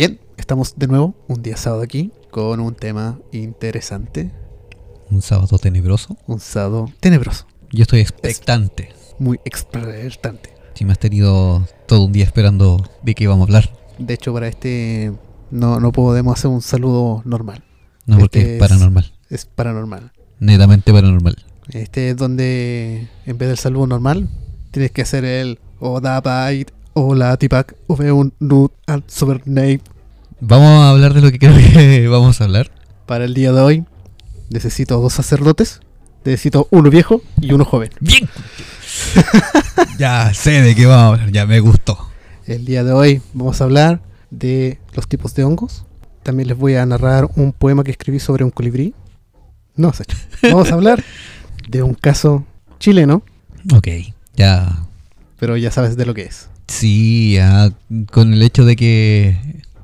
[0.00, 4.30] Bien, estamos de nuevo un día sábado aquí con un tema interesante,
[5.10, 6.16] Un sábado tenebroso.
[6.26, 8.94] un sábado tenebroso, Yo estoy expectante.
[9.18, 10.54] muy expertante.
[10.72, 13.70] Si me has tenido todo un día esperando de qué íbamos a hablar.
[13.98, 15.12] De hecho, para este
[15.50, 17.62] no, no podemos hacer un saludo normal.
[18.06, 19.12] No, porque Este es es- paranormal.
[19.28, 20.12] Es paranormal.
[20.38, 21.36] netamente paranormal.
[21.72, 24.30] Este es donde, en vez del saludo normal,
[24.70, 29.80] tienes que hacer el Oda Bait, Hola Tipak, un Nut al Supername.
[30.40, 32.70] Vamos a hablar de lo que creo que vamos a hablar.
[33.06, 33.84] Para el día de hoy,
[34.50, 35.80] necesito dos sacerdotes.
[36.24, 37.90] Necesito uno viejo y uno joven.
[38.00, 38.28] Bien.
[39.98, 41.98] ya sé de qué vamos a hablar, ya me gustó.
[42.46, 45.84] El día de hoy vamos a hablar de los tipos de hongos.
[46.22, 48.94] También les voy a narrar un poema que escribí sobre un colibrí.
[49.76, 50.04] No sé.
[50.42, 51.02] Vamos a hablar
[51.68, 52.44] de un caso
[52.78, 53.22] chileno,
[53.74, 53.88] Ok,
[54.34, 54.84] ya.
[55.38, 56.48] pero ya sabes de lo que es.
[56.70, 57.36] Sí,
[58.12, 59.36] con el hecho de que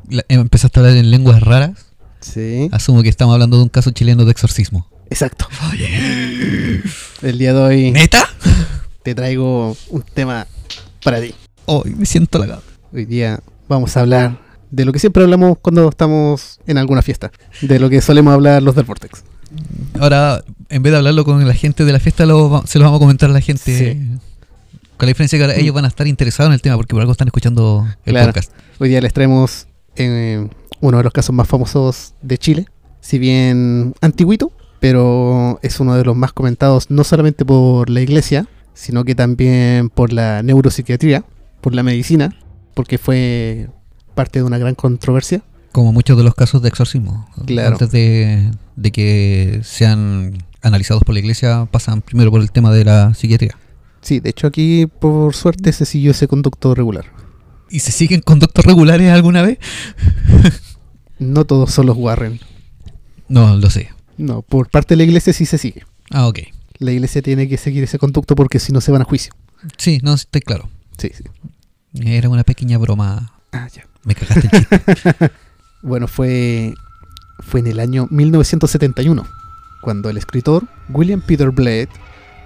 [0.08, 1.86] la- empezaste a hablar en lenguas raras,
[2.20, 2.68] Sí.
[2.70, 4.88] asumo que estamos hablando de un caso chileno de exorcismo.
[5.10, 5.48] Exacto.
[7.22, 8.28] El día de hoy ¿Neta?
[9.02, 10.46] te traigo un tema
[11.02, 11.34] para ti.
[11.66, 12.62] Hoy me siento halagado.
[12.92, 14.38] Hoy día vamos a hablar
[14.70, 17.32] de lo que siempre hablamos cuando estamos en alguna fiesta.
[17.62, 19.24] De lo que solemos hablar los del Vortex.
[19.98, 22.98] Ahora, en vez de hablarlo con la gente de la fiesta, lo se lo vamos
[22.98, 23.76] a comentar a la gente.
[23.94, 24.18] Sí.
[24.96, 27.00] Con la diferencia que ahora ellos van a estar interesados en el tema porque por
[27.00, 28.28] algo están escuchando el Claro.
[28.28, 28.52] podcast.
[28.78, 29.66] Hoy día les traemos
[29.96, 30.48] eh,
[30.80, 32.66] uno de los casos más famosos de Chile.
[33.00, 38.46] Si bien antiguito, pero es uno de los más comentados no solamente por la iglesia,
[38.72, 41.24] sino que también por la neuropsiquiatría,
[41.60, 42.34] por la medicina,
[42.74, 43.68] porque fue
[44.14, 45.42] parte de una gran controversia.
[45.72, 47.28] Como muchos de los casos de exorcismo.
[47.44, 47.72] Claro.
[47.72, 52.84] Antes de, de que sean analizados por la iglesia, pasan primero por el tema de
[52.86, 53.56] la psiquiatría.
[54.06, 57.06] Sí, de hecho aquí por suerte se siguió ese conducto regular.
[57.68, 59.58] ¿Y se siguen conductos regulares alguna vez?
[61.18, 62.40] No todos son los Warren.
[63.26, 63.88] No, lo sé.
[64.18, 65.86] No, por parte de la iglesia sí se sigue.
[66.10, 66.40] Ah, ok.
[66.78, 69.32] La iglesia tiene que seguir ese conducto porque si no se van a juicio.
[69.78, 70.68] Sí, no, estoy claro.
[70.98, 71.24] Sí, sí.
[72.04, 73.32] Era una pequeña broma.
[73.50, 73.86] Ah, ya.
[74.04, 75.30] Me cagaste el chiste.
[75.82, 76.74] Bueno, fue,
[77.40, 79.26] fue en el año 1971,
[79.80, 81.88] cuando el escritor William Peter Blade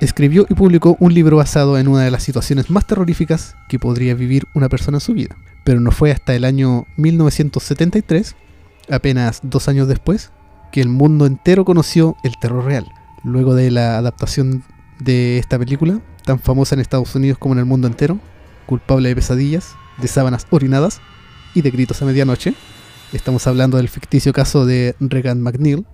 [0.01, 4.15] escribió y publicó un libro basado en una de las situaciones más terroríficas que podría
[4.15, 5.37] vivir una persona en su vida.
[5.65, 8.35] Pero no fue hasta el año 1973,
[8.91, 10.31] apenas dos años después,
[10.73, 12.87] que el mundo entero conoció el terror real.
[13.23, 14.65] Luego de la adaptación
[14.99, 18.19] de esta película, tan famosa en Estados Unidos como en el mundo entero,
[18.67, 21.01] culpable de pesadillas, de sábanas orinadas
[21.55, 22.55] y de gritos a medianoche,
[23.13, 25.85] Estamos hablando del ficticio caso de Regan McNeil,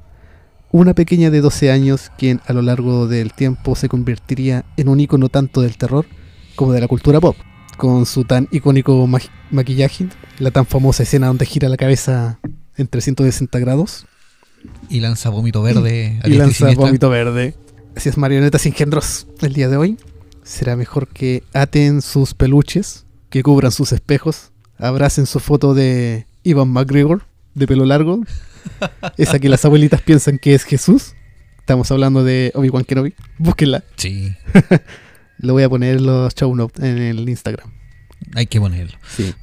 [0.80, 5.00] una pequeña de 12 años quien a lo largo del tiempo se convertiría en un
[5.00, 6.06] icono tanto del terror
[6.54, 7.36] como de la cultura pop,
[7.76, 9.18] con su tan icónico ma-
[9.50, 12.38] maquillaje, la tan famosa escena donde gira la cabeza
[12.76, 14.06] en 360 grados
[14.88, 16.20] Y lanza vómito verde.
[16.24, 17.54] y diestra lanza vómito verde.
[17.96, 19.26] Así es, marionetas engendros.
[19.40, 19.96] El día de hoy
[20.42, 26.68] será mejor que aten sus peluches, que cubran sus espejos, abracen su foto de Ivan
[26.68, 27.22] McGregor,
[27.56, 28.20] de pelo largo,
[29.16, 31.14] esa que las abuelitas piensan que es Jesús.
[31.58, 33.14] Estamos hablando de Obi-Wan Kenobi.
[33.38, 33.82] Búsquenla.
[33.96, 34.36] Sí,
[35.38, 37.70] Lo voy a poner en los show notes en el Instagram.
[38.34, 38.96] hay que ponerlo.
[39.08, 39.34] Sí.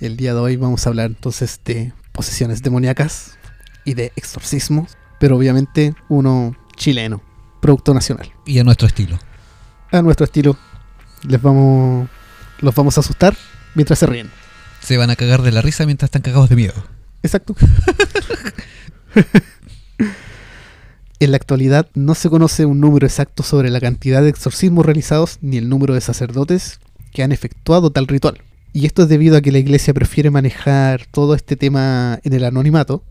[0.00, 3.36] El día de hoy vamos a hablar entonces de posesiones demoníacas
[3.84, 7.22] y de exorcismos, pero obviamente uno chileno,
[7.60, 8.32] producto nacional.
[8.46, 9.18] Y a nuestro estilo.
[9.90, 10.56] a nuestro estilo.
[11.26, 12.08] Les vamos,
[12.60, 13.36] los vamos a asustar
[13.74, 14.30] mientras se ríen.
[14.80, 16.74] Se van a cagar de la risa mientras están cagados de miedo.
[17.22, 17.54] Exacto.
[21.20, 25.38] en la actualidad no se conoce un número exacto sobre la cantidad de exorcismos realizados
[25.40, 26.80] ni el número de sacerdotes
[27.12, 28.42] que han efectuado tal ritual.
[28.72, 32.44] Y esto es debido a que la iglesia prefiere manejar todo este tema en el
[32.44, 33.04] anonimato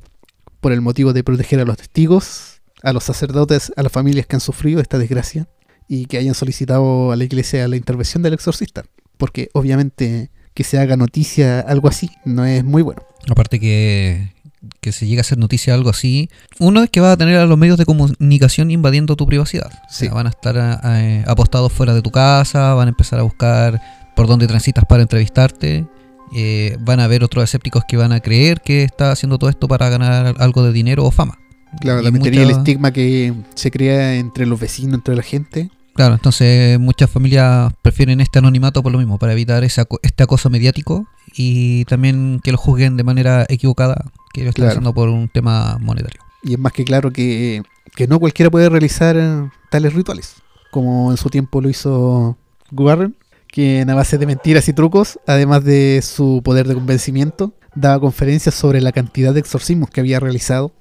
[0.60, 4.36] por el motivo de proteger a los testigos, a los sacerdotes, a las familias que
[4.36, 5.48] han sufrido esta desgracia
[5.88, 8.84] y que hayan solicitado a la iglesia la intervención del exorcista.
[9.18, 13.04] Porque obviamente que se haga noticia algo así no es muy bueno.
[13.30, 14.34] Aparte que,
[14.82, 16.30] que se llegue a hacer noticia algo así,
[16.60, 19.68] uno es que va a tener a los medios de comunicación invadiendo tu privacidad.
[19.68, 20.14] O sea, Sí.
[20.14, 23.82] van a estar eh, apostados fuera de tu casa, van a empezar a buscar
[24.16, 25.86] por dónde transitas para entrevistarte.
[26.34, 29.68] eh, van a haber otros escépticos que van a creer que está haciendo todo esto
[29.68, 31.38] para ganar algo de dinero o fama.
[31.82, 35.24] Claro, Y también tenía el mucha- estigma que se crea entre los vecinos, entre la
[35.24, 35.70] gente.
[35.94, 40.50] Claro, entonces muchas familias prefieren este anonimato por lo mismo, para evitar ese este acoso
[40.50, 41.06] mediático
[41.36, 44.70] y también que lo juzguen de manera equivocada, que lo están Claro.
[44.72, 46.22] haciendo por un tema monetario.
[46.44, 47.62] Y es más que claro que,
[47.96, 50.36] que no cualquiera puede realizar eh, tales rituales,
[50.72, 52.38] como en su tiempo lo hizo
[52.72, 53.16] Warren,
[53.48, 58.56] que a base de mentiras y trucos, además de su poder de convencimiento, daba conferencias
[58.56, 60.72] sobre la cantidad de exorcismos que había realizado,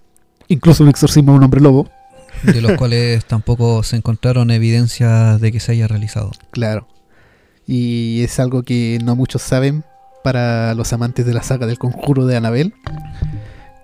[0.49, 1.88] incluso un exorcismo a un hombre lobo.
[2.44, 6.31] de los cuales tampoco se encontraron evidencias de que se haya realizado.
[6.52, 6.87] Claro.
[7.67, 9.85] Y es algo que no muchos saben
[10.22, 12.75] para los amantes de la saga del conjuro de Anabel.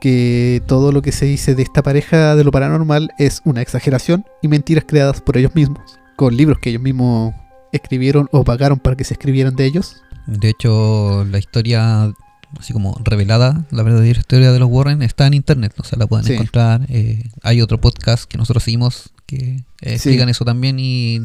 [0.01, 4.25] Que todo lo que se dice de esta pareja de lo paranormal es una exageración
[4.43, 5.99] y mentiras creadas por ellos mismos.
[6.17, 7.35] Con libros que ellos mismos
[7.73, 10.03] escribieron o pagaron para que se escribieran de ellos.
[10.27, 12.13] De hecho, la historia,
[12.59, 16.07] así como revelada, la verdadera historia de los Warren está en internet, o sea, la
[16.07, 16.35] pueden Sí.
[16.35, 16.83] encontrar.
[16.89, 19.39] eh, hay otro podcast que nosotros seguimos que
[19.81, 21.17] eh, explican eso también y,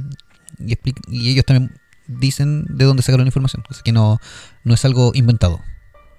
[0.59, 1.71] y, expli- y ellos también
[2.07, 4.17] dicen de dónde sacaron la información, así que no,
[4.63, 5.59] no es algo inventado.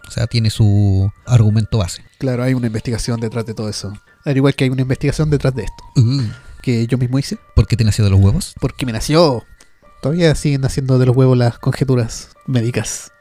[0.06, 2.04] O sea, tiene su argumento base.
[2.18, 3.92] Claro, hay una investigación detrás de todo eso.
[4.24, 5.84] Al igual que hay una investigación detrás de esto.
[5.96, 6.22] Uh,
[6.60, 7.38] Que yo mismo hice.
[7.54, 8.54] ¿Por qué te nació de los huevos?
[8.60, 9.44] Porque me nació.
[10.00, 13.12] Todavía siguen haciendo de los huevos las conjeturas médicas.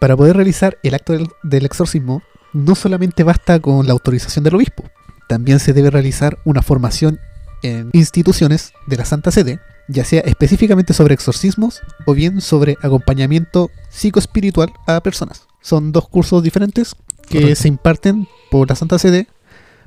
[0.00, 2.22] Para poder realizar el acto del, del exorcismo,
[2.52, 4.84] no solamente basta con la autorización del obispo,
[5.28, 7.20] también se debe realizar una formación
[7.62, 13.70] en instituciones de la Santa Sede, ya sea específicamente sobre exorcismos o bien sobre acompañamiento
[13.90, 15.46] psicoespiritual a personas.
[15.60, 16.94] Son dos cursos diferentes
[17.28, 17.62] que Correcto.
[17.62, 19.28] se imparten por la Santa Sede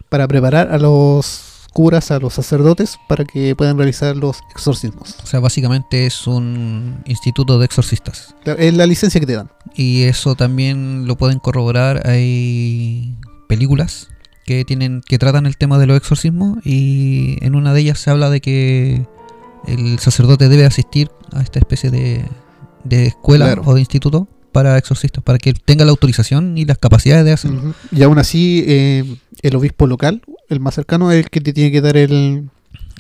[0.10, 5.18] para preparar a los curas, a los sacerdotes, para que puedan realizar los exorcismos.
[5.22, 8.34] O sea, básicamente es un instituto de exorcistas.
[8.46, 9.50] Claro, Es la licencia que te dan.
[9.76, 12.08] Y eso también lo pueden corroborar.
[12.08, 13.18] Hay
[13.50, 14.08] películas
[14.46, 18.10] que tienen que tratan el tema de los exorcismos y en una de ellas se
[18.10, 19.06] habla de que
[19.68, 22.26] el sacerdote debe asistir a esta especie de,
[22.84, 23.62] de escuela Claro.
[23.66, 27.74] o de instituto para exorcistas, para que tenga la autorización y las capacidades de hacerlo.
[27.92, 29.04] Y aún así, eh,
[29.42, 32.50] el obispo local, el más cercano, es el que te tiene que dar el,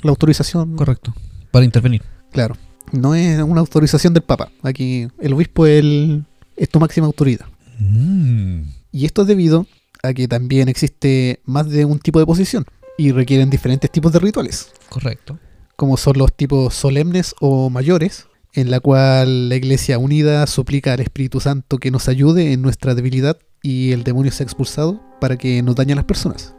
[0.04, 0.76] la autorización.
[0.76, 1.14] Correcto,
[1.52, 2.02] para intervenir.
[2.32, 2.58] Claro.
[2.92, 4.52] No es una autorización del Papa.
[4.64, 6.26] Aquí el obispo es, el-
[6.58, 7.46] es tu máxima autoridad.
[7.80, 8.62] Mm.
[8.92, 9.66] Y esto es debido
[10.04, 12.66] a que también existe más de un tipo de posición
[12.98, 15.40] y requieren diferentes tipos de rituales, Correcto.
[15.76, 21.02] Como son los tipos solemnes o mayores, en la cual la iglesia unida suplica al
[21.02, 25.62] Espíritu Santo que nos ayude en nuestra debilidad y el demonio sea expulsado para que
[25.62, 26.56] nos dañe a las personas.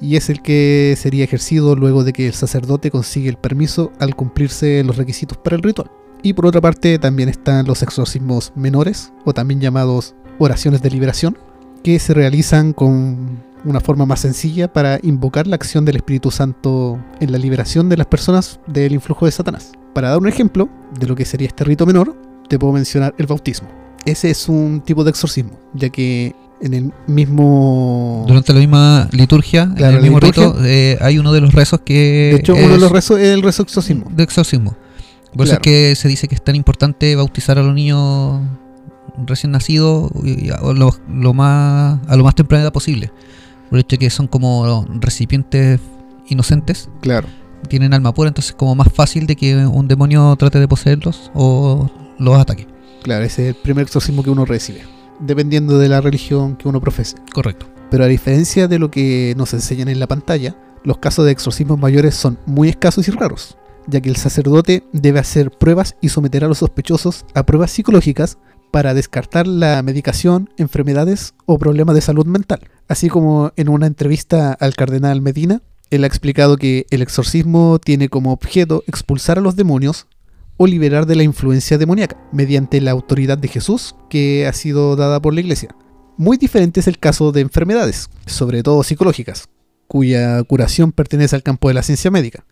[0.00, 4.14] Y es el que sería ejercido luego de que el sacerdote consigue el permiso al
[4.14, 5.90] cumplirse los requisitos para el ritual.
[6.22, 11.38] Y por otra parte también están los exorcismos menores, o también llamados oraciones de liberación,
[11.82, 16.98] que se realizan con una forma más sencilla para invocar la acción del Espíritu Santo
[17.20, 19.72] en la liberación de las personas del influjo de Satanás.
[19.94, 20.68] Para dar un ejemplo
[20.98, 22.16] de lo que sería este rito menor,
[22.48, 23.68] te puedo mencionar el bautismo.
[24.04, 28.24] Ese es un tipo de exorcismo, ya que en el mismo...
[28.26, 30.48] Durante la misma liturgia, en el mismo liturgia.
[30.48, 32.30] rito, eh, hay uno de los rezos que.
[32.32, 34.06] De hecho, es uno de los rezos es el rezo exorcismo.
[34.10, 34.76] de exorcismo.
[35.36, 38.40] Por eso es que se dice que es tan importante bautizar a los niños
[39.26, 43.12] recién nacidos y a lo, lo más, a lo más temprana edad posible.
[43.68, 45.80] Por el hecho de que son como recipientes
[46.28, 47.28] inocentes, Claro.
[47.68, 51.30] tienen alma pura, entonces es como más fácil de que un demonio trate de poseerlos
[51.34, 52.66] o los ataque.
[53.02, 54.82] Claro, ese es el primer exorcismo que uno recibe,
[55.20, 57.16] dependiendo de la religión que uno profese.
[57.32, 57.66] Correcto.
[57.90, 61.78] Pero a diferencia de lo que nos enseñan en la pantalla, los casos de exorcismos
[61.78, 63.56] mayores son muy escasos y raros,
[63.86, 68.38] ya que el sacerdote debe hacer pruebas y someter a los sospechosos a pruebas psicológicas
[68.70, 72.60] para descartar la medicación, enfermedades o problemas de salud mental.
[72.88, 78.08] Así como en una entrevista al cardenal Medina, él ha explicado que el exorcismo tiene
[78.08, 80.06] como objeto expulsar a los demonios
[80.58, 85.20] o liberar de la influencia demoníaca mediante la autoridad de Jesús que ha sido dada
[85.20, 85.74] por la iglesia.
[86.16, 89.48] Muy diferente es el caso de enfermedades, sobre todo psicológicas,
[89.86, 92.44] cuya curación pertenece al campo de la ciencia médica.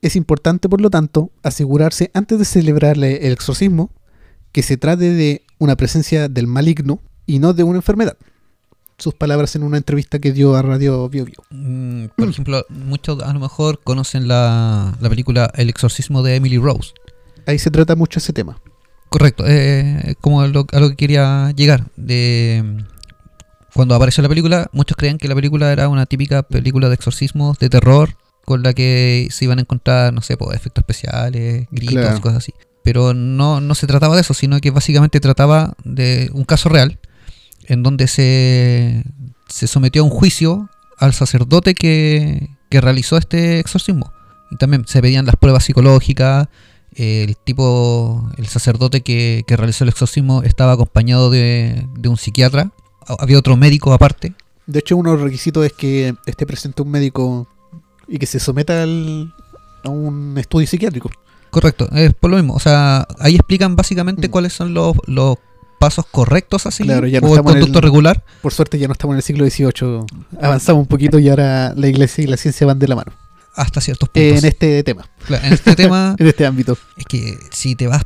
[0.00, 3.90] Es importante, por lo tanto, asegurarse antes de celebrarle el exorcismo
[4.52, 8.16] que se trate de una presencia del maligno y no de una enfermedad.
[8.96, 11.42] Sus palabras en una entrevista que dio a Radio Bio Bio.
[11.50, 16.58] Mm, por ejemplo, muchos a lo mejor conocen la, la película El exorcismo de Emily
[16.58, 16.92] Rose.
[17.46, 18.60] Ahí se trata mucho ese tema.
[19.08, 21.86] Correcto, eh, como a lo, a lo que quería llegar.
[21.96, 22.84] De,
[23.74, 27.58] cuando apareció la película, muchos creían que la película era una típica película de exorcismos,
[27.58, 31.94] de terror, con la que se iban a encontrar, no sé, pues, efectos especiales, gritos,
[31.94, 32.20] Claro.
[32.20, 32.54] cosas así.
[32.84, 36.98] Pero no, no se trataba de eso, sino que básicamente trataba de un caso real
[37.66, 39.02] en donde se,
[39.48, 44.12] se sometió a un juicio al sacerdote que, que realizó este exorcismo.
[44.50, 46.46] Y también se pedían las pruebas psicológicas.
[46.94, 52.70] El tipo, el sacerdote que, que realizó el exorcismo estaba acompañado de, de un psiquiatra.
[53.08, 54.34] Ha- Había otro médico aparte.
[54.66, 57.48] De hecho, uno de los requisitos es que esté presente un médico
[58.06, 59.32] y que se someta al-
[59.82, 61.10] a un estudio psiquiátrico.
[61.54, 62.54] Correcto, es por lo mismo.
[62.54, 64.30] O sea, ahí explican básicamente Mm.
[64.30, 65.36] cuáles son los, los
[65.78, 68.24] pasos correctos a seguir Claro, ya no o el conducto el- regular.
[68.42, 70.04] Por suerte ya no estamos en el siglo XVIII.
[70.42, 73.12] Avanzamos un poquito y ahora la iglesia y la ciencia van de la mano.
[73.56, 74.38] hasta ciertos puntos.
[74.42, 76.76] En este tema, Claro, en este tema en este ámbito.
[76.96, 78.02] es que si te vas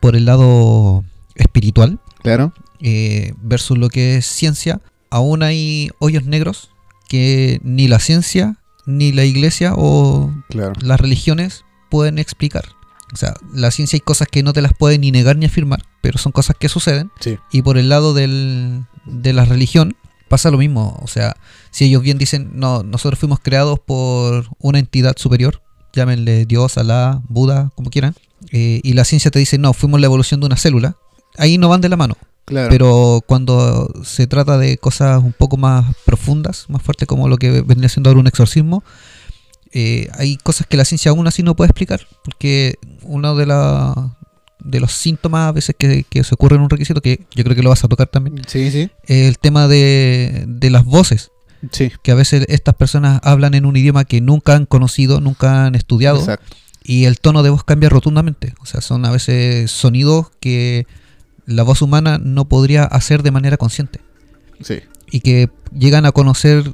[0.00, 1.02] por el lado
[1.34, 2.52] espiritual Claro.
[2.80, 6.68] eh, versus lo que es ciencia, aún hay hoyos negros
[7.08, 10.74] que ni la ciencia ni la iglesia o Claro.
[10.82, 12.64] las religiones pueden explicar.
[13.12, 15.82] O sea, la ciencia hay cosas que no te las pueden ni negar ni afirmar,
[16.00, 17.10] pero son cosas que suceden.
[17.20, 17.38] Sí.
[17.52, 19.96] Y por el lado del, de la religión
[20.28, 20.98] pasa lo mismo.
[21.02, 21.36] O sea,
[21.70, 25.62] si ellos bien dicen, no, nosotros fuimos creados por una entidad superior,
[25.92, 28.14] llámenle Dios, Alá, Buda, como quieran,
[28.52, 30.96] eh, y la ciencia te dice, no, fuimos la evolución de una célula,
[31.38, 32.16] ahí no van de la mano.
[32.44, 32.68] Claro.
[32.70, 37.62] Pero cuando se trata de cosas un poco más profundas, más fuertes como lo que
[37.62, 38.84] vendría siendo ahora un exorcismo,
[39.78, 44.16] eh, hay cosas que la ciencia aún así no puede explicar, porque uno de, la,
[44.60, 47.54] de los síntomas a veces que, que se ocurre en un requisito, que yo creo
[47.54, 48.90] que lo vas a tocar también, sí, sí.
[49.04, 51.30] es el tema de, de las voces,
[51.72, 51.90] Sí.
[52.02, 55.74] que a veces estas personas hablan en un idioma que nunca han conocido, nunca han
[55.74, 56.56] estudiado, Exacto.
[56.84, 58.54] y el tono de voz cambia rotundamente.
[58.60, 60.86] O sea, son a veces sonidos que
[61.44, 64.00] la voz humana no podría hacer de manera consciente
[64.62, 64.80] Sí.
[65.10, 66.72] y que llegan a conocer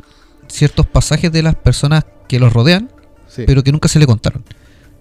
[0.48, 2.90] ciertos pasajes de las personas que los rodean,
[3.28, 3.44] Sí.
[3.46, 4.44] pero que nunca se le contaron.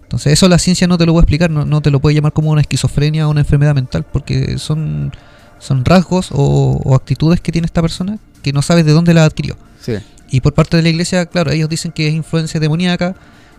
[0.02, 2.32] Entonces eso la ciencia no te lo puede explicar, no, no te lo puede llamar
[2.32, 5.12] como una esquizofrenia o una enfermedad mental, porque son,
[5.58, 9.24] son rasgos o, o actitudes que tiene esta persona que no sabes de dónde la
[9.24, 9.56] adquirió.
[9.80, 9.94] sí.
[10.34, 13.14] Y por parte de la iglesia, claro, ellos dicen que es influencia demoníaca.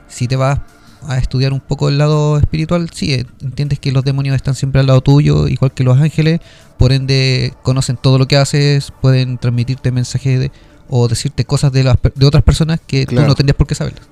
[0.08, 0.60] Si te vas
[1.08, 4.82] a estudiar un poco el lado espiritual, sí, eh, entiendes que los demonios están siempre
[4.82, 6.40] al lado tuyo, igual que los ángeles,
[6.80, 10.52] por ende conocen todo lo que haces, pueden transmitirte mensajes de-
[10.90, 13.24] o decirte cosas de, las, de otras personas que Claro.
[13.26, 14.04] tú no tendrías por qué saberlas.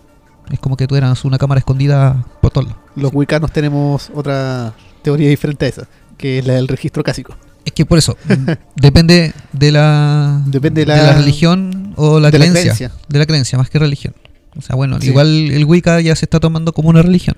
[0.52, 2.82] Es como que tú eras una cámara escondida por todos lados.
[2.96, 5.88] Los wicanos tenemos otra teoría diferente a esa,
[6.18, 7.36] que es la del registro cásico.
[7.64, 12.20] Es que por eso, mm, depende de la, Depende de de la- la religión o
[12.20, 12.62] la de la creencia.
[12.74, 12.92] creencia.
[13.08, 14.14] De la creencia, más que religión.
[14.58, 15.08] O sea, bueno, Sí.
[15.08, 17.38] igual el Wicca ya se está tomando como una religión.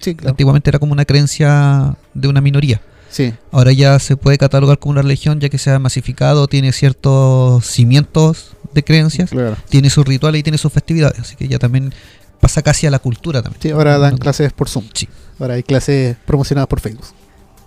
[0.00, 0.30] Sí, claro.
[0.30, 2.80] Antiguamente era como una creencia de una minoría.
[3.14, 6.72] Sí, Ahora ya se puede catalogar como una religión ya que se ha masificado, tiene
[6.72, 9.56] ciertos cimientos de creencias, claro.
[9.68, 11.20] tiene sus rituales y tiene sus festividades.
[11.20, 11.94] Así que ya también
[12.40, 13.62] pasa casi a la cultura también.
[13.62, 14.86] Sí, ahora dan No- clases por Zoom.
[14.94, 15.08] Sí.
[15.38, 17.06] Ahora hay clases promocionadas por Facebook.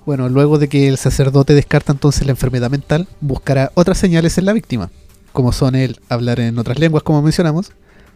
[0.06, 4.44] Bueno, luego de que el sacerdote descarta entonces la enfermedad mental, buscará otras señales en
[4.46, 4.89] la víctima,
[5.32, 7.72] como son el hablar en otras lenguas, como mencionamos,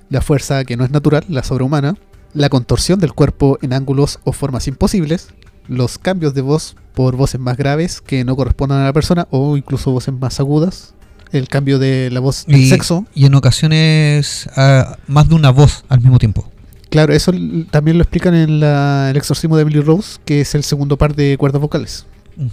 [0.09, 1.95] la fuerza que no es natural, la sobrehumana,
[2.33, 5.27] la contorsión del cuerpo en ángulos o formas imposibles,
[5.71, 9.55] los cambios de voz por voces más graves que no correspondan a la persona o
[9.55, 10.93] incluso voces más agudas,
[11.31, 13.05] el cambio de la voz del Y, sexo.
[13.15, 16.49] y en ocasiones ah, más de una voz al mismo tiempo.
[16.89, 17.31] Claro, eso
[17.71, 21.15] también lo explican en la- el exorcismo de Emily Rose, que es el segundo par
[21.15, 22.05] de cuerdas vocales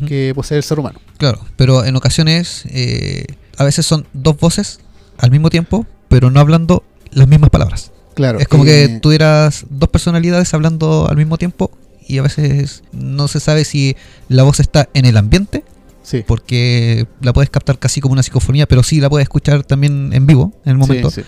[0.06, 1.00] que posee el ser humano.
[1.16, 3.24] Claro, pero en ocasiones eh,
[3.56, 4.80] a veces son dos voces
[5.18, 7.90] al mismo tiempo, pero no hablando las mismas palabras.
[8.14, 8.38] Claro.
[8.40, 11.70] es como eh, que tuvieras dos personalidades hablando al mismo tiempo
[12.08, 13.96] y a veces no se sabe si
[14.28, 15.64] la voz está en el ambiente,
[16.02, 16.24] Sí.
[16.26, 20.26] porque la puedes captar casi como una psicofonía, pero sí la puedes escuchar también en
[20.26, 21.10] vivo en el momento.
[21.10, 21.26] Sí, sí.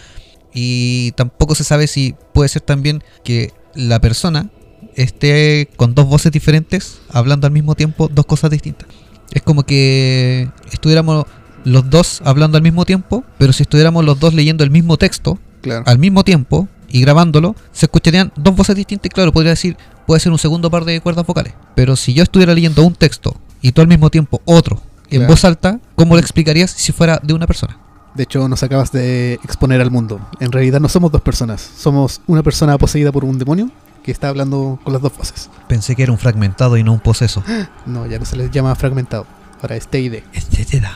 [0.55, 4.51] Y tampoco se sabe si puede ser también que la persona
[4.97, 8.89] esté con dos voces diferentes hablando al mismo tiempo dos cosas distintas.
[9.33, 11.27] Es como que estuviéramos
[11.65, 15.39] los dos hablando al mismo tiempo, pero si estuviéramos los dos leyendo el mismo texto
[15.61, 15.85] Claro.
[15.87, 19.77] al mismo tiempo y grabándolo, se escucharían dos voces distintas y claro, podría decir,
[20.11, 21.52] puede ser un segundo par de cuerdas vocales.
[21.76, 25.33] Pero si yo estuviera leyendo un texto y tú al mismo tiempo otro en Claro.
[25.33, 27.79] voz alta, ¿cómo lo explicarías si fuera de una persona?
[28.17, 30.19] De hecho, nos acabas de exponer al mundo.
[30.40, 31.61] En realidad no somos dos personas.
[31.79, 33.71] Somos una persona poseída por un demonio
[34.02, 35.49] que está hablando con las dos voces.
[35.69, 37.45] Pensé que era un fragmentado y no un poseso.
[37.87, 39.26] No, ya no se les llama fragmentado.
[39.62, 40.14] Ahora es TID.
[40.33, 40.90] Etcétera.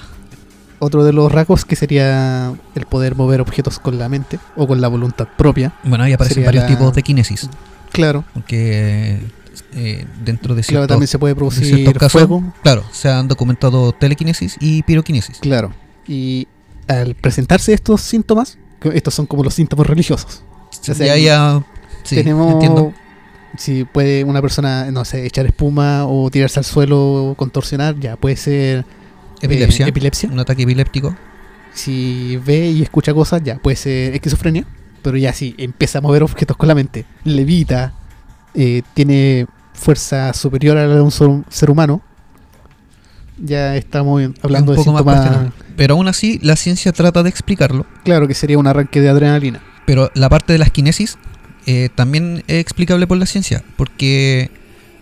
[0.81, 4.81] Otro de los rasgos que sería el poder mover objetos con la mente o con
[4.81, 5.73] la voluntad propia.
[5.85, 7.49] Bueno, ahí aparecen varios la- tipos de kinesis.
[7.95, 9.19] Claro, Porque
[9.75, 12.43] eh, dentro de claro, ciertos, también se puede de producir casos, fuego.
[12.63, 15.39] claro, se han documentado telequinesis y piroquinesis.
[15.39, 15.73] Claro.
[16.07, 16.47] Y
[16.89, 18.59] al presentarse estos síntomas,
[18.93, 20.43] estos son como los síntomas religiosos.
[20.89, 21.65] O sea, ya, ya,
[22.03, 22.93] sí, tenemos entiendo.
[23.57, 28.17] si puede una persona no sé echar espuma o tirarse al suelo o contorsionar ya
[28.17, 28.85] puede ser
[29.41, 29.87] Epilepsia.
[29.87, 30.29] eh, epilepsia.
[30.31, 31.15] Un ataque epiléptico.
[31.73, 34.65] Si ve y escucha cosas, ya puede ser esquizofrenia.
[35.05, 37.93] Pero ya si empieza a mover objetos con la mente, levita,
[38.55, 42.01] eh, tiene fuerza superior a la de un ser humano,
[43.37, 45.53] ya estamos hablando un de síntomas.
[45.77, 47.85] Pero aún así, la ciencia trata de explicarlo.
[48.03, 49.61] Claro que sería un arranque de adrenalina.
[49.85, 51.19] Pero la parte de las kinesis
[51.67, 53.63] eh, también es explicable por la ciencia.
[53.77, 54.51] Porque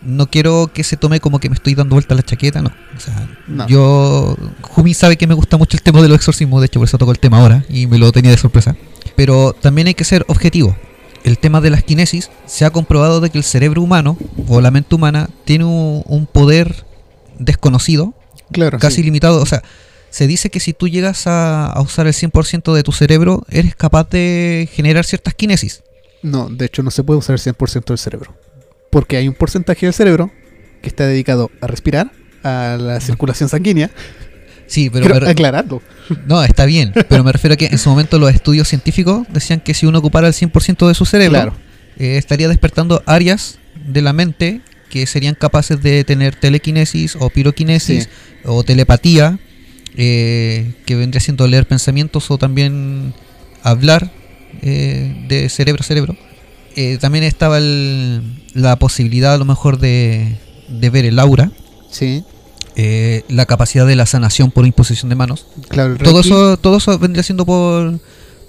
[0.03, 2.73] no quiero que se tome como que me estoy dando vuelta la chaqueta, no.
[2.97, 3.69] O sea, No.
[3.69, 4.37] yo.
[4.63, 6.99] Jumi sabe que me gusta mucho el tema de los exorcismos, de hecho, por eso
[6.99, 8.75] toco el tema ahora y me lo tenía de sorpresa.
[9.17, 10.77] Pero también hay que ser objetivo.
[11.25, 14.17] El tema de las kinesis se ha comprobado de que el cerebro humano
[14.49, 16.85] o la mente humana tiene un, un poder
[17.39, 18.15] desconocido
[18.53, 19.03] Claro, casi sí.
[19.03, 19.41] limitado.
[19.41, 19.63] O sea,
[20.11, 23.75] se dice que si tú llegas a, a usar el 100% de tu cerebro, eres
[23.75, 25.83] capaz de generar ciertas kinesis.
[26.23, 28.35] No, de hecho no se puede usar el 100% del cerebro.
[28.91, 30.31] Porque hay un porcentaje del cerebro
[30.83, 33.91] que está dedicado a respirar, a la circulación sanguínea.
[34.73, 35.83] Sí, pero Quiero aclararlo.
[36.27, 36.93] no, está bien.
[37.09, 39.99] Pero me refiero a que en su momento los estudios científicos decían que si uno
[39.99, 41.57] ocupara el 100% de su cerebro, Claro.
[41.99, 48.05] eh, estaría despertando áreas de la mente que serían capaces de tener telequinesis o piroquinesis
[48.05, 48.11] Sí.
[48.47, 49.39] o telepatía,
[49.95, 53.13] eh, que vendría siendo leer pensamientos o también
[53.63, 54.11] hablar
[54.63, 56.17] eh, de cerebro a cerebro.
[56.77, 58.23] Eh, también estaba el-
[58.55, 60.37] la posibilidad a lo mejor de,
[60.69, 61.51] de ver el aura,
[61.91, 62.25] Sí,
[62.77, 65.47] eh, la capacidad de la sanación por imposición de manos.
[65.69, 65.97] claro.
[65.97, 67.99] Todo eso, todo eso vendría siendo por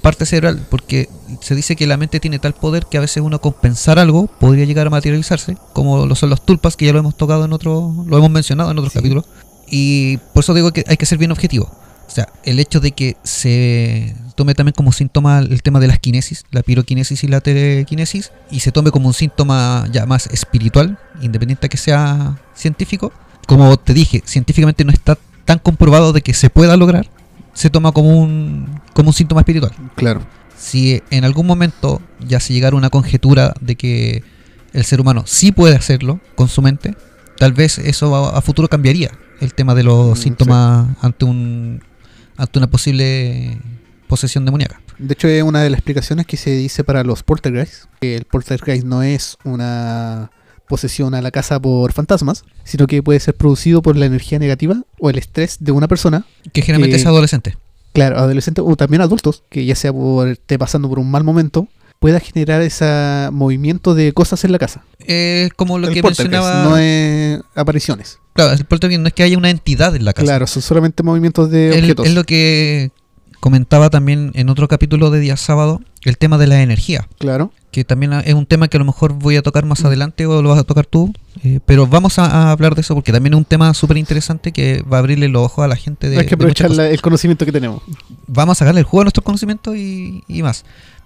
[0.01, 1.07] parte cerebral, porque
[1.41, 4.27] se dice que la mente tiene tal poder que a veces uno con pensar algo
[4.27, 7.53] podría llegar a materializarse, como lo son los tulpas, que ya lo hemos tocado en
[7.53, 8.99] otro, lo hemos mencionado en otros Sí.
[8.99, 9.25] capítulos.
[9.69, 11.71] Y por eso digo que hay que ser bien objetivo.
[12.05, 15.99] O sea, el hecho de que se tome también como síntoma el tema de las
[15.99, 20.99] kinesis, la piroquinesis y la telequinesis, y se tome como un síntoma ya más espiritual,
[21.21, 23.13] independiente de que sea científico,
[23.47, 27.07] como te dije, científicamente no está tan comprobado de que se pueda lograr,
[27.53, 29.73] se toma como un, como un síntoma espiritual.
[29.95, 30.21] Claro.
[30.57, 34.23] Si en algún momento ya se llegara a una conjetura de que
[34.71, 36.95] el ser humano sí puede hacerlo con su mente,
[37.37, 41.81] tal vez eso a, a futuro cambiaría el tema de los Mm, síntomas ante un
[42.37, 43.57] ante una posible
[44.07, 44.81] posesión demoníaca.
[44.97, 47.87] De hecho, es una de las explicaciones que se dice para los poltergeists.
[47.99, 50.31] Que el poltergeist no es una
[50.67, 54.83] posesión a la casa por fantasmas, sino que puede ser producido por la energía negativa
[54.99, 57.57] o el estrés de una persona, Que generalmente Eh, es adolescente.
[57.93, 61.67] claro, adolescentes o también adultos, que ya sea por esté pasando por un mal momento,
[61.99, 64.83] pueda generar ese movimiento de cosas en la casa.
[64.99, 66.63] Es como lo el que mencionaba.
[66.63, 68.19] no es apariciones.
[68.33, 70.25] Claro, el poltergeist no es que haya una entidad en la casa.
[70.25, 72.07] Claro, son solamente movimientos de objetos.
[72.07, 72.91] es lo que
[73.43, 77.09] comentaba también en otro capítulo de día sábado, el tema de la energía.
[77.19, 77.51] Claro.
[77.71, 80.41] que también es un tema que a lo mejor voy a tocar más adelante o
[80.41, 81.11] lo vas a tocar tú,
[81.43, 84.51] eh, pero vamos a, a hablar de eso porque también es un tema súper interesante
[84.53, 87.01] que va a abrirle los ojos a la gente de, Hay que aprovechar la- el
[87.01, 87.81] conocimiento que tenemos.
[88.27, 90.63] Vamos a sacarle el juego a nuestros conocimientos y, y más.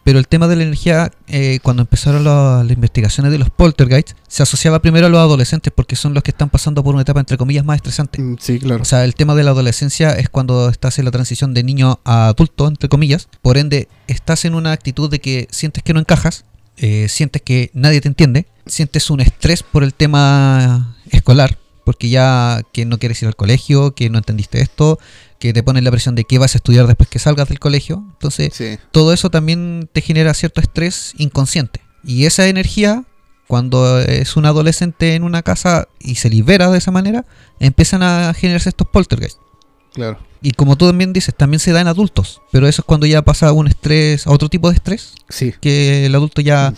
[0.08, 4.16] Pero el tema de la energía, eh, cuando empezaron la- las investigaciones de los poltergeists,
[4.30, 7.20] se asociaba primero a los adolescentes porque son los que están pasando por una etapa
[7.20, 8.22] entre comillas más estresante.
[8.22, 8.82] Mm, Sí, claro.
[8.84, 12.00] O sea, el tema de la adolescencia es cuando estás en la transición de niño
[12.06, 13.28] a adulto, entre comillas.
[13.42, 16.46] Por ende, estás en una actitud de que sientes que no encajas,
[16.78, 22.62] eh, sientes que nadie te entiende, sientes un estrés por el tema escolar, porque ya
[22.72, 25.00] que no quieres ir al colegio, que no entendiste esto,
[25.40, 28.04] que te ponen la presión de qué vas a estudiar después que salgas del colegio.
[28.14, 28.78] Entonces, sí.
[28.92, 31.82] todo eso también te genera cierto estrés inconsciente.
[32.04, 33.04] Y esa energía,
[33.48, 37.26] cuando es un adolescente en una casa y se libera de esa manera,
[37.60, 39.40] empiezan a generarse estos poltergeists.
[39.94, 40.20] Claro.
[40.42, 43.24] Y como tú también dices, también se da en adultos, pero eso es cuando ya
[43.24, 45.54] pasa un estrés, a otro tipo de estrés, Sí.
[45.60, 46.74] que el adulto ya,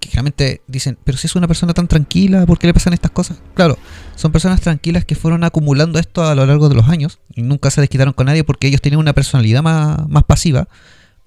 [0.00, 3.10] que generalmente dicen, pero si es una persona tan tranquila, ¿por qué le pasan estas
[3.10, 3.38] cosas?
[3.54, 3.78] Claro,
[4.14, 7.70] son personas tranquilas que fueron acumulando esto a lo largo de los años y nunca
[7.70, 10.68] se desquitaron con nadie porque ellos tenían una personalidad más, más pasiva,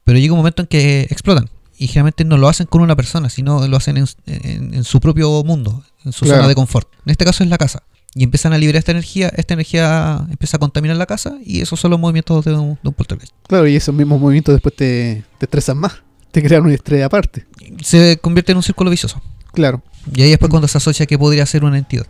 [0.03, 1.49] pero llega un momento en que explotan.
[1.77, 4.99] Y generalmente no lo hacen con una persona, sino lo hacen en, en- en su
[4.99, 6.39] propio mundo, en su Claro.
[6.41, 6.89] zona de confort.
[7.05, 7.84] En este caso es la casa.
[8.15, 11.79] Y empiezan a liberar esta energía, esta energía empieza a contaminar la casa y esos
[11.79, 13.34] son los movimientos de un, de un poltergeist.
[13.47, 15.93] Claro, y esos mismos movimientos después te, te estresan más.
[16.32, 17.46] Te crean un estrés aparte.
[17.82, 19.22] Se convierte en un círculo vicioso.
[19.54, 19.82] Claro.
[20.13, 22.06] Y ahí después cuando se asocia que podría ser una entidad.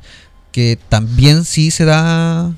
[0.52, 2.52] Que también sí se da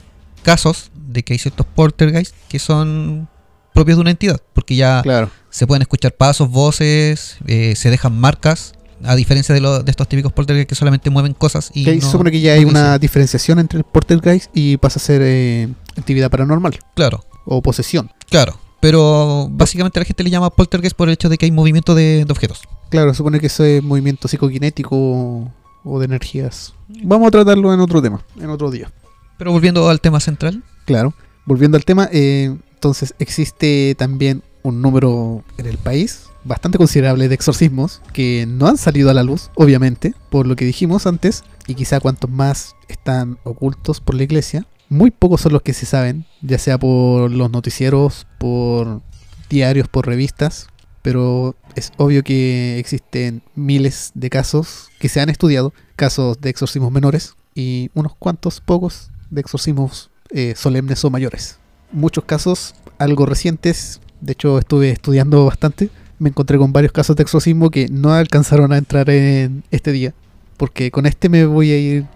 [0.43, 3.27] casos de que hay ciertos poltergeist que son
[3.73, 4.41] propios de una entidad.
[4.53, 5.29] Porque ya Claro.
[5.49, 8.73] se pueden escuchar pasos, voces, eh, se dejan marcas.
[9.03, 12.01] A diferencia de, lo- de estos típicos poltergeist que solamente mueven cosas y Que no-
[12.11, 16.29] supone que ya hay una diferenciación entre el poltergeist y pasa a ser eh, actividad
[16.29, 18.11] paranormal Claro, o posesión.
[18.29, 18.59] claro.
[18.81, 22.25] Pero básicamente la gente le llama poltergeist por el hecho de que hay movimiento de,
[22.25, 22.61] de objetos.
[22.89, 25.51] Claro, supone que eso es movimiento psicoquinético
[25.83, 26.73] o de energías.
[27.03, 28.91] Vamos a tratarlo en otro tema, en otro día.
[29.37, 31.13] Pero volviendo al tema central, Claro.
[31.45, 37.35] volviendo al tema, eh, entonces existe también un número en el país bastante considerable de
[37.35, 41.75] exorcismos que no han salido a la luz, obviamente, por lo que dijimos antes, y
[41.75, 46.25] quizá cuantos más están ocultos por la iglesia, muy pocos son los que se saben,
[46.41, 49.01] ya sea por los noticieros, por
[49.49, 50.67] diarios, por revistas,
[51.01, 56.91] pero es obvio que existen miles de casos que se han estudiado, casos de exorcismos
[56.91, 61.57] menores y unos cuantos pocos de exorcismos eh, solemnes o mayores.
[61.93, 67.23] Muchos casos algo recientes, de hecho estuve estudiando bastante, me encontré con varios casos de
[67.23, 70.13] exorcismo que no alcanzaron a entrar en este día,
[70.57, 72.07] porque con este me voy a ir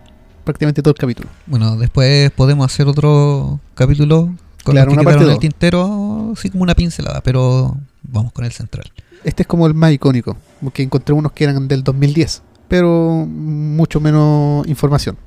[0.45, 1.27] prácticamente todo el capítulo.
[1.47, 6.49] Bueno, después podemos hacer otro capítulo con Claro, los que una parte el tintero, así
[6.49, 8.91] como una pincelada, pero vamos con el central.
[9.23, 13.99] Este es como el más icónico, porque encontré unos que eran del 2010, pero mucho
[13.99, 15.17] menos información,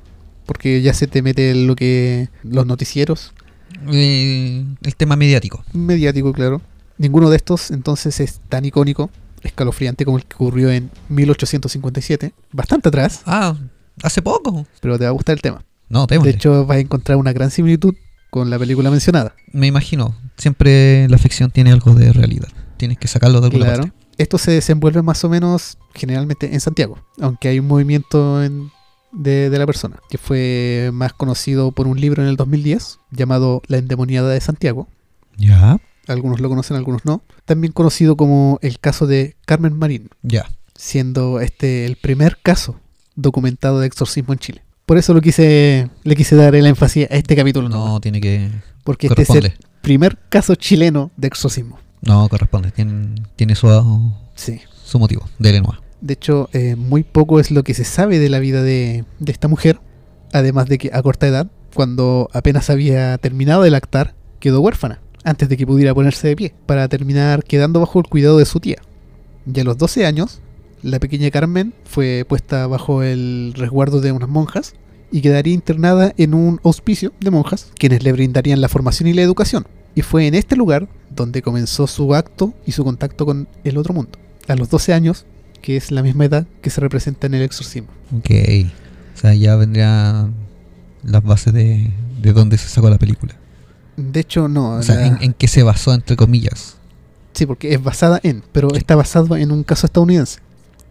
[0.45, 3.33] porque ya se te mete lo que los noticieros,
[3.91, 5.63] Eh, el tema mediático.
[5.73, 6.61] mediático, claro.
[6.97, 9.09] Ninguno de estos entonces es tan icónico,
[9.41, 13.55] escalofriante como el que ocurrió en 1857, bastante atrás, Ah,
[14.03, 14.65] hace poco.
[14.81, 15.63] pero te va a gustar el tema.
[15.89, 16.31] No, De démosle.
[16.31, 17.95] hecho, vas a encontrar una gran similitud
[18.29, 19.33] con la película mencionada.
[19.53, 22.47] Me imagino, siempre la ficción tiene algo de realidad.
[22.77, 23.81] Tienes que sacarlo de alguna Claro.
[23.83, 23.95] parte.
[24.17, 28.69] Esto se desenvuelve más o menos generalmente en Santiago, aunque hay un movimiento en-
[29.11, 33.61] de, de la persona, que fue más conocido por un libro en el 2010 llamado
[33.67, 34.87] La endemoniada de Santiago.
[35.37, 37.23] Ya, Algunos lo conocen, algunos no.
[37.45, 40.45] También conocido como el caso de Carmen Marín, ya.
[40.75, 42.79] siendo este el primer caso
[43.21, 44.63] documentado de exorcismo en Chile.
[44.85, 48.49] Por eso lo quise, le quise dar el énfasis a este capítulo, No, tiene que.
[48.83, 51.77] porque este es el primer caso chileno de exorcismo.
[52.01, 52.71] No, corresponde.
[52.71, 53.67] Tiene, tiene su,
[54.35, 54.59] Sí.
[54.83, 55.27] su motivo.
[55.37, 55.79] Dele nomás.
[56.01, 59.31] De hecho, eh, muy poco es lo que se sabe de la vida de, de
[59.31, 59.79] esta mujer,
[60.31, 65.49] además de que a corta edad, cuando apenas había terminado de lactar, quedó huérfana, antes
[65.49, 68.77] de que pudiera ponerse de pie, para terminar quedando bajo el cuidado de su tía.
[69.53, 70.41] Y a los 12 años,
[70.81, 74.73] la pequeña Carmen fue puesta bajo el resguardo de unas monjas
[75.11, 79.21] y quedaría internada en un hospicio de monjas, quienes le brindarían la formación y la
[79.21, 79.67] educación.
[79.95, 83.93] Y fue en este lugar donde comenzó su acto y su contacto con el otro
[83.93, 84.11] mundo.
[84.47, 85.25] A los 12 años,
[85.61, 87.89] que es la misma edad que se representa en el exorcismo.
[88.17, 88.29] Ok.
[89.15, 90.33] O sea, ya vendrían
[91.03, 93.35] las bases de, de dónde se sacó la película.
[93.97, 94.75] De hecho, no.
[94.75, 96.77] O sea, la- en, en qué se basó, entre comillas.
[97.33, 100.39] Sí, porque es basada en, pero está basado en un caso estadounidense.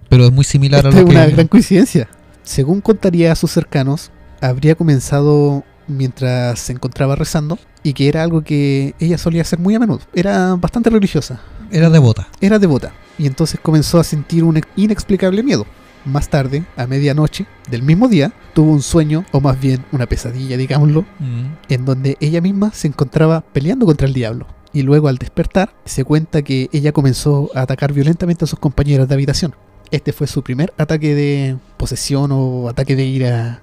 [0.09, 1.33] Pero es muy similar Esta a es lo una que.
[1.33, 2.09] gran coincidencia.
[2.42, 8.42] Según contaría a sus cercanos, habría comenzado mientras se encontraba rezando y que era algo
[8.42, 10.01] que ella solía hacer muy a menudo.
[10.14, 11.40] Era bastante religiosa,
[11.71, 12.29] Era devota.
[12.40, 15.66] era devota y entonces comenzó a sentir un inexplicable miedo.
[16.05, 20.57] Más tarde, a medianoche del mismo día, tuvo un sueño, o más bien una pesadilla,
[20.57, 21.44] digámoslo, Mm.
[21.68, 24.47] en donde ella misma se encontraba peleando contra el diablo.
[24.73, 29.09] Y luego al despertar, se cuenta que ella comenzó a atacar violentamente a sus compañeras
[29.09, 29.55] de habitación.
[29.90, 33.62] Este fue su primer ataque de posesión o ataque de ira.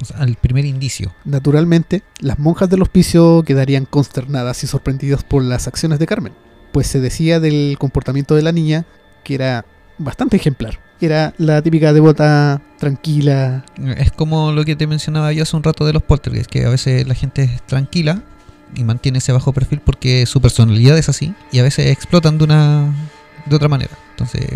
[0.00, 1.12] O sea, el primer indicio.
[1.24, 6.32] Naturalmente, las monjas del hospicio quedarían consternadas y sorprendidas por las acciones de Carmen,
[6.72, 8.86] pues se decía del comportamiento de la niña
[9.24, 9.64] que era
[9.98, 10.80] bastante ejemplar.
[11.00, 13.64] Era la típica devota tranquila,
[13.96, 16.70] Es como lo que te mencionaba yo hace un rato de los poltergeist, que a
[16.70, 18.22] veces la gente es tranquila
[18.74, 22.44] y mantiene ese bajo perfil porque su personalidad es así y a veces explotan de
[22.44, 22.94] una
[23.44, 23.92] de otra manera.
[24.10, 24.48] Entonces,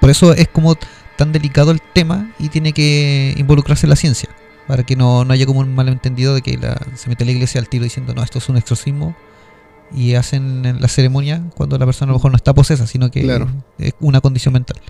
[0.00, 0.76] por eso es como
[1.16, 4.28] tan delicado el tema y tiene que involucrarse la ciencia
[4.66, 7.60] para que no, no haya como un malentendido de que la- se mete la iglesia
[7.60, 9.14] al tiro diciendo no, esto es un exorcismo
[9.94, 13.22] y hacen la ceremonia cuando la persona a lo mejor no está posesa, sino que
[13.22, 13.48] Claro.
[13.78, 14.80] es una condición mental.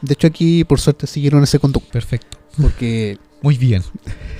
[0.00, 2.38] De hecho aquí por suerte siguieron ese conducto, Perfecto.
[2.60, 3.82] porque Muy bien.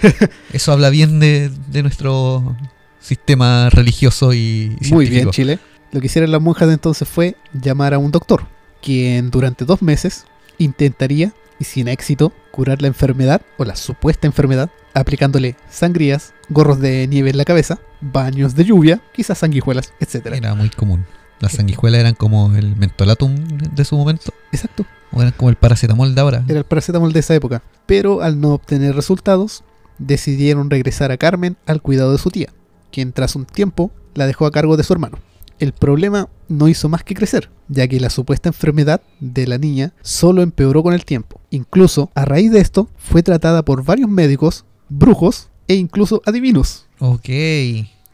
[0.53, 2.57] Eso habla bien de, de nuestro
[2.99, 5.31] sistema religioso y, y Muy bien.
[5.31, 5.59] Chile.
[5.93, 8.47] Lo que hicieron las monjas de entonces fue llamar a un doctor,
[8.87, 10.27] quien durante dos meses
[10.59, 17.09] intentaría, y sin éxito, curar la enfermedad o la supuesta enfermedad, aplicándole sangrías, gorros de
[17.09, 20.27] nieve en la cabeza, baños de lluvia, quizás sanguijuelas, etc.
[20.35, 21.05] Era muy común.
[21.41, 23.35] Las sanguijuelas eran como el mentolatum
[23.75, 26.45] de su momento, Exacto, o eran como el paracetamol de ahora.
[26.47, 27.63] era el paracetamol de esa época.
[27.87, 29.65] Pero al no obtener resultados,
[29.99, 32.51] decidieron regresar a Carmen al cuidado de su tía,
[32.93, 35.19] quien tras un tiempo la dejó a cargo de su hermano.
[35.59, 39.93] El problema no hizo más que crecer, ya que la supuesta enfermedad de la niña
[40.03, 41.41] solo empeoró con el tiempo.
[41.51, 47.29] Incluso, a raíz de esto, fue tratada por varios médicos, brujos e incluso adivinos, Ok.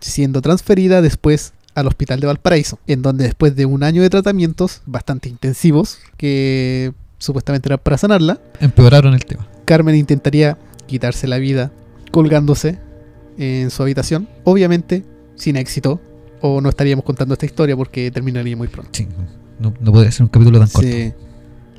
[0.01, 4.83] siendo transferida después al hospital de Valparaíso, en donde después de un año de tratamientos
[4.87, 9.47] bastante intensivos, que supuestamente eran para sanarla, Empeoraron el tema.
[9.65, 11.73] Carmen intentaría quitarse la vida
[12.11, 12.79] colgándose
[13.39, 16.01] en su habitación, obviamente sin éxito,
[16.43, 18.91] o no estaríamos contando esta historia porque terminaría muy pronto.
[18.93, 19.09] Sí,
[19.59, 20.89] no, no podría ser un capítulo tan corto.
[20.89, 21.13] Sí.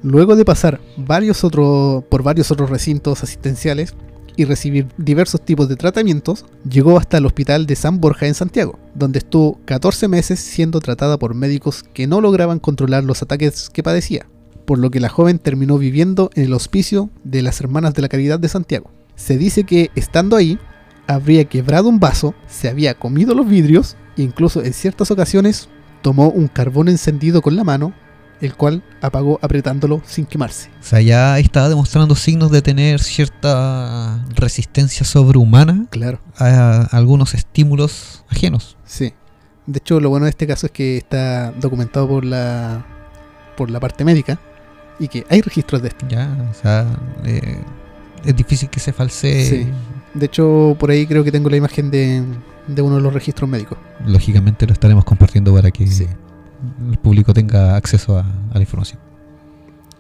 [0.01, 3.93] Luego de pasar varios otros, por varios otros recintos asistenciales
[4.35, 8.79] y recibir diversos tipos de tratamientos, llegó hasta el hospital de San Borja en Santiago,
[8.95, 13.83] donde estuvo 14 meses siendo tratada por médicos que no lograban controlar los ataques que
[13.83, 14.25] padecía,
[14.65, 18.09] por lo que la joven terminó viviendo en el hospicio de las Hermanas de la
[18.09, 18.91] Caridad de Santiago.
[19.15, 20.57] Se dice que estando ahí,
[21.07, 25.69] habría quebrado un vaso, se había comido los vidrios incluso en ciertas ocasiones
[26.01, 27.93] tomó un carbón encendido con la mano,
[28.41, 30.69] el cual apagó apretándolo sin quemarse.
[30.81, 36.19] O sea, ya estaba demostrando signos de tener cierta resistencia sobrehumana Claro.
[36.37, 38.75] a algunos estímulos ajenos.
[38.85, 39.13] Sí.
[39.65, 42.85] De hecho, lo bueno de este caso es que está documentado por la
[43.55, 44.39] por la parte médica
[44.99, 46.05] y que hay registros de esto.
[46.09, 46.85] Ya, o sea,
[47.23, 47.59] eh,
[48.25, 49.45] es difícil que se falsee.
[49.45, 49.67] Sí.
[50.15, 52.23] De hecho, por ahí creo que tengo la imagen de,
[52.67, 53.77] de uno de los registros médicos.
[54.05, 56.07] Lógicamente lo estaremos compartiendo para que Sí.
[56.91, 58.99] el público tenga acceso a, a la información.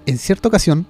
[0.05, 0.85] En cierta ocasión,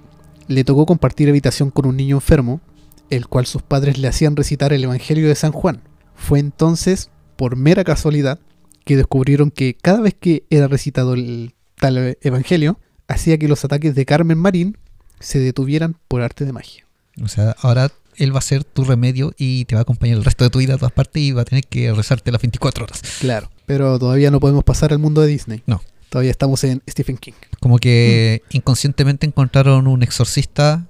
[0.47, 2.61] le tocó compartir habitación con un niño enfermo,
[3.09, 5.81] el cual sus padres le hacían recitar el Evangelio de San Juan.
[6.15, 8.39] Fue entonces, por mera casualidad,
[8.85, 13.95] que descubrieron que cada vez que era recitado el tal Evangelio, hacía que los ataques
[13.95, 14.77] de Carmen Marín
[15.19, 16.85] se detuvieran por arte de magia.
[17.23, 20.23] O sea, ahora él va a ser tu remedio y te va a acompañar el
[20.23, 22.85] resto de tu vida a todas partes y va a tener que rezarte las 24
[22.85, 23.01] horas.
[23.19, 23.49] Claro.
[23.65, 25.63] Pero todavía no podemos pasar al mundo de Disney.
[25.65, 25.81] No.
[26.09, 27.33] Todavía estamos en Stephen King.
[27.59, 30.85] Como que inconscientemente encontraron un exorcista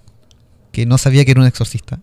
[0.72, 2.00] que no sabía que era un exorcista.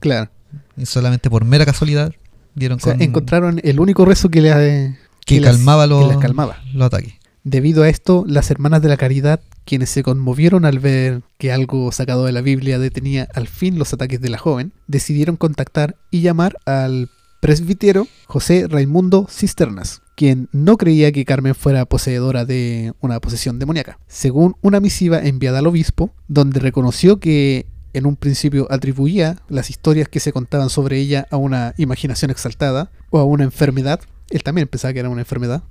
[0.00, 0.30] Claro.
[0.76, 2.12] Y solamente por mera casualidad
[2.54, 6.08] dieron O sea, con encontraron el único rezo que le que, las- calmaba que los,
[6.08, 6.62] las calmaba.
[6.74, 7.14] los ataques.
[7.44, 11.90] Debido a esto, las hermanas de la caridad, quienes se conmovieron al ver que algo
[11.90, 16.20] sacado de la Biblia detenía al fin los ataques de la joven, decidieron contactar y
[16.20, 23.18] llamar al presbítero José Raimundo Cisternas, quien no creía que Carmen fuera poseedora de una
[23.18, 29.36] posesión demoníaca, según una misiva enviada al obispo, donde reconoció que en un principio atribuía
[29.48, 34.00] las historias que se contaban sobre ella a una imaginación exaltada o a una enfermedad.
[34.30, 35.64] Él también pensaba que era una enfermedad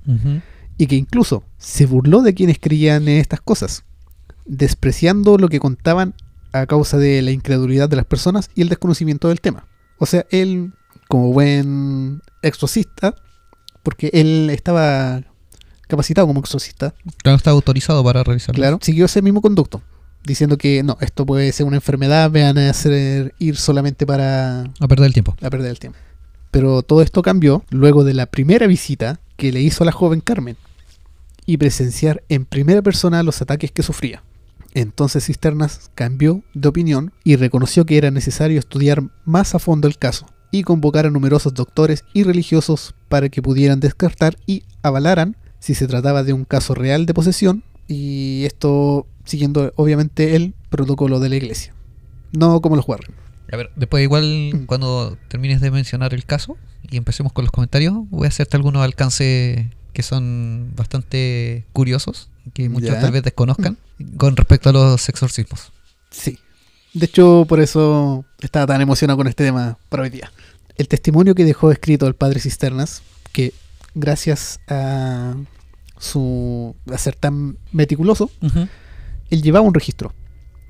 [0.78, 3.84] y que incluso se burló de quienes creían en estas cosas,
[4.46, 6.14] despreciando lo que contaban
[6.52, 9.66] a causa de la incredulidad de las personas y el desconocimiento del tema.
[9.98, 10.72] O sea, él,
[11.08, 13.14] como buen exorcista,
[13.82, 15.22] porque él estaba
[15.88, 18.56] capacitado como exorcista, Claro, está autorizado para revisarlo.
[18.60, 19.82] claro, siguió ese mismo conducto,
[20.24, 24.88] diciendo que no, esto puede ser una enfermedad, vean a hacer ir solamente para A
[24.88, 25.36] perder el tiempo.
[25.42, 25.98] a perder el tiempo.
[26.50, 30.20] Pero todo esto cambió luego de la primera visita que le hizo a la joven
[30.20, 30.56] Carmen
[31.46, 34.22] y presenciar en primera persona los ataques que sufría.
[34.74, 39.98] Entonces Cisternas cambió de opinión y reconoció que era necesario estudiar más a fondo el
[39.98, 45.74] caso y convocar a numerosos doctores y religiosos para que pudieran descartar y avalaran si
[45.74, 51.28] se trataba de un caso real de posesión y esto siguiendo obviamente el protocolo de
[51.28, 51.74] la iglesia.
[52.32, 53.21] No como los Warren.
[53.52, 54.66] A ver, después igual Mm.
[54.66, 56.56] cuando termines de mencionar el caso
[56.90, 62.68] y empecemos con los comentarios, voy a hacerte algunos alcances que son bastante curiosos, que
[62.70, 63.00] muchos Ya.
[63.00, 63.76] tal vez desconozcan,
[64.16, 65.70] con respecto a los exorcismos.
[66.10, 66.38] Sí.
[66.94, 70.32] De hecho, por eso estaba tan emocionado con este tema para hoy día.
[70.76, 73.52] El testimonio que dejó escrito el padre Cisternas, que
[73.94, 75.34] gracias a
[75.98, 78.30] su a ser tan meticuloso,
[79.30, 80.14] él llevaba un registro,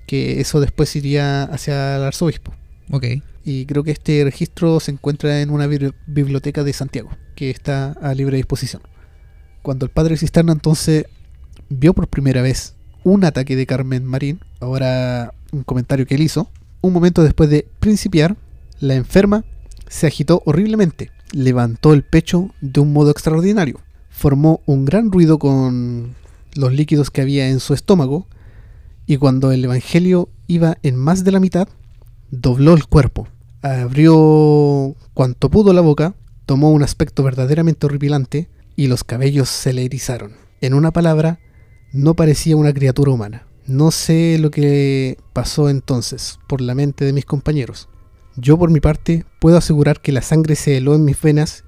[0.06, 2.52] que eso después iría hacia el arzobispo.
[2.90, 3.04] Ok.
[3.44, 7.92] Y creo que este registro se encuentra en una bibli- biblioteca de Santiago, que está
[8.00, 8.82] a libre disposición.
[9.62, 11.06] Cuando el padre Cisterna entonces
[11.68, 16.50] vio por primera vez un ataque de Carmen Marín, ahora un comentario que él hizo,
[16.80, 18.36] un momento después de principiar,
[18.80, 19.44] la enferma
[19.88, 26.14] se agitó horriblemente, levantó el pecho de un modo extraordinario, formó un gran ruido con
[26.54, 28.26] los líquidos que había en su estómago,
[29.06, 31.68] y cuando el Evangelio iba en más de la mitad,
[32.32, 33.28] dobló el cuerpo,
[33.60, 36.14] abrió cuanto pudo la boca,
[36.46, 40.32] tomó un aspecto verdaderamente horripilante y los cabellos se le erizaron.
[40.62, 41.38] En una palabra,
[41.92, 43.46] no parecía una criatura humana.
[43.66, 47.88] No sé lo que pasó entonces por la mente de mis compañeros.
[48.36, 51.64] Yo por mi parte puedo asegurar que la sangre se heló en mis venas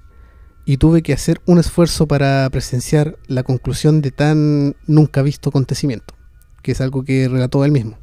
[0.65, 6.15] y tuve que hacer un esfuerzo para presenciar la conclusión de tan nunca visto acontecimiento,
[6.63, 7.99] que es algo que relató él mismo.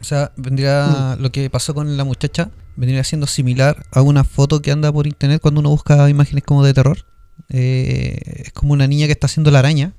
[0.00, 4.62] O sea, vendría lo que pasó con la muchacha, vendría siendo similar a una foto
[4.62, 7.04] que anda por internet cuando uno busca imágenes como de terror.
[7.48, 9.92] Eh, es como una niña que está haciendo la araña,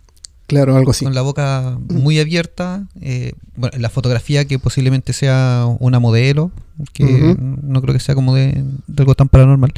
[0.48, 1.06] Claro, algo así.
[1.06, 2.88] con la boca muy abierta.
[3.00, 6.52] eh, bueno, la fotografía que posiblemente sea una modelo,
[6.94, 9.72] que no creo que sea como de, de algo tan paranormal.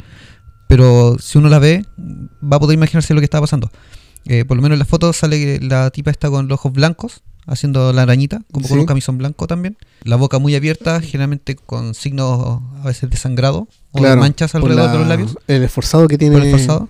[0.68, 1.84] pero si uno la ve,
[2.42, 3.70] va a poder imaginarse lo que estaba pasando.
[4.26, 6.72] Eh, por lo menos en la foto sale que la tipa está con los ojos
[6.72, 9.76] blancos, haciendo la arañita, como con un camisón blanco también.
[10.02, 14.86] La boca muy abierta, generalmente con signos a veces de sangrado o de manchas alrededor
[14.86, 16.36] la- de los labios, El esforzado que tiene.
[16.36, 16.88] por el forzado.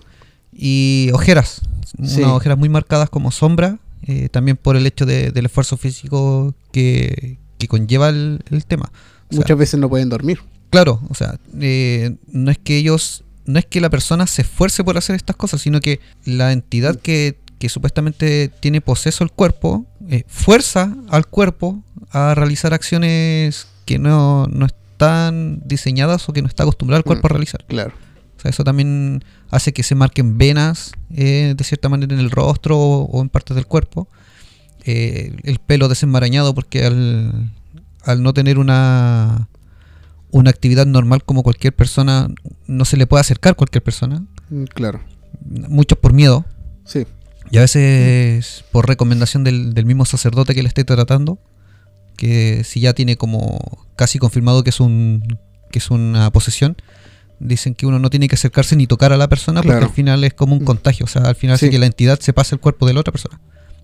[0.53, 1.61] Y ojeras,
[2.03, 2.19] Sí.
[2.21, 6.53] unas ojeras muy marcadas como sombra, eh, también por el hecho de- del esfuerzo físico
[6.71, 8.91] que, que conlleva el, el tema.
[9.29, 10.39] O sea, Muchas veces no pueden dormir.
[10.69, 14.83] Claro, o sea, eh, no es que ellos, no es que la persona se esfuerce
[14.83, 19.85] por hacer estas cosas, sino que la entidad que, que supuestamente tiene poseso el cuerpo,
[20.09, 26.47] eh, fuerza al cuerpo a realizar acciones que no, no están diseñadas o que no
[26.47, 27.31] está acostumbrado el cuerpo Mm.
[27.31, 27.65] a realizar.
[27.67, 27.93] Claro.
[28.37, 32.31] O sea, eso también hace que se marquen venas eh, de cierta manera en el
[32.31, 34.07] rostro o, o en partes del cuerpo.
[34.83, 37.51] Eh, el pelo desenmarañado porque al,
[38.03, 39.47] al no tener una,
[40.31, 42.27] una actividad normal como cualquier persona,
[42.67, 44.23] no se le puede acercar cualquier persona.
[44.49, 45.01] Mm, Claro.
[45.43, 46.45] Muchos por miedo
[46.85, 47.05] Sí.
[47.55, 51.39] Y a veces por recomendación del, del mismo sacerdote que le esté tratando,
[52.17, 53.59] que si ya tiene como
[53.95, 55.37] casi confirmado que es un
[55.71, 56.77] que es una posesión,
[57.39, 60.23] dicen que uno no tiene que acercarse ni tocar a la persona porque al final
[60.23, 60.65] es como un Mm.
[60.65, 61.69] contagio, o sea, al final Sí.
[61.69, 63.41] que la entidad se pase el cuerpo de la otra persona.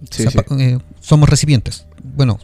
[0.10, 0.38] Sí, O sea, sí.
[0.48, 1.86] pa- eh, somos recipientes.
[2.16, 2.40] Bueno,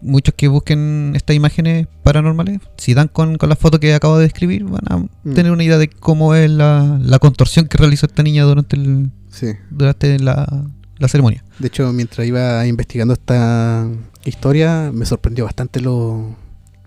[0.00, 4.24] muchos que busquen estas imágenes paranormales, si dan con, con la foto que acabo de
[4.24, 5.34] describir, van a Mm.
[5.34, 9.10] tener una idea de cómo es la, la contorsión que realizó esta niña durante el,
[9.32, 9.48] Sí.
[9.70, 10.66] durante la,
[10.98, 11.42] la ceremonia.
[11.58, 13.88] De hecho, mientras iba investigando esta
[14.24, 16.36] historia, me sorprendió bastante lo...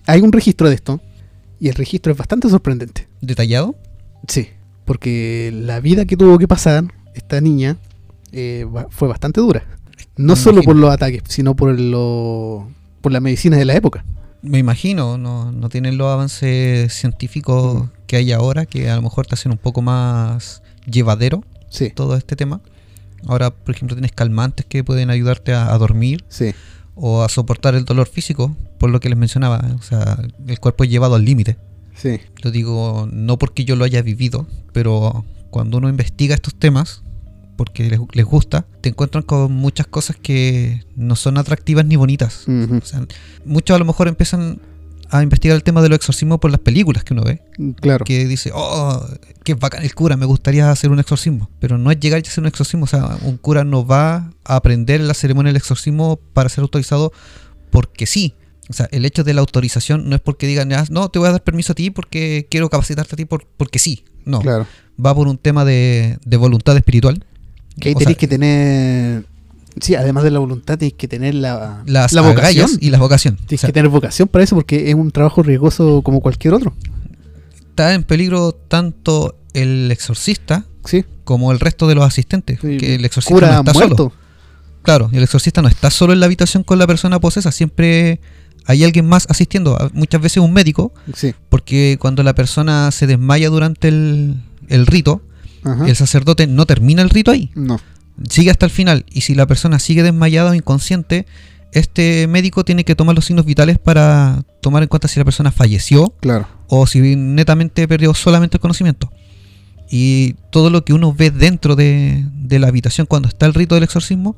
[0.08, 1.02] Hay un registro de esto,
[1.60, 3.08] y el registro es bastante sorprendente.
[3.22, 3.76] ¿Detallado?
[4.28, 4.50] Sí,
[4.86, 7.78] porque la vida que tuvo que pasar esta niña
[8.32, 9.66] eh, fue bastante dura.
[10.18, 10.72] No Me solo imagino.
[10.74, 12.70] por los ataques, sino por, lo,
[13.02, 14.06] por la medicina de la época.
[14.44, 17.90] Me imagino, no, no tienen los avances científicos Mm.
[18.06, 22.16] que hay ahora, que a lo mejor te hacen un poco más llevadero Sí, todo
[22.16, 22.62] este tema.
[23.28, 26.54] Ahora, por ejemplo, tienes calmantes que pueden ayudarte a, a dormir sí,
[26.96, 29.66] o a soportar el dolor físico, por lo que les mencionaba.
[29.80, 31.58] O sea, el cuerpo es llevado al límite.
[31.96, 32.20] sí.
[32.44, 37.02] Lo digo no porque yo lo haya vivido, pero cuando uno investiga estos temas,
[37.56, 42.48] porque les, les gusta, te encuentran con muchas cosas que no son atractivas ni bonitas.
[42.48, 42.78] Ujú.
[42.78, 43.06] O sea,
[43.46, 44.60] muchos a lo mejor empiezan
[45.10, 47.42] a investigar el tema de los exorcismos por las películas que uno ve.
[47.82, 48.04] Claro.
[48.06, 49.06] Que dice, oh,
[49.44, 51.50] qué bacán el cura, me gustaría hacer un exorcismo.
[51.60, 52.84] Pero no es llegar y hacer un exorcismo.
[52.86, 57.12] O sea, un cura no va a aprender la ceremonia del exorcismo para ser autorizado
[57.70, 58.36] porque sí.
[58.70, 61.28] O sea, el hecho de la autorización no es porque digan, "Ah, no, te voy
[61.28, 64.04] a dar permiso a ti porque quiero capacitarte a ti por, porque sí.
[64.26, 64.66] No, Claro.
[65.04, 67.24] va por un tema de, de voluntad espiritual.
[67.80, 69.26] Que ahí tenéis que tener.
[69.82, 72.70] Sí, además de la voluntad, tenéis que tener la, las la vocación.
[72.80, 73.36] y la vocación.
[73.36, 76.54] Tienes O sea, que tener vocación para eso porque es un trabajo riesgoso como cualquier
[76.54, 76.74] otro.
[77.70, 81.04] está en peligro tanto el exorcista Sí.
[81.26, 82.60] como el resto de los asistentes.
[82.62, 83.96] Sí, que el exorcista Cura no está muerto.
[83.98, 84.14] solo.
[84.84, 88.22] Claro, el exorcista no está solo en la habitación con la persona posesa, siempre
[88.68, 91.34] hay alguien más asistiendo, muchas veces un médico, Sí.
[91.50, 94.36] porque cuando la persona se desmaya durante el,
[94.70, 95.22] el rito,
[95.64, 95.88] Ajá.
[95.88, 97.80] el sacerdote no termina el rito ahí, No.
[98.30, 101.26] Sigue hasta el final, y si la persona sigue desmayada o inconsciente,
[101.72, 105.52] este médico tiene que tomar los signos vitales para tomar en cuenta si la persona
[105.52, 106.48] falleció Claro.
[106.68, 109.12] o si netamente perdió solamente el conocimiento.
[109.90, 113.76] Y todo lo que uno ve dentro de, de la habitación cuando está el rito
[113.76, 114.36] del exorcismo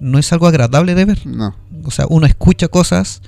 [0.00, 1.26] no es algo agradable de ver.
[1.26, 1.54] No.
[1.84, 3.22] O sea, uno escucha cosas,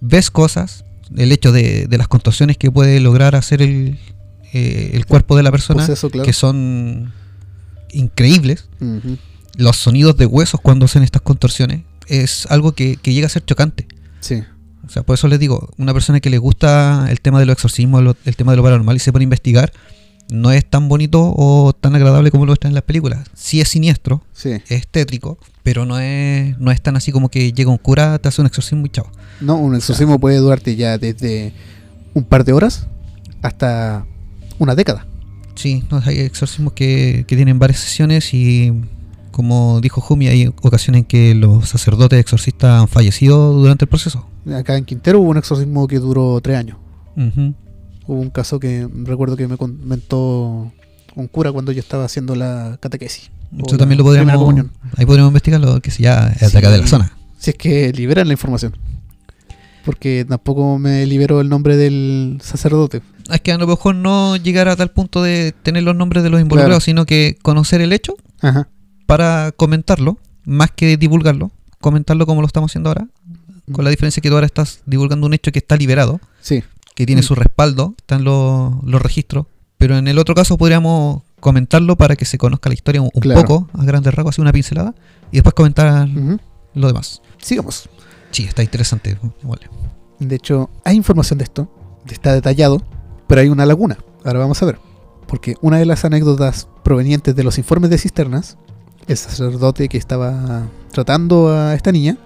[0.00, 0.84] ves cosas,
[1.16, 3.98] el hecho de, de las contorsiones que puede lograr hacer el,
[4.52, 6.24] eh, el cuerpo de la persona, claro.
[6.24, 7.12] que son
[7.92, 8.68] increíbles.
[9.56, 13.44] Los sonidos de huesos cuando hacen estas contorsiones es algo que, que llega a ser
[13.44, 13.86] chocante.
[14.20, 14.42] Sí.
[14.86, 17.54] O sea, por eso les digo, una persona que le gusta el tema de los
[17.54, 19.72] exorcismos, lo- el tema de lo paranormal y se pone a investigar,
[20.30, 23.28] no es tan bonito o tan agradable como lo está en las películas.
[23.34, 24.50] Sí es siniestro, Sí.
[24.68, 28.28] es tétrico, pero no es, no es tan así como que llega un cura, te
[28.28, 29.10] hace un exorcismo y chao.
[29.40, 31.52] No, un exorcismo puede durarte ya desde
[32.14, 32.86] un par de horas
[33.42, 34.06] hasta
[34.58, 35.06] una década.
[35.54, 38.72] Sí, no, hay exorcismos que, que tienen varias sesiones y
[39.36, 44.26] como dijo Jumi, hay ocasiones en que los sacerdotes exorcistas han fallecido durante el proceso.
[44.50, 46.78] Acá en Quintero hubo un exorcismo que duró tres años.
[48.06, 50.72] Hubo un caso que recuerdo que me comentó
[51.14, 53.30] un cura cuando yo estaba haciendo la catequesis.
[53.66, 54.64] Eso también lo podríamos,
[54.96, 56.90] ahí podríamos investigarlo, que si ya es de acá de la Sí.
[56.90, 57.12] zona.
[57.38, 58.74] Si es que liberan la información.
[59.84, 63.02] Porque tampoco me liberó el nombre del sacerdote.
[63.30, 66.30] Es que a lo mejor no llegar a tal punto de tener los nombres de
[66.30, 66.80] los involucrados, Claro.
[66.80, 68.68] sino que conocer el hecho Ajá.
[69.06, 71.50] Para comentarlo, más que divulgarlo,
[71.80, 73.08] comentarlo como lo estamos haciendo ahora,
[73.72, 76.62] con la diferencia que tú ahora estás divulgando un hecho que está liberado, Sí.
[76.94, 79.46] que tiene su respaldo, están los, los registros,
[79.78, 83.42] Pero en el otro caso podríamos comentarlo para que se conozca la historia un, Claro.
[83.42, 84.94] poco, a grandes rasgos, así una pincelada,
[85.30, 86.08] y después comentar
[86.74, 87.20] lo demás.
[87.36, 87.88] Sigamos.
[88.30, 89.18] Sí, está interesante.
[89.42, 89.68] Vale.
[90.18, 91.70] De hecho, hay información de esto,
[92.10, 92.80] está detallado,
[93.26, 93.98] pero hay una laguna.
[94.24, 94.78] Ahora vamos a ver.
[95.26, 98.56] Porque una de las anécdotas provenientes de los informes de cisternas,
[99.08, 102.16] el sacerdote que estaba tratando a esta niña,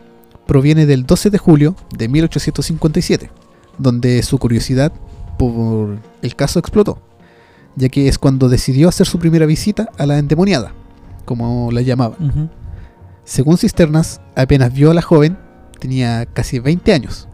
[0.46, 3.30] proviene del 12 de julio de 1857,
[3.78, 4.92] donde su curiosidad
[5.38, 6.98] por el caso explotó,
[7.76, 10.72] ya que es cuando decidió hacer su primera visita a la endemoniada,
[11.24, 12.50] como la llamaban.
[13.24, 15.38] Según Cisternas, apenas vio a la joven,
[15.78, 17.28] tenía casi 20 años.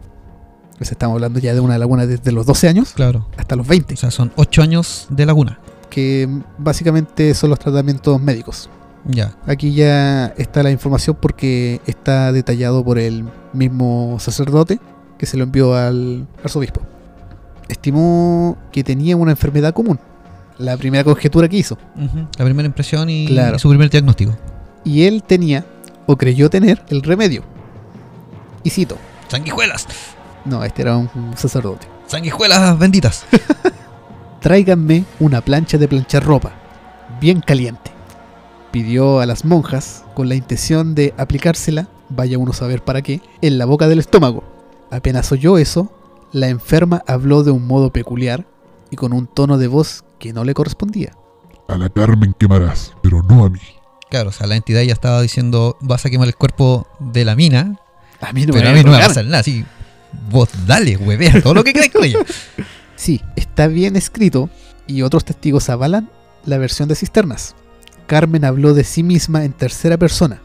[0.77, 3.27] Pues estamos hablando ya de una laguna desde los 12 años Claro.
[3.35, 5.59] hasta los 20, O sea, son 8 años de laguna.
[5.89, 6.29] que
[6.59, 8.69] básicamente son los tratamientos médicos.
[9.07, 9.33] Ya.
[9.45, 14.79] Aquí ya está la información porque está detallado por el mismo sacerdote
[15.17, 16.81] que se lo envió al arzobispo.
[17.69, 19.99] Estimó que tenía una enfermedad común,
[20.57, 21.77] la primera conjetura que hizo.
[22.37, 23.55] La primera impresión y, Claro.
[23.55, 24.35] y su primer diagnóstico.
[24.83, 25.65] Y él tenía,
[26.05, 27.43] o creyó tener, el remedio.
[28.63, 28.97] Y cito,
[29.27, 29.87] Sanguijuelas.
[30.45, 31.87] no, este era un sacerdote.
[32.07, 33.25] Sanguijuelas benditas.
[34.41, 36.51] Tráiganme una plancha de planchar ropa,
[37.19, 37.91] bien caliente.
[38.71, 43.21] Pidió a las monjas con la intención de aplicársela, vaya uno a saber para qué,
[43.41, 44.43] en la boca del estómago.
[44.91, 45.91] Apenas oyó eso,
[46.31, 48.45] la enferma habló de un modo peculiar
[48.89, 51.13] y con un tono de voz que no le correspondía.
[51.67, 53.59] A la Carmen quemarás, pero no a mí.
[54.09, 57.35] Claro, o sea, la entidad ya estaba diciendo, vas a quemar el cuerpo de la
[57.35, 57.79] mina,
[58.21, 59.39] A mí no pero a mí no me va a pasar nada.
[59.39, 59.65] Así,
[60.31, 62.19] vos dale, huevea, todo lo que con ella.
[62.95, 64.49] Sí, está bien escrito
[64.87, 66.09] y otros testigos avalan
[66.45, 67.55] la versión de Cisternas.
[68.07, 70.41] Carmen habló de sí misma en tercera persona.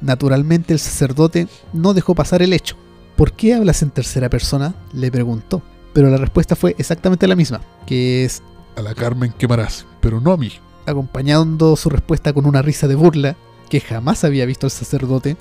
[0.00, 2.76] Naturalmente el sacerdote no dejó pasar el hecho.
[3.16, 4.74] ¿Por qué hablas en tercera persona?
[4.92, 5.62] le preguntó.
[5.92, 8.42] Pero la respuesta fue exactamente la misma, que es
[8.76, 10.50] A la Carmen quemarás, pero no a mí.
[10.86, 13.36] acompañando su respuesta con una risa de burla
[13.70, 15.36] que jamás había visto el sacerdote,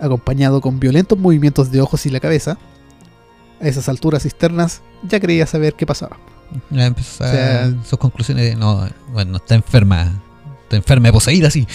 [0.00, 2.58] acompañado con violentos movimientos de ojos y la cabeza.
[3.60, 6.16] A esas alturas cisternas ya creía saber qué pasaba.
[6.70, 10.10] Ya empezó a- O sea- sus conclusiones de, no, bueno, está enferma.
[10.70, 11.66] Está enferma de poseída, sí,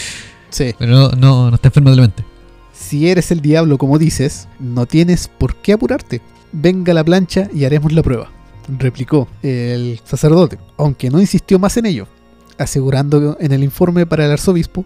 [0.49, 0.73] Sí.
[0.79, 2.23] pero no, no, no está enferma de la mente.
[2.71, 6.21] Si eres el diablo como dices, no tienes por qué apurarte.
[6.53, 8.31] Venga a la plancha y haremos la prueba,
[8.69, 12.07] replicó el sacerdote, aunque no insistió más en ello,
[12.57, 14.85] asegurando en el informe para el arzobispo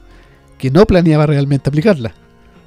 [0.58, 2.16] que no planeaba realmente aplicarla.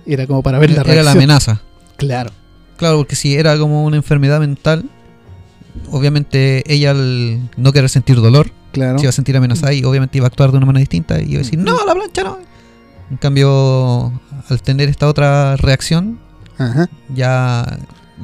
[0.07, 1.17] Era como para ver la Era la reacción.
[1.19, 1.63] amenaza.
[1.97, 2.31] Claro,
[2.77, 4.85] Claro, porque si era como una enfermedad mental,
[5.91, 8.99] obviamente ella al no querer sentir dolor, claro.
[8.99, 11.31] se iba a sentir amenazada y obviamente iba a actuar de una manera distinta y
[11.33, 12.39] iba a decir, no, la plancha no.
[13.11, 14.13] En cambio,
[14.49, 16.19] al tener esta otra reacción,
[16.59, 17.79] Ajá, ya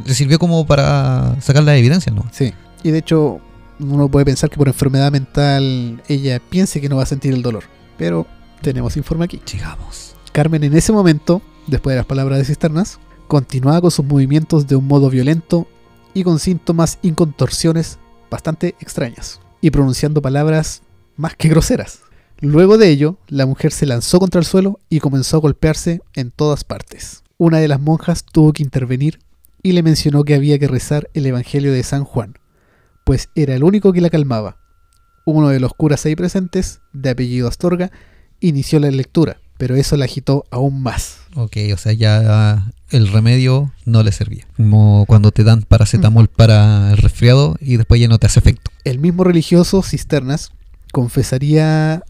[0.05, 2.25] le sirvió como para sacar las evidencias, ¿no?
[2.33, 2.53] sí.
[2.83, 3.41] Y de hecho,
[3.81, 7.43] uno puede pensar que por enfermedad mental ella piense que no va a sentir el
[7.43, 7.65] dolor.
[7.97, 8.27] Pero
[8.61, 9.41] tenemos informe aquí.
[9.45, 10.15] Sigamos.
[10.33, 14.77] Carmen en ese momento, después de las palabras de Cisternas, continuaba con sus movimientos de
[14.77, 15.67] un modo violento
[16.15, 17.99] y con síntomas y contorsiones
[18.31, 20.83] bastante extrañas, y pronunciando palabras
[21.17, 22.01] más que groseras.
[22.41, 26.31] Luego de ello, la mujer se lanzó contra el suelo y comenzó a golpearse en
[26.31, 27.25] todas partes.
[27.37, 29.19] Una de las monjas tuvo que intervenir
[29.63, 32.35] y le mencionó que había que rezar el Evangelio de San Juan,
[33.05, 34.59] pues era el único que la calmaba.
[35.25, 37.91] Uno de los curas ahí presentes, de apellido Astorga,
[38.41, 41.19] inició la lectura, pero eso la agitó aún más.
[41.35, 44.47] Ok, o sea, ya el remedio no le servía.
[44.57, 48.71] Como cuando te dan paracetamol para el resfriado y después ya no te hace efecto.
[48.89, 50.51] El mismo religioso Cisternas
[50.93, 52.03] confesaría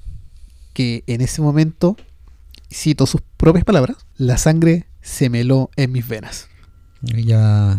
[0.74, 1.97] que en ese momento,
[2.72, 6.47] cito sus propias palabras, la sangre se meló en mis venas.
[7.03, 7.76] Ya.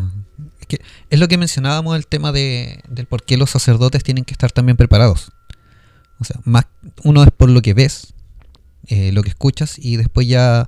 [0.60, 4.26] Es, que es lo que mencionábamos el tema de, del por qué los sacerdotes tienen
[4.26, 5.32] que estar también preparados.
[6.20, 6.66] O sea, más
[7.06, 8.14] uno es por lo que ves,
[8.88, 10.68] eh, lo que escuchas, y después ya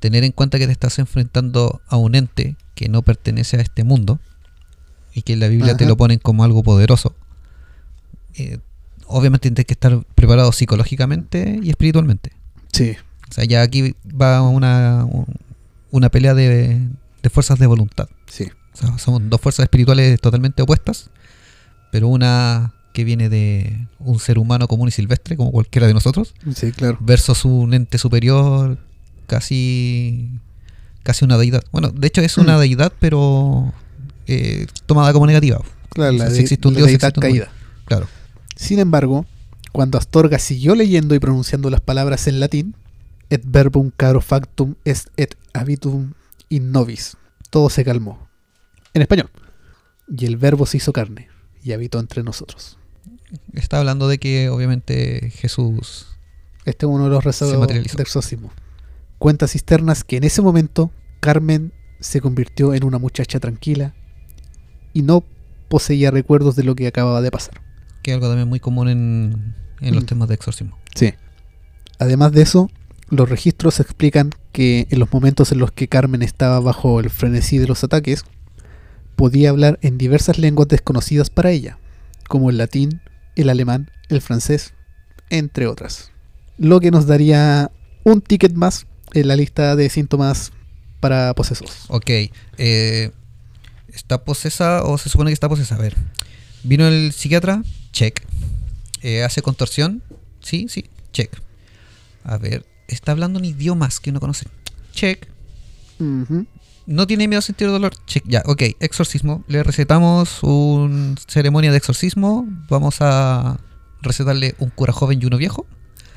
[0.00, 3.84] tener en cuenta que te estás enfrentando a un ente que no pertenece a este
[3.84, 4.20] mundo
[5.14, 7.16] y que en la Biblia te lo ponen como algo poderoso.
[8.36, 8.58] Eh,
[9.06, 12.32] obviamente tienes que estar preparado psicológicamente y espiritualmente.
[12.72, 12.96] Sí,
[13.30, 15.26] O sea, ya aquí va una, un-
[15.90, 16.80] una pelea de,
[17.22, 18.08] de fuerzas de voluntad.
[18.26, 18.48] sí.
[18.72, 21.08] O sea, son dos fuerzas espirituales totalmente opuestas,
[21.92, 26.34] pero una que viene de un ser humano común y silvestre, como cualquiera de nosotros,
[26.56, 26.98] Sí, claro.
[27.00, 28.76] versus un ente superior,
[29.28, 30.28] casi
[31.02, 31.62] casi una deidad.
[31.70, 32.60] Bueno, de hecho es una Mm.
[32.60, 33.72] deidad, pero
[34.26, 35.60] eh, tomada como negativa.
[35.90, 37.52] Claro, O sea, la, si existe un la Dios, deidad existe un caída.
[37.84, 38.08] Claro.
[38.64, 39.26] Sin embargo,
[39.72, 42.74] cuando Astorga siguió leyendo y pronunciando las palabras en latín,
[43.28, 46.14] et verbum caro factum est et habitum
[46.48, 47.18] in nobis,
[47.50, 48.26] todo se calmó.
[48.94, 49.28] En español.
[50.08, 51.28] Y el verbo se hizo carne
[51.62, 52.78] y habitó entre nosotros.
[53.52, 56.06] está hablando de que obviamente Jesús...
[56.64, 58.50] Este es uno de los rezos de exorcismo.
[59.18, 60.90] Cuenta Cisternas que en ese momento
[61.20, 63.94] Carmen se convirtió en una muchacha tranquila
[64.94, 65.22] y no
[65.68, 67.63] poseía recuerdos de lo que acababa de pasar.
[68.04, 70.06] Que es algo también muy común en, en los Mm.
[70.06, 70.78] temas de exorcismo.
[70.94, 71.14] Sí.
[71.98, 72.70] Además de eso,
[73.08, 77.58] los registros explican que en los momentos en los que Carmen estaba bajo el frenesí
[77.58, 78.24] de los ataques,
[79.16, 81.78] podía hablar en diversas lenguas desconocidas para ella,
[82.28, 83.00] como el latín,
[83.36, 84.74] el alemán, el francés,
[85.30, 86.10] entre otras.
[86.58, 87.70] Lo que nos daría
[88.04, 90.52] un ticket más en la lista de síntomas
[91.00, 91.84] para posesos.
[91.88, 92.10] Ok.
[92.58, 93.10] eh,
[93.88, 95.76] ¿Está posesa o se supone que está posesa?
[95.76, 95.96] A ver.
[96.64, 97.62] Vino el psiquiatra,
[97.94, 98.20] check.
[99.00, 100.02] Eh, ¿Hace contorsión?
[100.40, 101.30] Sí, sí, check.
[102.24, 104.46] A ver, ¿está hablando en idiomas que no conoce?
[104.92, 105.28] Check.
[106.86, 107.94] ¿No tiene miedo a sentir dolor?
[108.06, 108.24] Check.
[108.26, 108.62] Ya, ok.
[108.80, 109.44] Exorcismo.
[109.46, 112.46] Le recetamos una ceremonia de exorcismo.
[112.68, 113.58] Vamos a
[114.02, 115.66] recetarle un cura joven y uno viejo.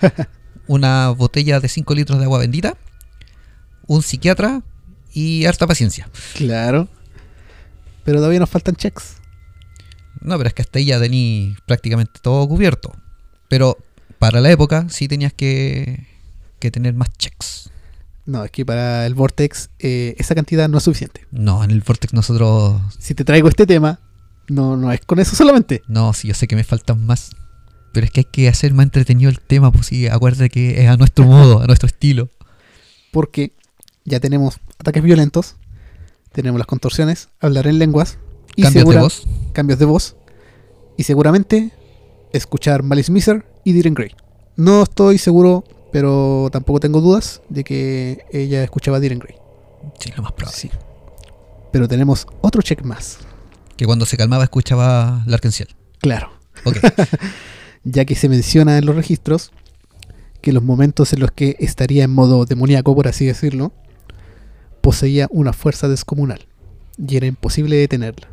[0.68, 2.76] una botella de 5 litros de agua bendita.
[3.86, 4.64] Un psiquiatra
[5.14, 6.10] y harta paciencia.
[6.36, 6.90] Claro.
[8.04, 9.18] Pero todavía nos faltan checks.
[10.22, 12.96] No, pero es que hasta ahí ya tení prácticamente todo cubierto.
[13.50, 13.78] Pero
[14.20, 16.08] para la época sí tenías que,
[16.60, 17.70] que tener más checks.
[18.26, 21.26] No, es que para el Vortex eh, esa cantidad no es suficiente.
[21.32, 22.82] No, en el Vortex nosotros...
[23.00, 24.00] Si te traigo este tema,
[24.50, 25.82] no, no es con eso solamente.
[25.88, 27.32] No, sí, yo sé que me faltan más.
[27.94, 30.90] Pero es que hay que hacer más entretenido el tema, pues sí, acuérdate que es
[30.90, 32.30] a nuestro modo, a nuestro estilo.
[33.12, 33.54] porque
[34.04, 35.56] ya tenemos ataques violentos,
[36.32, 38.20] tenemos las contorsiones, hablar en lenguas
[38.58, 39.24] y Cambios de voz.
[39.54, 40.16] cambios de voz
[40.98, 41.72] y seguramente
[42.34, 44.12] escuchar Malice Miser y Diren Grey.
[44.58, 49.36] No estoy seguro, pero tampoco tengo dudas de que ella escuchaba Diren Grey.
[50.00, 50.58] Sí, lo más probable.
[50.60, 50.70] Sí.
[51.72, 53.20] Pero tenemos otro check más,
[53.78, 55.70] Que cuando se calmaba escuchaba la arkenciel.
[56.00, 56.32] claro,
[56.66, 56.78] Ok.
[57.84, 59.52] ya que se menciona en los registros
[60.42, 63.72] que los momentos en los que estaría en modo demoníaco, por así decirlo,
[64.82, 66.48] poseía una fuerza descomunal
[66.98, 68.30] y era imposible detenerla.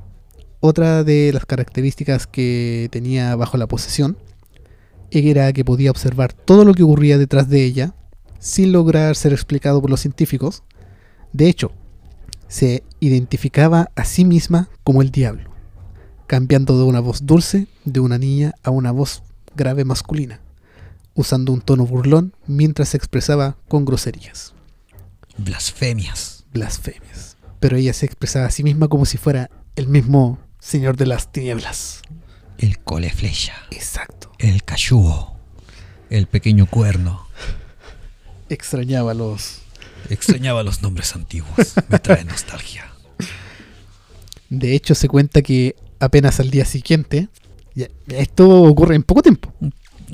[0.67, 4.17] Otra de las características que tenía bajo la posesión
[5.11, 7.95] era que podía observar todo lo que ocurría detrás de ella
[8.39, 10.63] sin lograr ser explicado por los científicos.
[11.35, 11.71] De hecho,
[12.49, 15.51] se identificaba a sí misma como el diablo,
[16.27, 19.23] cambiando de una voz dulce de una niña a una voz
[19.55, 20.41] grave masculina,
[21.13, 24.55] usando un tono burlón mientras se expresaba con groserías,
[25.37, 26.47] Blasfemias.
[26.55, 27.37] blasfemias.
[27.61, 31.31] Pero ella se expresaba a sí misma como si fuera el mismo Señor de las
[31.31, 32.01] Tinieblas.
[32.57, 33.53] El cole flecha.
[33.71, 34.33] Exacto.
[34.39, 35.37] El cachúo.
[36.09, 37.29] El pequeño cuerno.
[38.49, 39.59] Extrañaba los...
[40.09, 41.75] Extrañaba los nombres antiguos.
[41.91, 42.91] Me trae nostalgia.
[44.49, 47.29] De hecho, se cuenta que apenas al día siguiente,
[48.09, 49.53] esto ocurre en poco tiempo.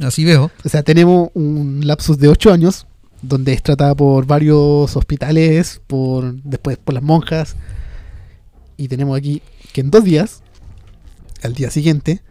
[0.02, 0.50] Así veo.
[0.64, 2.88] O sea, tenemos un lapsus de 8 años
[3.22, 7.54] donde es tratada por varios hospitales, por después por las monjas.
[8.76, 9.42] Y tenemos aquí
[9.72, 10.42] que en dos días,
[11.42, 12.22] al día siguiente,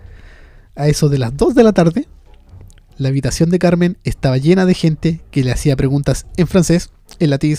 [0.76, 2.08] a eso de las 2 de la tarde,
[2.98, 7.30] la habitación de Carmen estaba llena de gente que le hacía preguntas en francés, en
[7.30, 7.58] latín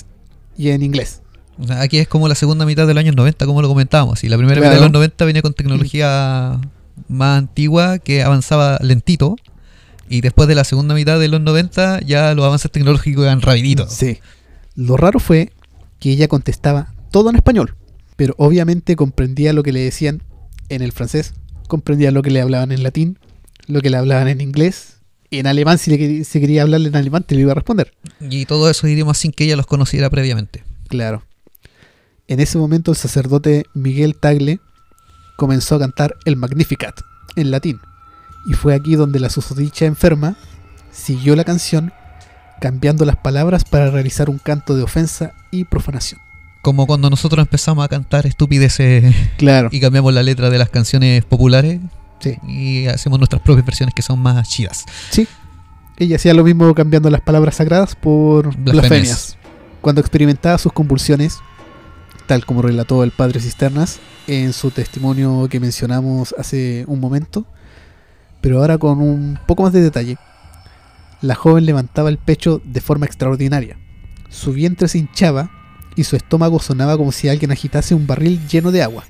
[0.57, 1.23] y en inglés.
[1.59, 4.25] O sea, aquí es como la segunda mitad del año 90, como lo comentábamos.
[4.25, 6.61] Y la primera mitad de los 90 venía con tecnología
[7.09, 9.37] más antigua que avanzaba lentito.
[10.09, 13.93] Y después de la segunda mitad de los 90 ya los avances tecnológicos eran rapiditos.
[13.93, 14.19] Sí.
[14.75, 15.53] Lo raro fue
[15.99, 17.77] que ella contestaba todo en español,
[18.21, 20.23] pero obviamente comprendía lo que le decían
[20.69, 21.33] en el francés,
[21.69, 23.19] comprendía lo que le hablaban en latín,
[23.67, 24.99] lo que le hablaban en inglés,
[25.31, 27.55] y en alemán, si, le, quería- si quería hablarle en alemán, te lo iba a
[27.55, 27.95] responder.
[28.21, 30.65] Y todos esos idiomas sin que ella los conociera previamente.
[30.89, 31.23] Claro.
[32.29, 34.61] En ese momento el sacerdote Miguel Tagle
[35.39, 37.01] comenzó a cantar el Magnificat
[37.37, 37.81] en latín,
[38.47, 40.37] y fue aquí donde la susodicha enferma
[40.93, 41.91] siguió la canción
[42.61, 46.21] cambiando las palabras para realizar un canto de ofensa y profanación.
[46.63, 49.69] Como cuando nosotros empezamos a cantar estupideces Claro.
[49.73, 51.81] y cambiamos la letra de las canciones populares
[52.21, 52.37] Sí.
[52.47, 54.85] y hacemos nuestras propias versiones que son más chidas.
[55.11, 55.27] Sí.
[55.97, 58.73] Ella hacía lo mismo cambiando las palabras sagradas por Blasfemias.
[58.89, 59.37] blasfemias.
[59.81, 61.39] Cuando experimentaba sus convulsiones,
[62.27, 67.47] tal como relató el padre Cisternas en su testimonio que mencionamos hace un momento,
[68.43, 70.17] pero ahora con un poco más de detalle.
[71.23, 73.77] La joven levantaba el pecho de forma extraordinaria.
[74.31, 75.51] Su vientre se hinchaba
[76.01, 79.05] y su estómago sonaba como si alguien agitase un barril lleno de agua.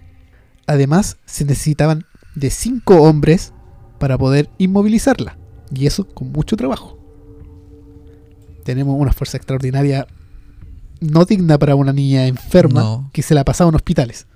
[0.66, 3.52] Además, se necesitaban de cinco hombres
[3.98, 5.36] para poder inmovilizarla,
[5.74, 6.98] y eso con mucho trabajo.
[8.64, 10.06] Tenemos una fuerza extraordinaria
[11.00, 13.10] no digna para una niña enferma No.
[13.12, 14.26] que se la pasaba en hospitales.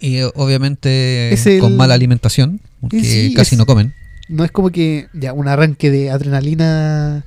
[0.00, 3.94] Y eh, obviamente Es el- con mala alimentación, porque Sí, casi es- no comen.
[4.28, 7.24] no es como que ya un arranque de adrenalina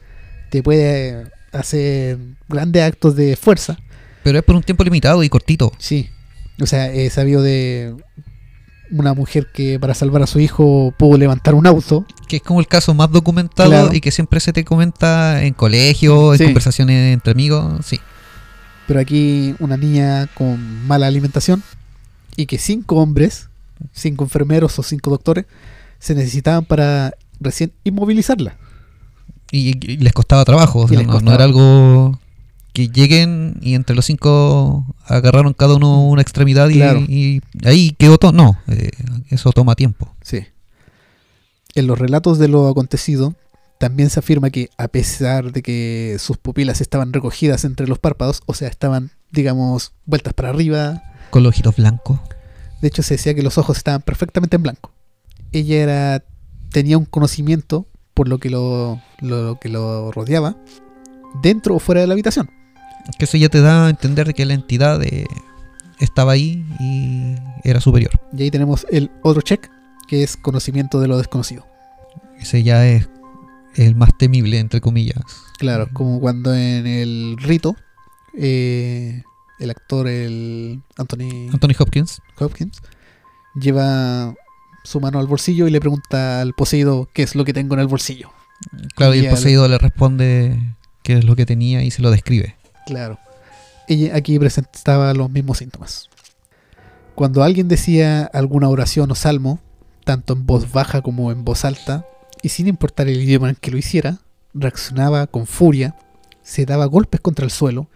[0.49, 2.17] te puede hacer
[2.49, 3.77] grandes actos de fuerza.
[4.27, 5.71] Pero es por un tiempo limitado y cortito.
[5.77, 6.09] Sí.
[6.59, 7.95] O sea, he sabido de
[8.91, 12.05] una mujer que para salvar a su hijo pudo levantar un auto.
[12.27, 13.93] Que es como el caso más documentado Claro.
[13.93, 16.43] y que siempre se te comenta en colegio, en Sí.
[16.43, 17.85] conversaciones entre amigos.
[17.85, 18.01] Sí.
[18.85, 21.63] Pero aquí una niña con mala alimentación
[22.35, 23.47] y que cinco hombres,
[23.93, 25.45] cinco enfermeros o cinco doctores,
[25.99, 28.57] se necesitaban para recién inmovilizarla.
[29.51, 30.79] Y, y les costaba trabajo.
[30.81, 32.19] o sea, les no, era algo
[32.77, 36.99] que lleguen y entre los cinco agarraron cada uno una extremidad y, Claro.
[37.07, 38.33] y ahí quedó todo.
[38.33, 38.91] No, eh,
[39.29, 40.13] eso toma tiempo.
[40.21, 40.45] Sí.
[41.73, 43.33] En los relatos de lo acontecido,
[43.79, 48.41] también se afirma que a pesar de que sus pupilas estaban recogidas entre los párpados,
[48.45, 51.01] o sea, estaban, digamos, vueltas para arriba,
[51.31, 52.19] Con los ojitos blancos.
[52.79, 54.91] de hecho se decía que los ojos estaban perfectamente en blanco.
[55.51, 56.23] Ella era
[56.71, 60.57] tenía un conocimiento por lo que lo, lo que lo rodeaba,
[61.41, 62.51] dentro o fuera de la habitación.
[63.17, 65.25] Que eso ya te da a entender que la entidad eh,
[65.99, 68.11] estaba ahí y era superior.
[68.33, 69.69] Y ahí tenemos el otro check,
[70.07, 71.65] que es conocimiento de lo desconocido.
[72.39, 73.09] Ese ya es
[73.75, 75.21] el más temible, entre comillas.
[75.57, 77.75] Claro, como cuando en el rito,
[78.37, 79.23] eh,
[79.59, 82.21] el actor, el Anthony Anthony Hopkins.
[82.39, 82.81] Hopkins,
[83.59, 84.35] lleva
[84.83, 87.81] su mano al bolsillo y le pregunta al poseído qué es lo que tengo en
[87.81, 88.31] el bolsillo.
[88.95, 90.59] Claro, y Y el poseído le responde
[91.03, 92.55] qué es lo que tenía y se lo describe.
[92.87, 93.19] Claro.
[93.89, 96.09] Ella aquí presentaba los mismos síntomas.
[97.15, 99.59] Cuando alguien decía alguna oración o salmo,
[100.05, 102.05] tanto en voz baja como en voz alta,
[102.41, 104.19] y sin importar el idioma en que lo hiciera,
[104.53, 105.95] reaccionaba con furia,
[106.43, 107.89] se daba golpes contra el suelo,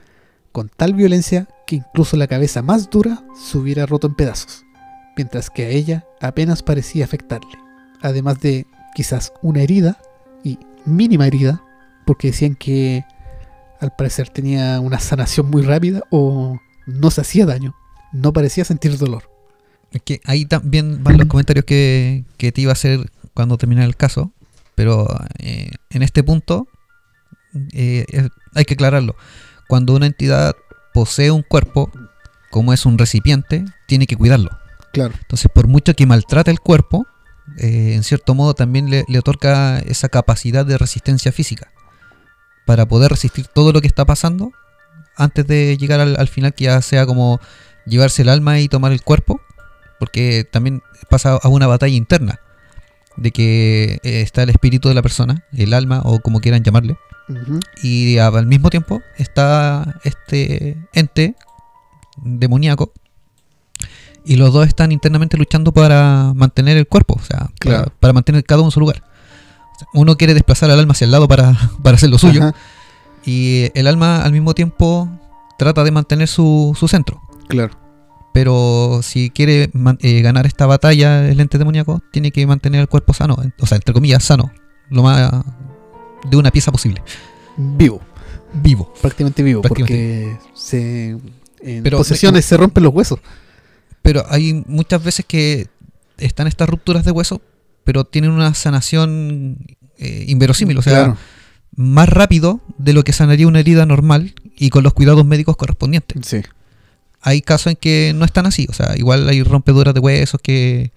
[0.51, 4.65] con tal violencia que incluso la cabeza más dura se hubiera roto en pedazos,
[5.15, 7.57] mientras que a ella apenas parecía afectarle,
[8.01, 10.01] además de quizás una herida,
[10.43, 11.63] y mínima herida,
[12.05, 13.05] porque decían que
[13.81, 17.75] al parecer tenía una sanación muy rápida o no se hacía daño,
[18.13, 19.29] no parecía sentir dolor.
[19.91, 23.87] Es que ahí también van los comentarios que, que te iba a hacer cuando terminara
[23.87, 24.31] el caso,
[24.75, 25.07] pero
[25.39, 26.67] eh, en este punto
[27.73, 28.05] eh,
[28.53, 29.15] hay que aclararlo.
[29.67, 30.55] Cuando una entidad
[30.93, 31.91] posee un cuerpo,
[32.51, 34.51] como es un recipiente, tiene que cuidarlo.
[34.93, 35.13] Claro.
[35.21, 37.07] Entonces, por mucho que maltrate el cuerpo,
[37.57, 41.71] eh, en cierto modo también le, le otorga esa capacidad de resistencia física
[42.71, 44.53] para poder resistir todo lo que está pasando
[45.17, 47.41] antes de llegar al, al final que ya sea como
[47.85, 49.41] llevarse el alma y tomar el cuerpo,
[49.99, 52.39] porque también pasa a una batalla interna
[53.17, 56.95] de que eh, está el espíritu de la persona, el alma o como quieran llamarle,
[57.83, 61.35] y al mismo tiempo está este ente
[62.23, 62.93] demoníaco
[64.23, 67.83] y los dos están internamente luchando para mantener el cuerpo, o sea, Claro.
[67.83, 69.03] para, para mantener cada uno en su lugar.
[69.93, 71.53] Uno quiere desplazar al alma hacia el lado para,
[71.83, 72.55] para hacer lo suyo Ajá,
[73.25, 75.09] y el alma al mismo tiempo
[75.57, 77.21] trata de mantener su, su centro.
[77.47, 77.77] claro.
[78.33, 79.69] Pero si quiere
[79.99, 83.75] eh, ganar esta batalla el ente demoníaco, tiene que mantener el cuerpo sano, o sea,
[83.75, 84.53] entre comillas, sano,
[84.89, 85.29] lo más
[86.29, 87.03] de una pieza posible,
[87.57, 87.99] Vivo,
[88.53, 88.93] vivo.
[89.01, 90.37] prácticamente vivo, Prácticamente.
[90.43, 91.09] porque se,
[91.61, 93.19] en Pero- posesiones se rompen los huesos.
[94.01, 95.67] Pero hay muchas veces que
[96.17, 97.41] están estas rupturas de hueso,
[97.83, 99.57] pero tienen una sanación
[99.97, 101.17] eh, inverosímil, o sea, Claro.
[101.75, 106.25] más rápido de lo que sanaría una herida normal y con los cuidados médicos correspondientes.
[106.27, 106.41] Sí.
[107.21, 110.91] Hay casos en que no están así, o sea, igual hay rompeduras de huesos que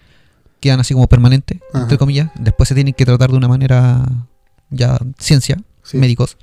[0.60, 1.82] quedan así como permanentes, Ajá.
[1.82, 2.30] entre comillas.
[2.38, 4.06] Después se tienen que tratar de una manera
[4.70, 5.98] ya ciencia, sí.
[5.98, 6.38] médicos.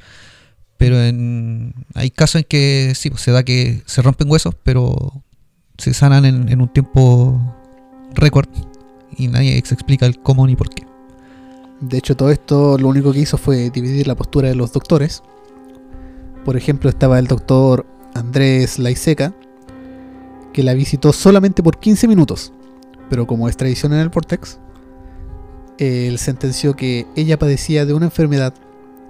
[0.77, 5.23] Pero en, hay casos en que sí, pues, se da que se rompen huesos, pero
[5.77, 7.39] se sanan en, en un tiempo
[8.13, 8.49] récord
[9.17, 10.85] y nadie se explica el cómo ni por qué.
[11.79, 15.23] De hecho, todo esto lo único que hizo fue dividir la postura de los doctores.
[16.45, 19.33] Por ejemplo, estaba el doctor Andrés Laiseca,
[20.53, 22.53] que la visitó solamente por 15 minutos.
[23.09, 24.59] Pero como es tradición en el Vortex,
[25.77, 28.53] él sentenció que ella padecía de una enfermedad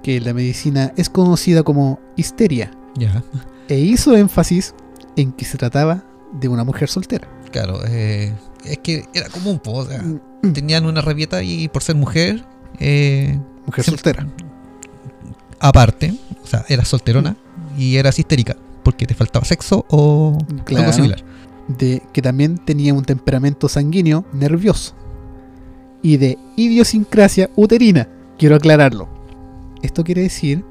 [0.04, 3.24] que en la medicina es conocida como histeria, Ya.
[3.68, 4.74] e hizo énfasis
[5.16, 7.28] en que se trataba de una mujer soltera.
[7.52, 8.34] Claro, eh,
[8.66, 10.54] es que era común, po, o sea, Mm.
[10.54, 12.44] tenían una rabieta y por ser mujer,
[12.80, 14.28] eh, Mujer soltera.
[15.60, 17.36] aparte, o sea, eras solterona
[17.78, 20.84] y eras histérica porque te faltaba sexo o Claro.
[20.86, 21.24] algo similar.
[21.68, 24.94] de que también tenía un temperamento sanguíneo nervioso
[26.02, 28.10] y de idiosincrasia uterina.
[28.38, 29.08] Quiero aclararlo.
[29.84, 30.66] Esto quiere decir,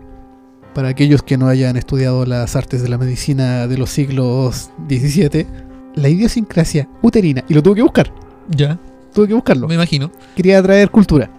[0.75, 5.47] para aquellos que no hayan estudiado las artes de la medicina de los siglos XVII,
[5.95, 8.13] la idiosincrasia uterina, y lo tuve que buscar,
[8.49, 8.79] Ya,
[9.15, 10.11] tuve que buscarlo, me imagino.
[10.37, 11.31] quería traer cultura.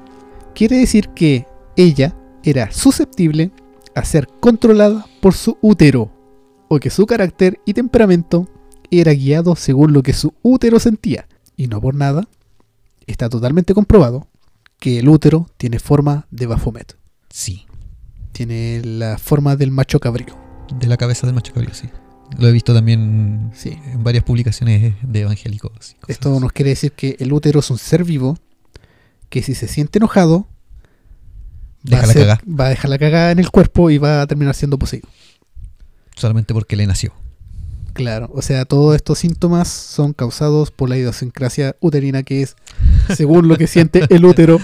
[0.53, 1.45] quiere decir que
[1.77, 3.51] ella era susceptible
[3.95, 6.11] a ser controlada por su útero,
[6.67, 8.47] o que su carácter y temperamento
[8.89, 11.27] era guiado según lo que su útero sentía.
[11.57, 12.27] Y no por nada,
[13.07, 14.27] está totalmente comprobado
[14.79, 16.97] que el útero tiene forma de Baphomet.
[17.29, 17.65] Sí.
[18.31, 20.35] Tiene la forma del macho cabrío.
[20.79, 21.89] De la cabeza del macho cabrío, sí.
[22.37, 23.77] Lo he visto también Sí.
[23.93, 25.95] en varias publicaciones de evangélicos.
[26.07, 28.37] Esto nos quiere decir que el útero es un ser vivo
[29.29, 30.47] que si se siente enojado
[31.91, 34.55] va a, ser- va a dejar la cagada en el cuerpo y va a terminar
[34.55, 35.07] siendo poseído.
[36.15, 37.13] Solamente porque le nació.
[37.93, 42.55] Claro, o sea, todos estos síntomas son causados por la idiosincrasia uterina que es
[43.15, 44.59] según lo que siente el útero.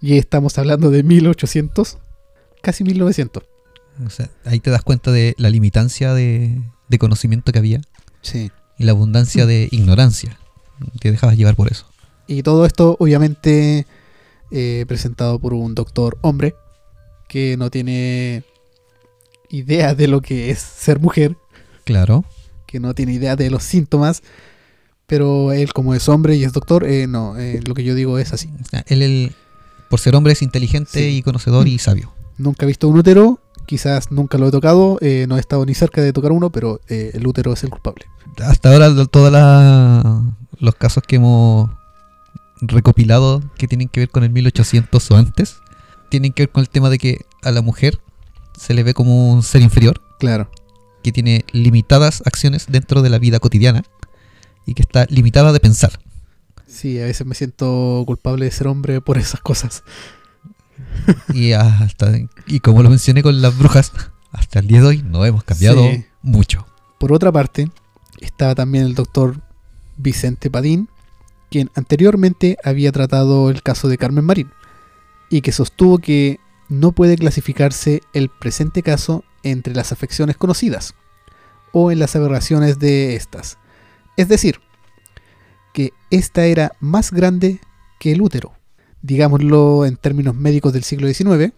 [0.00, 1.98] Y estamos hablando de 1800,
[2.62, 3.42] casi 1900.
[4.06, 7.80] O sea, ahí te das cuenta de la limitancia de, de conocimiento que había
[8.22, 8.50] Sí.
[8.78, 10.38] y la abundancia de ignorancia.
[11.00, 11.86] Te dejabas llevar por eso.
[12.26, 13.86] Y todo esto, obviamente,
[14.50, 16.54] eh, presentado por un doctor hombre
[17.28, 18.44] que no tiene
[19.48, 21.36] idea de lo que es ser mujer,
[21.84, 22.24] Claro.
[22.66, 24.22] que no tiene idea de los síntomas,
[25.06, 28.18] pero él, como es hombre y es doctor, eh, no, eh, lo que yo digo
[28.18, 28.50] es así.
[28.68, 29.32] Sea, Él, él,
[29.88, 31.16] por ser hombre, es inteligente Sí.
[31.18, 32.12] y conocedor y sabio.
[32.38, 35.74] Nunca he visto un útero, quizás nunca lo he tocado, eh, no he estado ni
[35.74, 38.06] cerca de tocar uno, pero eh, el útero es el culpable.
[38.44, 39.32] Hasta ahora, todos
[40.58, 41.70] los casos que hemos
[42.60, 45.56] recopilado que tienen que ver con el 1800 o antes,
[46.08, 47.98] tienen que ver con el tema de que a la mujer
[48.58, 50.50] se le ve como un ser inferior, Claro,
[51.02, 53.84] que tiene limitadas acciones dentro de la vida cotidiana
[54.64, 56.00] y que está limitada de pensar.
[56.66, 59.82] sí, a veces me siento culpable de ser hombre por esas cosas.
[61.32, 62.12] Y hasta
[62.46, 63.92] y como lo mencioné con las brujas,
[64.32, 66.04] hasta el día de hoy no hemos cambiado Sí.
[66.22, 66.66] mucho.
[66.98, 67.70] Por otra parte,
[68.20, 69.40] estaba también el doctor
[69.96, 70.88] Vicente Padín,
[71.50, 74.50] quien anteriormente había tratado el caso de Carmen Marín,
[75.30, 80.94] y que sostuvo que no puede clasificarse el presente caso entre las afecciones conocidas
[81.72, 83.58] o en las aberraciones de estas.
[84.16, 84.60] Es decir,
[85.72, 87.60] que esta era más grande
[88.00, 88.52] que el útero.
[89.06, 91.52] Digámoslo en términos médicos del siglo XIX,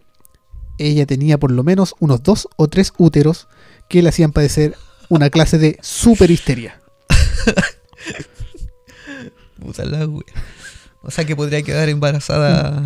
[0.77, 3.47] ella tenía por lo menos unos dos o tres úteros
[3.89, 4.75] que le hacían padecer
[5.09, 6.79] una clase de superhisteria.
[9.59, 10.23] Puta la wea.
[11.01, 12.83] O sea que podría quedar embarazada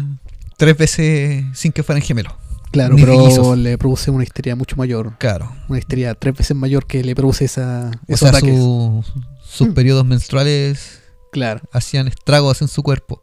[0.57, 2.33] tres veces sin que fueran gemelos.
[2.71, 5.15] Claro, Ni pero le produce una histeria mucho mayor.
[5.19, 5.51] Claro.
[5.69, 9.03] Una histeria tres veces mayor que le produce esa, O esos sea, su-
[9.43, 9.73] sus Mm.
[9.73, 10.99] periodos menstruales
[11.31, 13.22] Claro, hacían estragos en su cuerpo.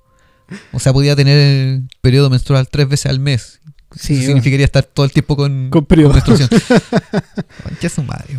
[0.73, 3.61] O sea, podía tener el periodo menstrual tres veces al mes.
[3.95, 6.13] sí, Eso significaría estar todo el tiempo con, Con periodo.
[6.15, 6.49] menstruación.
[7.65, 8.39] Concha su madre.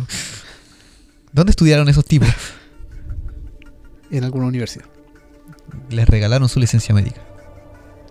[1.32, 2.28] ¿Dónde estudiaron esos tipos?
[4.10, 4.84] en alguna universidad.
[5.88, 7.20] Les regalaron su licencia médica.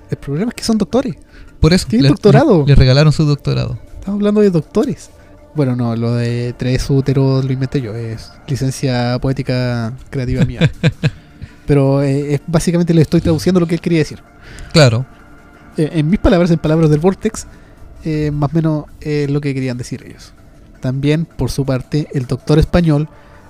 [0.09, 1.15] El problema es que son doctores.
[1.59, 1.85] Por eso.
[1.87, 2.61] Tienen le- doctorado.
[2.61, 3.79] le- Les regalaron su doctorado.
[3.99, 5.11] Estamos hablando de doctores.
[5.53, 7.93] Bueno, no, lo de tres úteros lo inventé yo.
[7.93, 10.71] Es licencia poética creativa mía.
[11.65, 14.21] Pero eh, es básicamente le estoy traduciendo lo que él quería decir.
[14.73, 15.05] Claro.
[15.77, 17.47] Eh, en mis palabras, en palabras del Vortex,
[18.03, 20.33] eh, más o menos es lo que querían decir ellos.
[20.79, 23.07] También, por su parte, el doctor español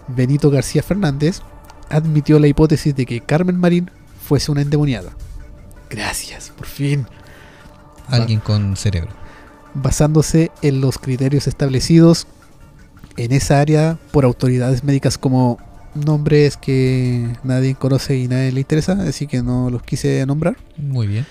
[0.07, 1.41] Benito García Fernández
[1.89, 3.89] admitió la hipótesis de que Carmen Marín
[4.21, 5.11] fuese una endemoniada.
[5.89, 7.05] Gracias, por fin.
[8.07, 9.11] Alguien con cerebro.
[9.73, 12.27] Basándose en los criterios establecidos
[13.17, 15.57] en esa área por autoridades médicas como
[15.95, 20.57] nombres que nadie conoce y nadie le interesa, así que no los quise nombrar.
[20.77, 21.25] Muy bien.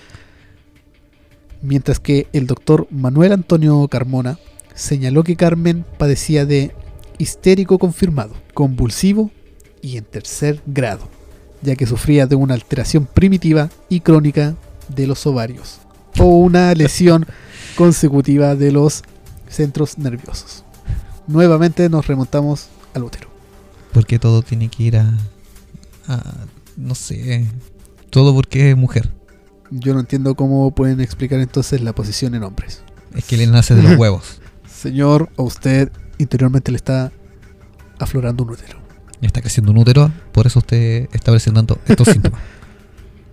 [1.63, 4.39] mientras que el doctor Manuel Antonio Carmona
[4.73, 6.73] señaló que Carmen padecía de
[7.19, 9.29] histérico confirmado, convulsivo
[9.81, 11.07] y en tercer grado,
[11.61, 14.55] ya que sufría de una alteración primitiva y crónica
[14.87, 15.81] de los ovarios
[16.19, 17.25] o una lesión
[17.77, 19.03] consecutiva de los
[19.47, 20.63] centros nerviosos.
[21.27, 23.30] Nuevamente nos remontamos al útero.
[23.93, 25.13] Porque todo tiene que ir a,
[26.07, 26.45] a-
[26.77, 27.45] No sé.
[28.09, 29.09] Todo porque es mujer.
[29.69, 32.83] Yo no entiendo cómo pueden explicar entonces la posición en hombres.
[33.15, 34.41] Es que le nace de los huevos.
[34.69, 37.11] Señor, a usted interiormente le está
[37.99, 38.79] aflorando un útero.
[39.21, 40.11] Le está creciendo un útero.
[40.31, 42.41] Por eso usted está presentando estos síntomas.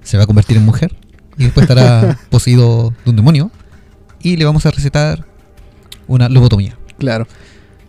[0.02, 0.94] Se va a convertir en mujer.
[1.38, 3.50] Y después estará poseído de un demonio.
[4.22, 5.24] Y le vamos a recetar
[6.08, 6.76] una lobotomía.
[6.98, 7.26] Claro.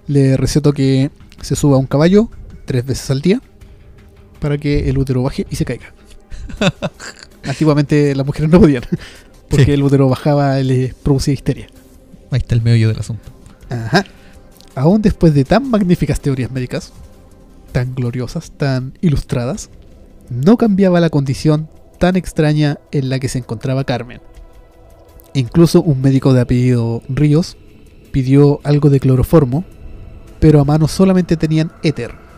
[0.07, 1.11] Le receto que
[1.41, 2.29] se suba a un caballo
[2.69, 3.41] tres veces al día
[4.39, 5.91] para que el útero baje y se caiga.
[7.43, 8.83] Antiguamente las mujeres no podían,
[9.49, 9.71] porque Sí.
[9.71, 11.65] el útero bajaba y les producía histeria.
[12.29, 13.31] Ahí está el meollo del asunto.
[13.71, 14.05] Ajá.
[14.75, 16.93] Aún después de tan magníficas teorías médicas,
[17.71, 19.71] tan gloriosas, tan ilustradas,
[20.29, 21.67] no cambiaba la condición
[21.97, 24.21] tan extraña en la que se encontraba Carmen.
[25.33, 27.57] Incluso un médico de apellido Ríos
[28.11, 29.65] pidió algo de cloroformo,
[30.39, 32.28] pero a mano solamente tenían éter.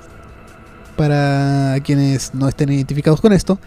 [1.01, 3.57] Para quienes no estén identificados con esto,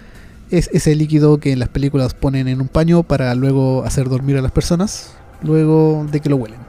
[0.53, 4.37] es ese líquido que en las películas ponen en un paño para luego hacer dormir
[4.37, 6.61] a las personas, luego de que lo huelen.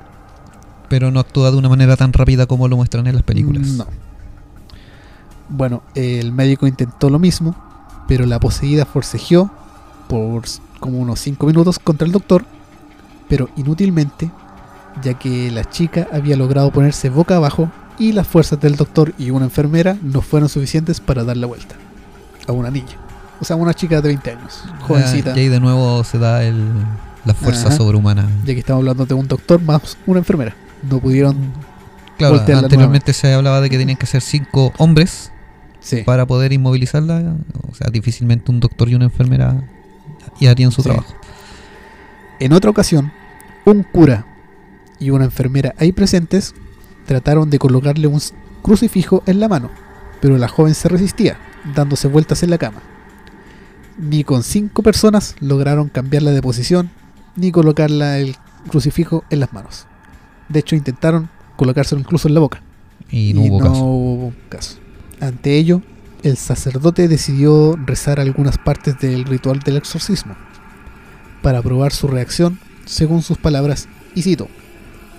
[0.89, 3.67] Pero no actúa de una manera tan rápida como lo muestran en las películas.
[3.67, 3.85] No.
[5.49, 7.55] Bueno, el médico intentó lo mismo,
[8.07, 9.51] pero la poseída forcejeó
[10.09, 10.45] por
[10.79, 12.43] como unos 5 minutos contra el doctor,
[13.29, 14.31] pero inútilmente,
[15.03, 19.29] ya que la chica había logrado ponerse boca abajo y las fuerzas del doctor y
[19.31, 21.75] una enfermera no fueron suficientes para dar la vuelta
[22.47, 22.97] a una niña.
[23.39, 25.31] O sea, una chica de 20 años, jovencita.
[25.33, 26.63] Ah, y ahí de nuevo se da el,
[27.25, 27.77] la fuerza Ajá.
[27.77, 28.29] sobrehumana.
[28.45, 30.55] Ya que estamos hablando de un doctor más una enfermera.
[30.89, 31.35] No pudieron.
[32.17, 35.31] Claro, anteriormente se hablaba de que tenían que ser cinco hombres
[35.81, 36.01] Sí.
[36.03, 37.35] para poder inmovilizarla.
[37.69, 39.63] O sea, difícilmente un doctor y una enfermera
[40.39, 40.89] y harían su Sí.
[40.89, 41.13] trabajo.
[42.39, 43.11] En otra ocasión,
[43.65, 44.25] un cura
[44.99, 46.53] y una enfermera ahí presentes
[47.05, 48.21] trataron de colocarle un
[48.61, 49.69] crucifijo en la mano,
[50.21, 51.37] pero la joven se resistía,
[51.75, 52.81] dándose vueltas en la cama.
[53.97, 56.89] Ni con cinco personas lograron cambiarla de posición,
[57.35, 58.35] ni colocarla el
[58.67, 59.87] crucifijo en las manos.
[60.49, 62.61] De hecho, intentaron colocárselo incluso en la boca.
[63.09, 63.85] Y no hubo caso.
[63.85, 64.77] hubo caso.
[65.21, 65.81] Ante ello,
[66.23, 70.35] el sacerdote decidió rezar algunas partes del ritual del exorcismo
[71.41, 74.47] para probar su reacción, según sus palabras, y cito,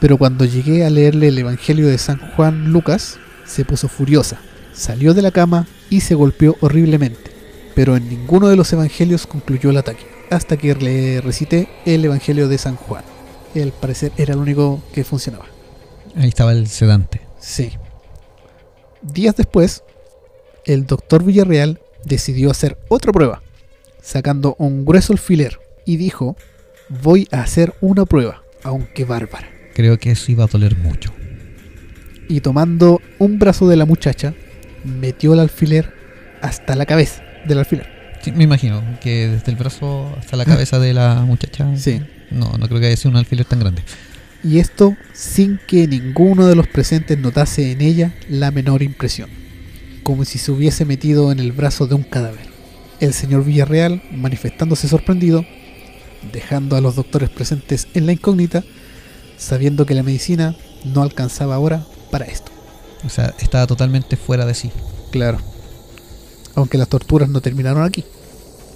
[0.01, 4.39] pero cuando llegué a leerle el Evangelio de San Juan Lucas, se puso furiosa,
[4.73, 7.31] salió de la cama y se golpeó horriblemente,
[7.75, 12.49] pero en ninguno de los evangelios concluyó el ataque, hasta que le recité el Evangelio
[12.49, 13.05] de San Juan.
[13.55, 15.47] Al parecer era el único que funcionaba.
[16.15, 17.23] Ahí estaba el sedante.
[17.41, 17.73] Sí.
[19.01, 19.83] Días después,
[20.65, 23.43] el doctor Villarreal decidió hacer otra prueba,
[24.03, 26.37] sacando un grueso alfiler y dijo,
[26.89, 29.56] voy a hacer una prueba, aunque bárbara.
[29.77, 31.13] Creo que eso iba a doler mucho.
[32.31, 34.33] Y tomando un brazo de la muchacha,
[34.85, 35.93] metió el alfiler
[36.41, 37.87] hasta la cabeza del alfiler.
[38.23, 41.77] Sí, me imagino que desde el brazo hasta la cabeza de la muchacha.
[41.77, 42.01] Sí.
[42.31, 43.83] No, no creo que haya sido un alfiler tan grande.
[44.43, 49.29] Y esto sin que ninguno de los presentes notase en ella la menor impresión,
[50.03, 52.47] como si se hubiese metido en el brazo de un cadáver.
[52.99, 55.45] El señor Villarreal, manifestándose sorprendido,
[56.33, 58.65] dejando a los doctores presentes en la incógnita,
[59.37, 62.51] sabiendo que la medicina no alcanzaba ahora para esto.
[63.05, 64.71] O sea, estaba totalmente fuera de sí.
[65.11, 65.39] Claro.
[66.55, 68.05] Aunque las torturas no terminaron aquí.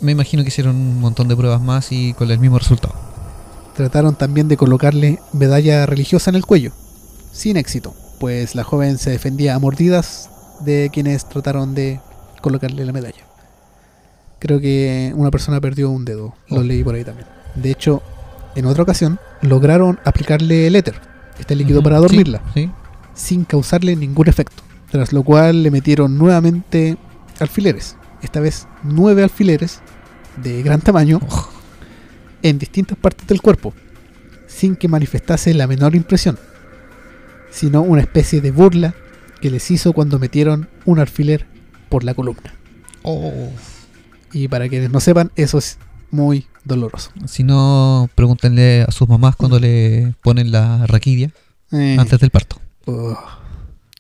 [0.01, 2.95] Me imagino que hicieron un montón de pruebas más y con el mismo resultado.
[3.77, 6.73] Trataron también de colocarle medalla religiosa en el cuello,
[7.33, 10.29] sin éxito, pues la joven se defendía a mordidas
[10.61, 12.01] de quienes trataron de
[12.43, 13.25] colocarle la medalla.
[14.39, 16.63] Creo que una persona perdió un dedo, lo Oh.
[16.63, 17.27] leí por ahí también.
[17.55, 18.03] De hecho,
[18.55, 21.01] en otra ocasión lograron aplicarle el éter,
[21.39, 22.71] este líquido para sí, dormirla, Sí,
[23.15, 24.63] sin causarle ningún efecto.
[24.91, 26.97] Tras lo cual le metieron nuevamente
[27.39, 29.81] alfileres, esta vez nueve alfileres
[30.43, 31.49] de gran tamaño Oh.
[32.43, 33.73] en distintas partes del cuerpo,
[34.47, 36.39] sin que manifestase la menor impresión,
[37.51, 38.95] sino una especie de burla
[39.41, 41.47] que les hizo cuando metieron un alfiler
[41.89, 42.53] por la columna.
[43.03, 43.51] Oh.
[44.33, 45.79] Y para quienes no sepan, eso es
[46.11, 47.11] muy doloroso.
[47.27, 51.33] Si no, pregúntenle a sus mamás cuando le ponen la raquidia
[51.73, 52.61] Eh, antes del parto.
[52.87, 53.17] oh.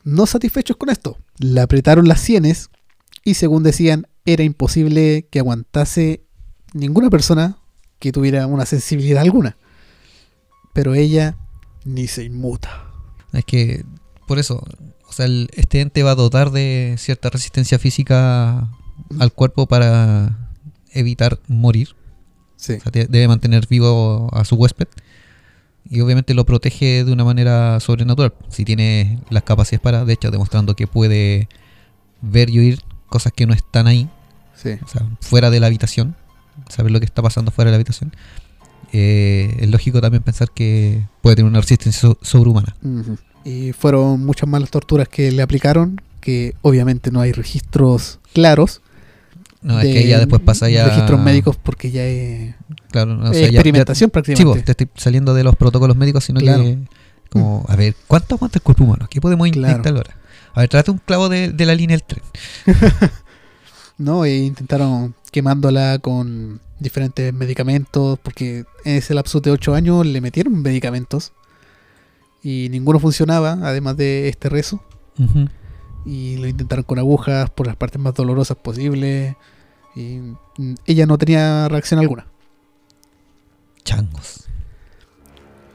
[0.02, 2.70] No satisfechos con esto, le apretaron las sienes
[3.22, 6.22] y según decían, era imposible que aguantase
[6.72, 7.58] ninguna persona
[7.98, 9.58] que tuviera una sensibilidad alguna.
[10.72, 11.36] Pero ella
[11.84, 12.86] ni se inmuta.
[13.32, 13.84] Es que,
[14.26, 14.62] por eso,
[15.06, 18.68] o sea, el- este ente va a dotar de cierta resistencia física
[19.18, 20.50] al cuerpo para
[20.92, 21.94] evitar morir.
[22.60, 22.74] Sí.
[22.74, 24.88] O sea, te- debe mantener vivo a su huésped.
[25.88, 28.34] Y obviamente lo protege de una manera sobrenatural.
[28.48, 31.48] Si tiene las capacidades para, de hecho, demostrando que puede
[32.20, 34.08] ver y oír cosas que no están ahí,
[34.54, 34.70] Sí.
[34.84, 36.14] o sea, fuera de la habitación,
[36.68, 38.12] saber lo que está pasando fuera de la habitación.
[38.92, 42.74] eh, es lógico también pensar que puede tener una resistencia so- sobrehumana.
[43.44, 48.82] Y fueron muchas más las torturas que le aplicaron, que obviamente no hay registros claros.
[49.62, 50.86] No, es de que ya después pasa ya.
[50.88, 52.54] Registros médicos porque ya es
[52.90, 54.58] Claro, o es sea, ya- ya- experimentación Sí, prácticamente.
[54.58, 56.62] vos, te estoy saliendo de los protocolos médicos, sino Claro.
[56.62, 56.78] que.
[57.28, 59.06] Como, a ver, ¿cuánto aguanta el cuerpo humano?
[59.10, 59.68] ¿Qué podemos Claro.
[59.76, 60.16] intentar ahora?
[60.54, 62.22] A ver, trate un clavo de, de la línea del tren.
[63.98, 64.24] ¿no?
[64.24, 70.60] E intentaron quemándola con diferentes medicamentos, porque en ese lapso de 8 años le metieron
[70.62, 71.32] medicamentos
[72.42, 74.82] y ninguno funcionaba, además de este rezo.
[75.18, 75.48] Ujú.
[76.04, 79.36] Y lo intentaron con agujas por las partes más dolorosas posibles.
[79.94, 80.20] Y
[80.86, 82.26] ella no tenía reacción alguna.
[83.84, 84.46] Changos.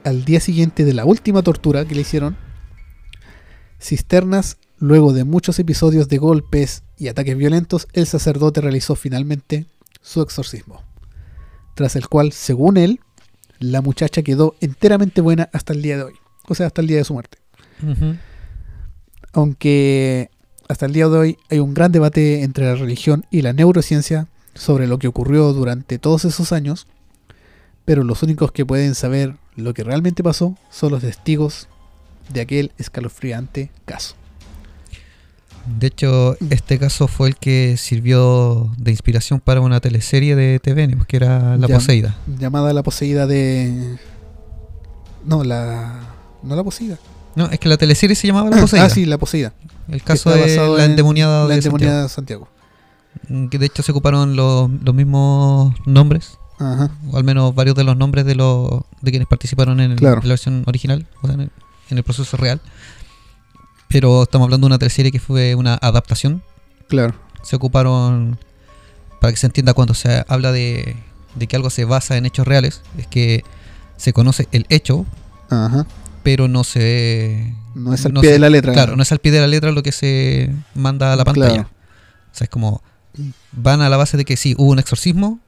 [0.04, 2.38] al día siguiente de la última tortura que le hicieron,
[3.82, 9.66] cisternas, luego de muchos episodios de golpes y ataques violentos, el sacerdote realizó finalmente
[10.02, 10.84] su exorcismo,
[11.74, 13.00] tras el cual, según él,
[13.60, 16.14] la muchacha quedó enteramente buena hasta el día de hoy,
[16.48, 17.40] o sea, hasta el día de su muerte.
[19.36, 20.32] Aunque
[20.70, 24.28] hasta el día de hoy hay un gran debate entre la religión y la neurociencia
[24.54, 26.88] sobre lo que ocurrió durante todos esos años,
[27.84, 31.68] pero los únicos que pueden saber lo que realmente pasó son los testigos
[32.34, 34.16] de aquel escalofriante caso.
[35.66, 40.96] De hecho, este caso fue el que sirvió de inspiración para una teleserie de TVN,
[40.96, 41.68] pues, que era La.
[41.68, 42.16] Poseída.
[42.40, 43.98] Llamada la poseída de...
[45.26, 46.14] No, la...
[46.42, 47.00] No la poseída.
[47.36, 48.86] No, es que la teleserie se llamaba La Poseída.
[48.86, 49.54] Ah, sí, la poseída.
[49.90, 52.48] El caso de la en endemoniada La de endemoniada de Santiago.
[53.28, 53.50] Santiago.
[53.50, 56.92] Que de hecho se ocuparon los, los mismos nombres, Ajá.
[57.12, 58.70] o al menos varios de los nombres de los
[59.02, 60.22] de quienes participaron en, el- Claro.
[60.22, 61.52] en la versión original, o sea, en el,
[61.90, 62.62] en el proceso real.
[63.88, 66.44] Pero estamos hablando de una teleserie que fue una adaptación
[66.88, 67.14] Claro.
[67.44, 68.38] se ocuparon,
[69.22, 70.96] para que se entienda cuando se habla de,
[71.36, 73.44] de que algo se basa en hechos reales, es que
[73.98, 75.06] se conoce el hecho,
[75.50, 75.86] Ajá.
[76.26, 77.54] Pero no se...
[77.76, 78.74] No es al no pie se- de la letra.
[78.74, 81.54] Claro, no es al pie de la letra lo que se manda a la pantalla.
[81.54, 81.70] Claro.
[82.34, 82.82] O sea, es como
[83.54, 85.40] van a la base de que sí, hubo un exorcismo,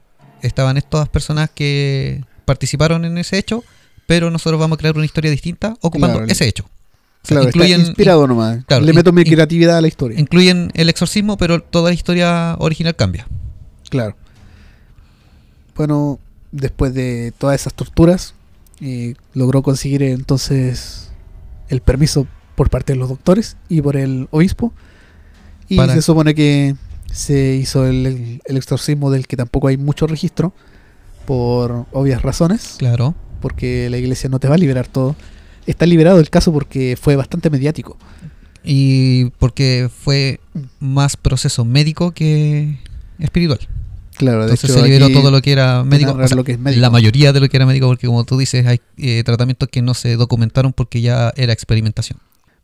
[0.41, 3.63] estaban estas personas que participaron en ese hecho,
[4.05, 6.31] pero nosotros vamos a crear una historia distinta ocupando Claro.
[6.31, 6.63] ese hecho.
[6.65, 8.63] O sea, Claro, está incluyen, inspirado nomás.
[8.65, 10.19] claro, Le meto in- mi in- creatividad a la historia.
[10.19, 13.27] incluyen el exorcismo, pero toda la historia original cambia.
[13.89, 14.15] Claro.
[15.75, 16.19] Bueno,
[16.51, 18.33] después de todas esas torturas,
[18.81, 21.11] eh, logró conseguir entonces
[21.69, 24.73] el permiso por parte de los doctores y por el obispo.
[25.69, 26.75] Y Para- se supone que
[27.11, 30.53] se hizo el, el- el exorcismo del que tampoco hay mucho registro,
[31.25, 33.13] por obvias razones, Claro.
[33.41, 35.15] porque la iglesia no te va a liberar todo.
[35.65, 37.97] Está liberado el caso porque fue bastante mediático.
[38.63, 40.39] Y porque fue
[40.79, 42.77] más proceso médico que
[43.19, 43.59] espiritual.
[44.17, 46.11] Claro, de Entonces hecho, se liberó todo lo que era médico.
[46.11, 46.81] narran o sea, lo que es médico.
[46.81, 49.81] La mayoría de lo que era médico, porque como tú dices, hay eh, tratamientos que
[49.81, 52.19] no se documentaron porque ya era experimentación.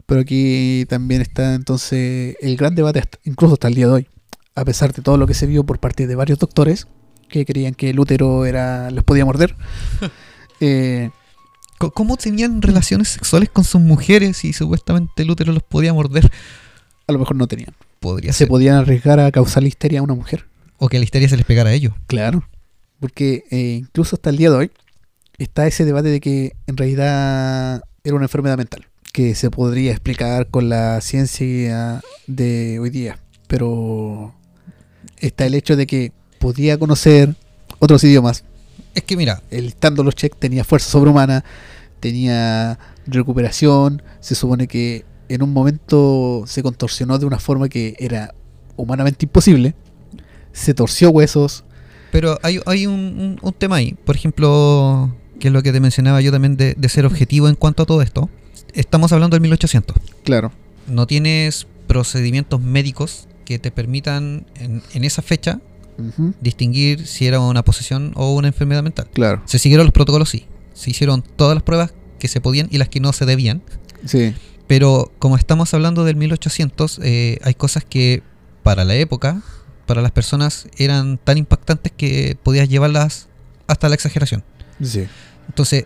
[0.05, 4.07] Pero aquí también está entonces el gran debate, hasta- incluso hasta el día de hoy,
[4.55, 6.87] a pesar de todo lo que se vio por parte de varios doctores
[7.29, 9.55] que creían que el útero era, les podía morder.
[10.59, 11.09] eh,
[11.93, 16.31] ¿Cómo tenían relaciones sexuales con sus mujeres y supuestamente el útero los podía morder?
[17.05, 17.73] a lo mejor no tenían.
[17.99, 18.47] Podría Se ser.
[18.47, 20.45] podían arriesgar a causar histeria a una mujer.
[20.83, 21.93] O que la histeria se les pegara a ellos.
[22.07, 22.43] Claro.
[22.99, 24.71] Porque eh, incluso hasta el día de hoy
[25.37, 30.49] está ese debate de que en realidad era una enfermedad mental, que se podría explicar
[30.49, 33.17] con la ciencia de hoy día.
[33.47, 34.35] Pero
[35.19, 37.33] está el hecho de que podía conocer
[37.79, 38.43] otros idiomas,
[38.93, 41.45] Es que mira, el estando los check tenía fuerza sobrehumana,
[42.01, 42.77] tenía
[43.07, 48.35] recuperación, se supone que en un momento se contorsionó de una forma que era
[48.75, 49.75] humanamente imposible,
[50.53, 51.63] se torció huesos,
[52.11, 53.95] pero hay, hay un, un- un tema ahí.
[54.05, 57.55] Por ejemplo, que es lo que te mencionaba yo también de, de ser objetivo en
[57.55, 58.29] cuanto a todo esto.
[58.73, 59.95] Estamos hablando del 1800.
[60.23, 60.51] claro,
[60.87, 65.59] No tienes procedimientos médicos que te permitan en, en esa fecha
[66.41, 69.07] distinguir si era una posesión o una enfermedad mental.
[69.13, 70.45] claro, Se siguieron los protocolos, sí.
[70.73, 73.61] Se hicieron todas las pruebas que se podían y las que no se debían.
[74.05, 74.33] sí,
[74.67, 78.23] Pero como estamos hablando del 1800, eh, hay cosas que
[78.63, 79.41] para la época,
[79.85, 83.27] para las personas, eran tan impactantes que podías llevarlas
[83.67, 84.43] hasta la exageración.
[84.81, 85.07] sí,
[85.47, 85.85] Entonces,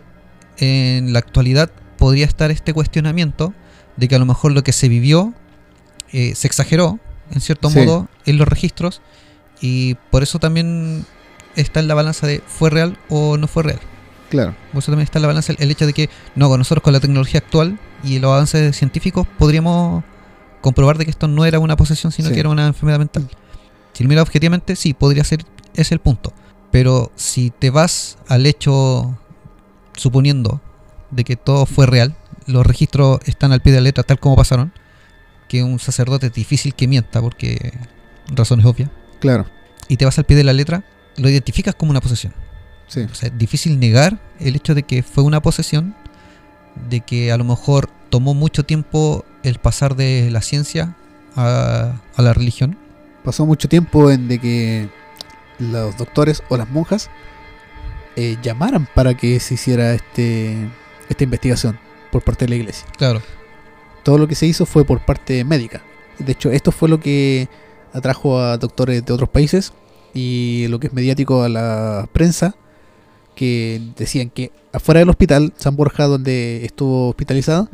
[0.58, 3.52] en la actualidad podría estar este cuestionamiento
[3.96, 5.34] de que a lo mejor lo que se vivió
[6.12, 6.98] eh, se exageró,
[7.32, 7.78] en cierto Sí.
[7.80, 9.02] modo, en los registros
[9.60, 11.04] y por eso también
[11.56, 13.80] está en la balanza de fue real o no fue real.
[14.30, 16.58] claro, Por eso también está en la balanza el, el hecho de que no, con
[16.60, 20.04] nosotros con la tecnología actual y los avances científicos podríamos
[20.60, 22.34] comprobar de que esto no era una posesión, sino Sí.
[22.34, 23.28] que era una enfermedad mental.
[23.98, 25.44] Si lo miras objetivamente, sí, podría ser
[25.74, 26.32] ese el punto.
[26.70, 29.18] Pero si te vas al hecho
[29.96, 30.60] suponiendo
[31.10, 32.14] de que todo fue real,
[32.46, 34.72] los registros están al pie de la letra tal como pasaron,
[35.48, 37.72] que un sacerdote es difícil que mienta porque
[38.28, 38.88] razones obvias,
[39.18, 39.46] claro,
[39.88, 40.84] y te vas al pie de la letra,
[41.16, 42.32] lo identificas como una posesión.
[42.86, 45.96] sí, O sea, es difícil negar el hecho de que fue una posesión,
[46.88, 50.94] de que a lo mejor tomó mucho tiempo el pasar de la ciencia
[51.34, 52.78] a, a la religión.
[53.24, 54.88] Pasó mucho tiempo en de que
[55.58, 57.10] los doctores o las monjas
[58.16, 60.56] eh, llamaran para que se hiciera este
[61.08, 61.78] esta investigación
[62.10, 62.86] por parte de la iglesia.
[62.96, 63.22] Claro,
[64.02, 65.82] todo lo que se hizo fue por parte médica.
[66.18, 67.48] De hecho, esto fue lo que
[67.92, 69.72] atrajo a doctores de otros países
[70.14, 72.54] y lo que es mediático a la prensa,
[73.34, 77.68] que decían que afuera del hospital, San Borja, donde estuvo hospitalizado,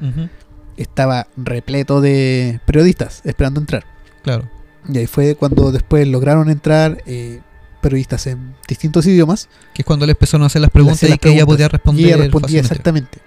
[0.77, 3.85] estaba repleto de periodistas esperando entrar.
[4.23, 4.51] Claro.
[4.89, 7.41] Y ahí fue cuando después lograron entrar eh,
[7.81, 9.49] periodistas en distintos idiomas.
[9.73, 12.03] Que es cuando le empezaron a hacer las preguntas y las que ella podía responder.
[12.05, 13.19] Y ella respondía exactamente.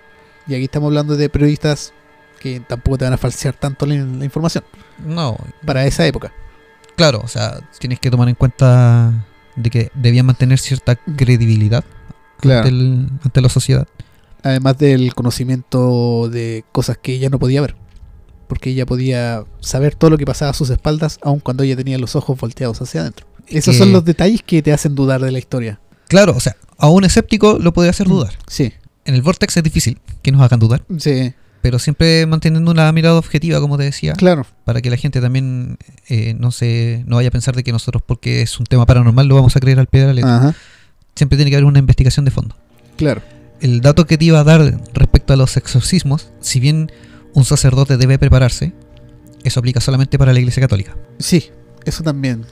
[0.47, 1.93] Y aquí estamos hablando de periodistas
[2.39, 4.63] que tampoco te van a falsear tanto la, la información
[5.05, 6.31] No, para esa época.
[6.95, 11.83] claro, o sea, tienes que tomar en cuenta de que debían mantener cierta credibilidad
[12.43, 13.87] ante, el- ante la sociedad.
[14.43, 17.75] Además del conocimiento de cosas que ella no podía ver.
[18.47, 21.97] Porque ella podía saber todo lo que pasaba a sus espaldas, aun cuando ella tenía
[21.97, 23.27] los ojos volteados hacia adentro.
[23.47, 25.79] Esos son los detalles que te hacen dudar de la historia.
[26.07, 28.33] Claro, o sea, a un escéptico lo puede hacer dudar.
[28.47, 28.73] Sí,
[29.05, 33.17] En el Vortex es difícil que nos hagan dudar, sí, pero siempre manteniendo una mirada
[33.17, 34.45] objetiva, como te decía, claro.
[34.63, 35.77] para que la gente también
[36.07, 39.27] eh, no se no vaya a pensar de que nosotros, porque es un tema paranormal,
[39.27, 40.37] lo vamos a creer al pie de la letra.
[40.37, 40.55] Ajá,
[41.15, 42.55] Siempre tiene que haber una investigación de fondo.
[42.95, 43.21] claro.
[43.59, 46.91] El dato que te iba a dar respecto a los exorcismos, si bien
[47.37, 48.73] un sacerdote debe prepararse,
[49.43, 50.97] eso aplica solamente para la Iglesia Católica.
[51.19, 51.51] Sí,
[51.85, 52.47] eso también.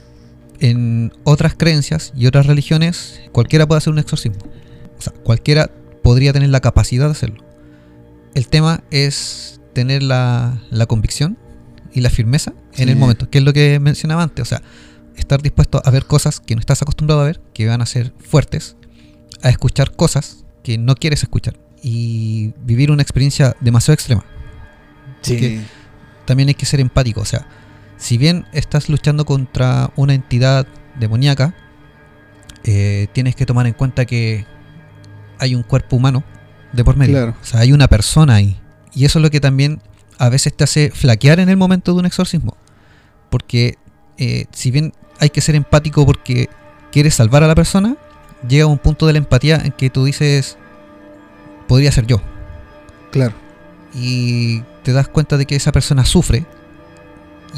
[0.60, 4.38] En otras creencias y otras religiones, cualquiera puede hacer un exorcismo.
[4.96, 5.72] O sea, cualquiera
[6.04, 7.44] podría tener la capacidad de hacerlo.
[8.36, 11.36] El tema es tener la, la convicción
[11.92, 14.42] y la firmeza en el momento, que es lo que mencionaba antes.
[14.42, 14.62] O sea,
[15.16, 18.12] estar dispuesto a ver cosas que no estás acostumbrado a ver, que van a ser
[18.20, 18.76] fuertes,
[19.42, 24.24] a escuchar cosas que no quieres escuchar y vivir una experiencia demasiado extrema.
[25.26, 25.64] Sí,
[26.24, 27.20] También hay que ser empático.
[27.20, 27.46] O sea,
[27.96, 30.66] si bien estás luchando contra una entidad
[30.98, 31.54] demoníaca,
[32.64, 34.44] eh, tienes que tomar en cuenta que
[35.38, 36.24] hay un cuerpo humano
[36.72, 37.14] de por medio.
[37.14, 37.36] Claro.
[37.40, 38.60] O sea, hay una persona ahí.
[38.94, 39.80] Y eso es lo que también
[40.18, 42.56] a veces te hace flaquear en el momento de un exorcismo.
[43.30, 43.76] Porque
[44.18, 46.48] eh, si bien hay que ser empático porque
[46.90, 47.96] quieres salvar a la persona,
[48.48, 50.56] llega un punto de la empatía en que tú dices,
[51.68, 52.20] podría ser yo.
[53.10, 53.45] claro.
[53.96, 56.44] Y te das cuenta de que esa persona sufre.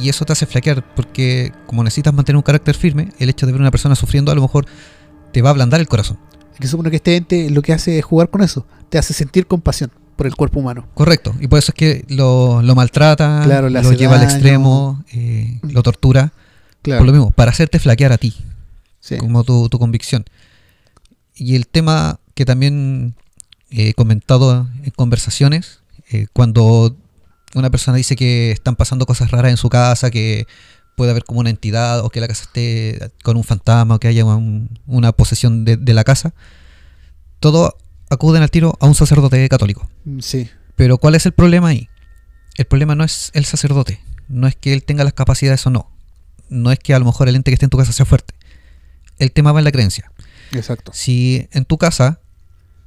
[0.00, 3.52] Y eso te hace flaquear porque como necesitas mantener un carácter firme, el hecho de
[3.52, 4.66] ver a una persona sufriendo a lo mejor
[5.32, 6.18] te va a ablandar el corazón.
[6.54, 8.64] Es que supone que este ente lo que hace es jugar con eso.
[8.88, 10.86] Te hace sentir compasión por el cuerpo humano.
[10.94, 11.34] Correcto.
[11.40, 15.82] Y por eso es que lo, lo maltrata, Claro, lo lleva al extremo, eh, lo
[15.82, 16.32] tortura.
[16.82, 17.00] Claro.
[17.00, 18.34] Por lo mismo, para hacerte flaquear a ti,
[19.00, 19.16] Sí.
[19.18, 20.24] como tu, tu convicción.
[21.34, 23.14] Y el tema que también
[23.70, 25.80] he comentado en conversaciones,
[26.10, 26.96] eh, cuando
[27.54, 30.46] una persona dice que están pasando cosas raras en su casa, que
[30.96, 34.08] puede haber como una entidad o que la casa esté con un fantasma o que
[34.08, 36.34] haya un- una posesión de, de la casa,
[37.40, 37.76] todo
[38.10, 39.88] acuden al tiro a un sacerdote católico.
[40.04, 40.48] Mm, Sí.
[40.76, 41.88] Pero ¿cuál es el problema ahí?
[42.56, 45.90] El problema no es el sacerdote, no es que él tenga las capacidades o no,
[46.48, 48.34] no es que a lo mejor el ente que esté en tu casa sea fuerte.
[49.18, 50.10] El tema va en la creencia.
[50.52, 50.92] Exacto.
[50.94, 52.20] Si en tu casa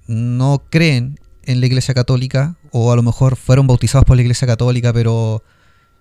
[0.07, 4.47] no creen en la iglesia católica o a lo mejor fueron bautizados por la iglesia
[4.47, 5.43] católica pero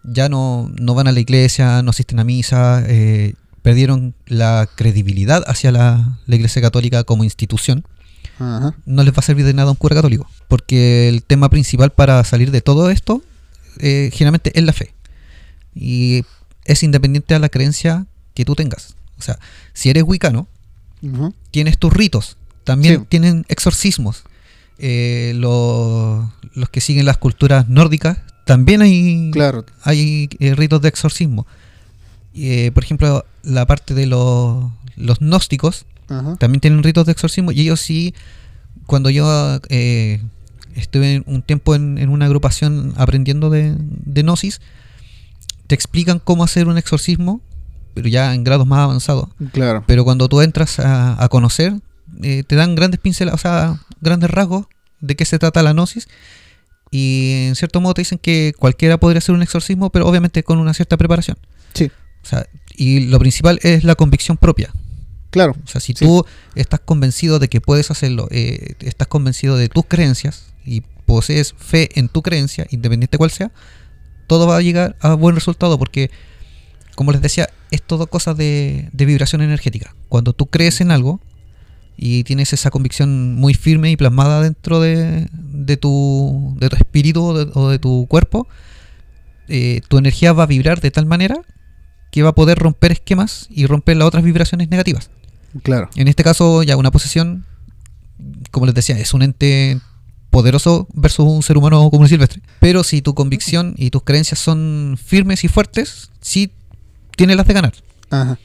[0.03, 5.43] ya no, no van a la iglesia, no asisten a misa, eh, perdieron la credibilidad
[5.47, 7.85] hacia la, la iglesia católica como institución,
[8.39, 8.75] Ajá.
[8.87, 10.27] no les va a servir de nada un cura católico.
[10.49, 13.23] Porque el tema principal para salir de todo esto,
[13.79, 14.95] eh, generalmente es la fe.
[15.75, 16.25] Y
[16.65, 18.95] es independiente a la creencia que tú tengas.
[19.19, 19.39] O sea,
[19.75, 20.49] si eres wicano,
[21.51, 22.37] tienes tus ritos.
[22.65, 23.07] También Sí.
[23.11, 24.25] tienen exorcismos.
[24.83, 29.65] Eh, lo- los que siguen las culturas nórdicas, también hay, Claro.
[29.85, 31.47] hay eh, ritos de exorcismo.
[32.35, 34.65] Eh, por ejemplo, la parte de los,
[34.97, 36.37] los gnósticos, Ajá.
[36.37, 38.15] también tienen ritos de exorcismo y ellos sí,
[38.87, 40.21] cuando yo eh,
[40.75, 44.61] estuve un tiempo en, en una agrupación aprendiendo de, de Gnosis,
[45.67, 47.41] te explican cómo hacer un exorcismo,
[47.95, 49.29] pero ya en grados más avanzados.
[49.53, 49.85] Claro.
[49.87, 51.75] Pero cuando tú entras a, a conocer,
[52.23, 54.67] eh, te dan grandes pinceladas, o sea, grandes rasgos
[55.01, 56.09] de qué se trata la gnosis.
[56.91, 60.59] Y en cierto modo te dicen que cualquiera podría hacer un exorcismo, pero obviamente con
[60.59, 61.39] una cierta preparación.
[61.75, 61.91] Sí.
[62.23, 64.73] O sea, y lo principal es la convicción propia.
[65.31, 65.55] Claro.
[65.65, 66.05] O sea, si Sí.
[66.05, 66.25] tú
[66.57, 71.89] estás convencido de que puedes hacerlo, eh, estás convencido de tus creencias y posees fe
[71.99, 73.53] en tu creencia, independiente cuál sea,
[74.27, 76.11] todo va a llegar a buen resultado porque,
[76.97, 79.95] como les decía, es todo cosa de, de vibración energética.
[80.09, 81.21] Cuando tú crees en algo
[82.03, 87.23] y tienes esa convicción muy firme y plasmada dentro de, de tu, de tu espíritu
[87.23, 88.49] o de, o de tu cuerpo,
[89.49, 91.37] eh, tu energía va a vibrar de tal manera
[92.11, 95.11] que va a poder romper esquemas y romper las otras vibraciones negativas.
[95.63, 95.91] Claro.
[95.95, 97.45] En este caso, ya una posesión,
[98.51, 99.79] como les decía, es un ente
[100.31, 102.41] poderoso versus un ser humano común y silvestre.
[102.61, 106.51] Pero si tu convicción y tus creencias son firmes y fuertes, sí
[107.15, 107.75] tienes las de ganar.
[108.09, 108.39] Ajá.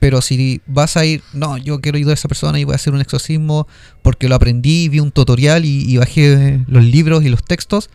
[0.00, 2.76] Pero si vas a ir, no, yo quiero ayudar a esa persona y voy a
[2.76, 3.68] hacer un exorcismo
[4.02, 7.90] porque lo aprendí, vi un tutorial y, y bajé los libros y los textos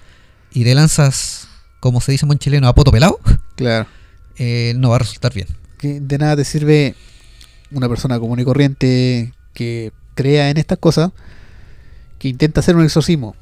[0.54, 1.48] y te lanzas,
[1.80, 3.20] como se dice en buen chileno, a poto pelado,
[3.56, 3.88] Claro.
[4.38, 5.48] eh, no va a resultar bien.
[5.80, 6.96] Que de nada te sirve
[7.72, 11.12] una persona común y corriente que crea en estas cosas,
[12.20, 13.36] que intenta hacer un exorcismo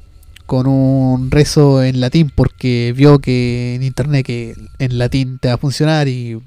[0.46, 5.54] con un rezo en latín porque vio que en internet que en latín te va
[5.54, 6.38] a funcionar y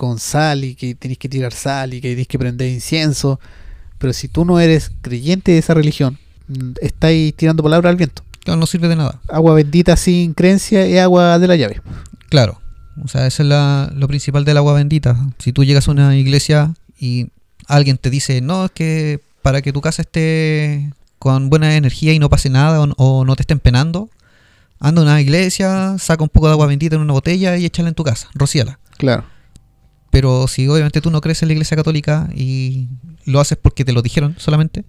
[0.00, 3.38] con sal y que tenés que tirar sal y que tenés que prender incienso.
[3.98, 6.16] Pero si tú no eres creyente de esa religión,
[6.48, 8.22] mm, estáis tirando palabras al viento.
[8.42, 9.20] Claro, no sirve de nada.
[9.28, 11.82] Agua bendita sin creencia es agua de la llave.
[12.30, 12.58] Claro,
[13.04, 15.18] o sea, eso es la- lo principal del agua bendita.
[15.38, 17.26] Si tú llegas a una iglesia y
[17.66, 22.18] alguien te dice, no, es que para que tu casa esté con buena energía y
[22.18, 24.08] no pase nada o, o no te estén penando,
[24.78, 27.90] anda a una iglesia, saca un poco de agua bendita en una botella y échala
[27.90, 28.78] en tu casa, rocíala.
[28.96, 29.24] Claro.
[30.10, 32.88] Pero si obviamente tú no crees en la iglesia católica y
[33.24, 34.84] lo haces porque te lo dijeron solamente,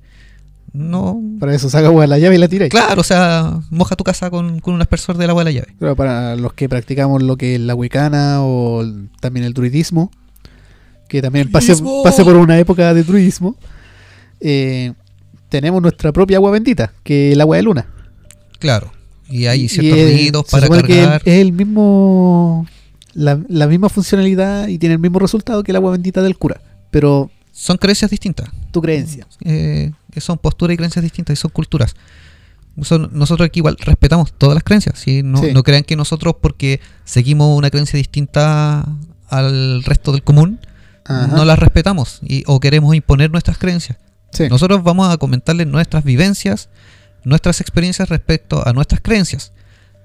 [0.73, 1.21] no...
[1.39, 2.71] Para eso saca agua de la llave y la tiráis.
[2.71, 5.75] Claro, o sea, moja tu casa con, con un aspersor del agua de la llave.
[5.77, 8.83] Claro, para los que practicamos lo que es la wicana o
[9.19, 10.11] también el druidismo,
[11.07, 13.57] que también pase, pase por una época de druidismo,
[14.39, 14.93] eh,
[15.49, 17.87] tenemos nuestra propia agua bendita, que es el agua de luna.
[18.59, 18.91] Claro.
[19.29, 21.21] Y hay Y, ciertos se para supone que cargar.
[21.25, 22.65] es el mismo,
[23.13, 26.61] la, la misma funcionalidad y tiene el mismo resultado que el agua bendita del cura,
[26.91, 28.49] pero Son creencias distintas.
[28.71, 29.27] tu creencia.
[29.43, 31.95] eh, que son posturas y creencias distintas y son culturas.
[32.83, 34.97] Son- nosotros aquí igual respetamos todas las creencias.
[34.99, 35.23] ¿sí?
[35.23, 35.51] No, Sí.
[35.53, 38.85] no crean que nosotros, porque seguimos una creencia distinta
[39.29, 40.59] al resto del común,
[41.05, 41.27] Ajá.
[41.27, 43.97] no las respetamos y, o queremos imponer nuestras creencias.
[44.31, 44.47] Sí.
[44.49, 46.69] Nosotros vamos a comentarles nuestras vivencias,
[47.25, 49.51] nuestras experiencias respecto a nuestras creencias.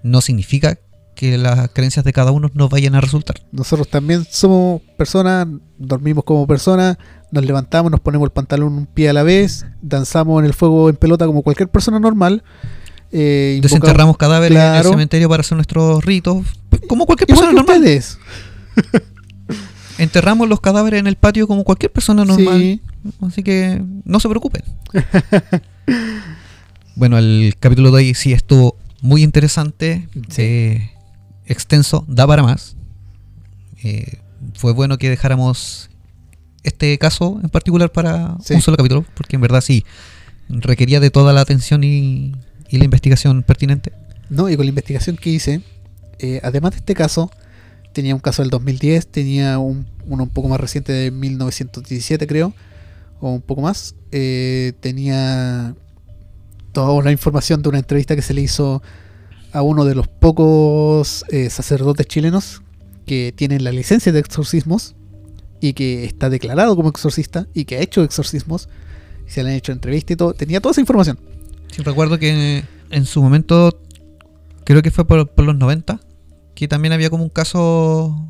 [0.02, 0.78] No significa
[1.16, 3.40] que las creencias de cada uno no vayan a resultar.
[3.51, 5.48] Nosotros también somos personas,
[5.78, 6.98] dormimos como personas,
[7.32, 10.88] nos levantamos, nos ponemos el pantalón un pie a la vez, danzamos en el fuego
[10.88, 12.44] en pelota como cualquier persona normal.
[13.10, 16.47] eh, Desenterramos cadáveres en el cementerio para hacer nuestros ritos,
[16.88, 17.82] como cualquier persona normal.
[19.98, 22.60] Enterramos los cadáveres en el patio como cualquier persona normal.
[22.60, 22.82] Sí.
[23.22, 24.62] Así que no se preocupen.
[26.97, 30.43] bueno, el capítulo de hoy sí estuvo muy interesante, Sí.
[30.43, 30.90] eh,
[31.47, 32.77] extenso, da para más.
[33.82, 34.18] Eh,
[34.55, 35.90] fue bueno que dejáramos
[36.62, 38.55] este caso en particular para Sí.
[38.55, 39.85] un solo capítulo, porque en verdad sí
[40.48, 42.35] requería de toda la atención y,
[42.68, 43.93] y la investigación pertinente.
[44.28, 45.60] No, y con la investigación que hice,
[46.18, 47.31] eh, además de este caso,
[47.93, 52.52] tenía un caso del 2010, tenía un, uno un poco más reciente de 1917 creo,
[53.20, 53.94] o un poco más.
[54.12, 55.74] eh, tenía
[56.73, 58.82] toda la información de una entrevista que se le hizo
[59.56, 62.60] a uno de los pocos eh, sacerdotes chilenos
[63.06, 64.96] que tienen la licencia de exorcismos
[65.62, 68.68] y que está declarado como exorcista y que ha hecho exorcismos.
[69.26, 70.34] Se le han hecho entrevistas y todo.
[70.34, 71.18] Tenía toda esa información.
[71.68, 73.80] Sí, recuerdo que en su momento,
[74.64, 76.00] creo que fue por, por los 90,
[76.54, 78.28] que también había como un caso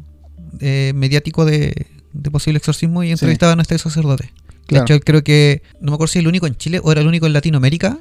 [0.61, 4.32] eh, mediático de, de posible exorcismo y entrevistaban a este sacerdote.
[4.69, 4.85] Claro.
[4.86, 7.01] De hecho, creo que, no me acuerdo si es el único en Chile o era
[7.01, 7.98] el único en Latinoamérica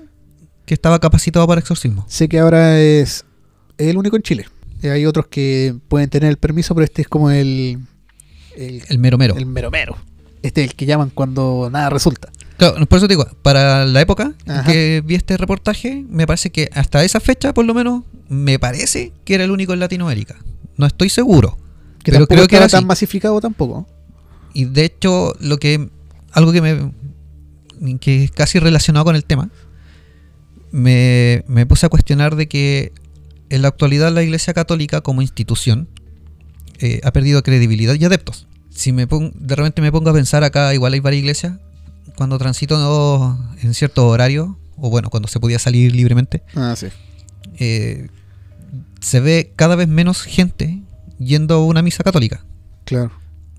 [0.66, 2.06] que estaba capacitado para exorcismo.
[2.08, 3.26] Sé que ahora es,
[3.78, 4.46] el único en Chile.
[4.82, 7.80] Eh, Hay otros que pueden tener el permiso, pero este es como el,
[8.56, 9.36] el, El mero mero.
[9.38, 9.98] el mero mero.
[10.42, 12.30] Este es el que llaman cuando nada resulta.
[12.58, 14.64] Claro, por eso te digo, para la época Ajá.
[14.72, 19.12] que vi este reportaje, me parece que hasta esa fecha, por lo menos, me parece
[19.26, 20.36] que era el único en Latinoamérica.
[20.78, 21.58] No estoy seguro.
[22.04, 22.86] Que Pero creo que era tan así.
[22.86, 23.88] masificado tampoco.
[24.54, 25.90] Y de hecho, lo que
[26.32, 26.92] algo que me
[28.00, 29.50] que es casi relacionado con el tema,
[30.76, 32.91] me, me puse a cuestionar de que
[33.49, 35.88] en la actualidad la Iglesia Católica como institución
[36.80, 38.47] eh, ha perdido credibilidad y adeptos.
[38.72, 41.53] Si me de repente me pongo a pensar acá, igual hay varias iglesias,
[42.18, 42.76] cuando transito
[43.61, 46.88] en cierto horario, o bueno, cuando se podía salir libremente, Ah, sí.
[47.57, 48.10] eh,
[48.99, 50.81] se ve cada vez menos gente
[51.19, 52.43] yendo a una misa católica.
[52.84, 53.11] Claro.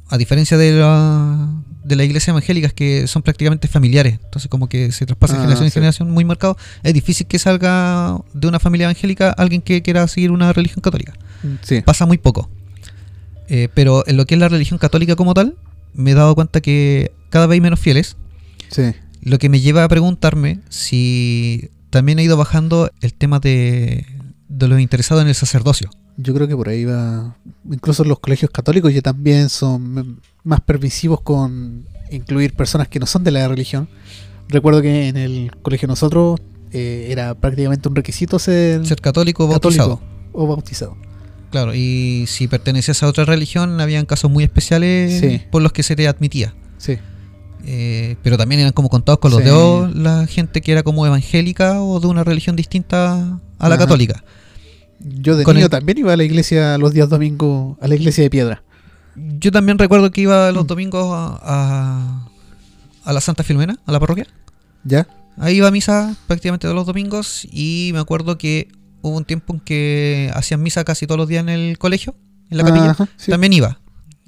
[0.09, 1.49] A diferencia de la,
[1.87, 4.19] de la iglesia evangélica, que son prácticamente familiares.
[4.25, 5.75] Entonces, como que se traspasa de Ah, generación en sí.
[5.75, 6.57] generación muy marcado.
[6.83, 11.13] Es difícil que salga de una familia evangélica alguien que quiera seguir una religión católica.
[11.63, 11.81] Sí.
[11.83, 12.51] Pasa muy poco.
[13.49, 15.57] Eh, pero en lo que es la religión católica como tal,
[15.95, 18.17] me he dado cuenta que cada vez hay menos fieles.
[18.71, 18.93] Sí.
[19.23, 24.05] Lo que me lleva a preguntarme si también ha ido bajando el tema de,
[24.49, 25.89] de los interesados en el sacerdocio.
[26.17, 27.37] Yo creo que por ahí va.
[27.71, 33.23] Incluso los colegios católicos ya también son más permisivos con incluir personas que no son
[33.25, 33.89] de la religión.
[34.49, 36.41] Recuerdo que en el colegio nosotros
[36.73, 39.97] eh, era prácticamente un requisito ser, Ser católico o bautizado.
[39.99, 40.97] católico o bautizado.
[41.51, 45.43] Claro, y si pertenecías a otra religión, habían casos muy especiales Sí.
[45.51, 46.55] por los que se te admitía.
[46.79, 46.99] Sí.
[47.69, 49.47] eh, pero también eran como contados con los Sí.
[49.47, 53.79] dedos la gente que era como evangélica o de una religión distinta a la Ajá.
[53.79, 54.23] católica.
[55.01, 57.95] Yo de Con niño el- también iba a la iglesia los días domingos, a la
[57.95, 58.63] iglesia de piedra.
[59.17, 62.29] Yo también recuerdo que iba los domingos a, a,
[63.05, 64.27] a la Santa Filomena, a la parroquia.
[64.85, 65.07] ¿Ya?
[65.39, 68.69] Ahí iba a misa prácticamente todos los domingos y me acuerdo que
[69.03, 72.15] hubo un tiempo en que hacían misa casi todos los días en el colegio,
[72.51, 72.91] en la capilla.
[72.93, 73.31] Ajá, sí.
[73.31, 73.79] También iba.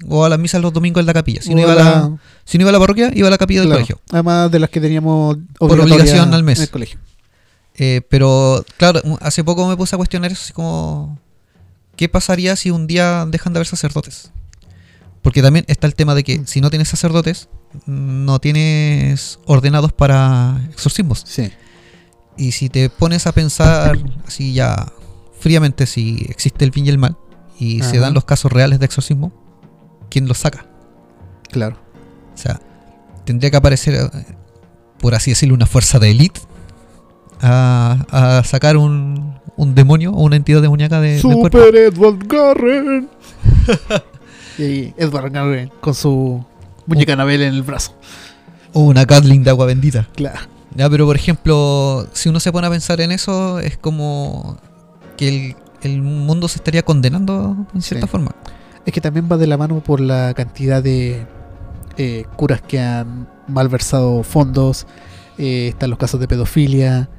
[0.07, 1.41] O a las misas los domingos en la capilla.
[1.41, 3.37] Si no, iba a la- la, si no iba a la parroquia, iba a la
[3.37, 4.01] capilla del claro, colegio.
[4.11, 6.59] Además de las que teníamos Por obligación al mes.
[6.59, 6.99] En el colegio.
[7.79, 11.17] Eh, pero claro, hace poco me puse a cuestionar eso, así como,
[11.95, 14.31] ¿qué pasaría si un día dejan de haber sacerdotes?
[15.21, 16.45] Porque también está el tema de que Mm.
[16.45, 17.47] si no tienes sacerdotes,
[17.85, 21.23] no tienes ordenados para exorcismos.
[21.25, 21.51] Sí.
[22.37, 23.97] Y si te pones a pensar
[24.27, 24.91] así ya
[25.39, 27.15] fríamente si existe el bien y el mal
[27.59, 29.31] y se dan los casos reales de exorcismo,
[30.09, 30.65] ¿quién los saca?
[31.51, 31.77] Claro.
[32.33, 32.59] O sea,
[33.25, 34.09] tendría que aparecer, eh,
[34.99, 36.39] por así decirlo, una fuerza de élite
[37.41, 38.05] a,
[38.39, 41.57] a sacar un, un demonio o una entidad demoníaca de, cuerpo.
[41.59, 43.09] Super Edward Garren.
[44.57, 46.43] y Edward Garren con su
[46.85, 47.93] muñeca Anabel en el brazo.
[48.73, 50.07] O una Gatling de agua bendita.
[50.15, 50.39] Claro.
[50.75, 54.57] Ya, pero por ejemplo, si uno se pone a pensar en eso, es como
[55.17, 58.11] que el, el mundo se estaría condenando en cierta Sí.
[58.11, 58.31] forma.
[58.85, 61.25] Es que también va de la mano por la cantidad de
[61.97, 64.85] eh, curas que han malversado fondos.
[65.37, 67.09] eh, están los casos de pedofilia.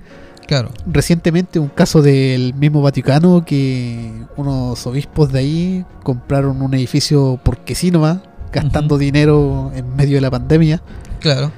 [0.51, 0.71] Claro.
[0.85, 7.77] Recientemente un caso del mismo Vaticano que unos obispos de ahí compraron un edificio porque
[7.77, 8.19] sí nomás,
[8.53, 9.05] gastando Ujú.
[9.05, 10.83] dinero en medio de la pandemia.
[11.21, 11.53] Claro.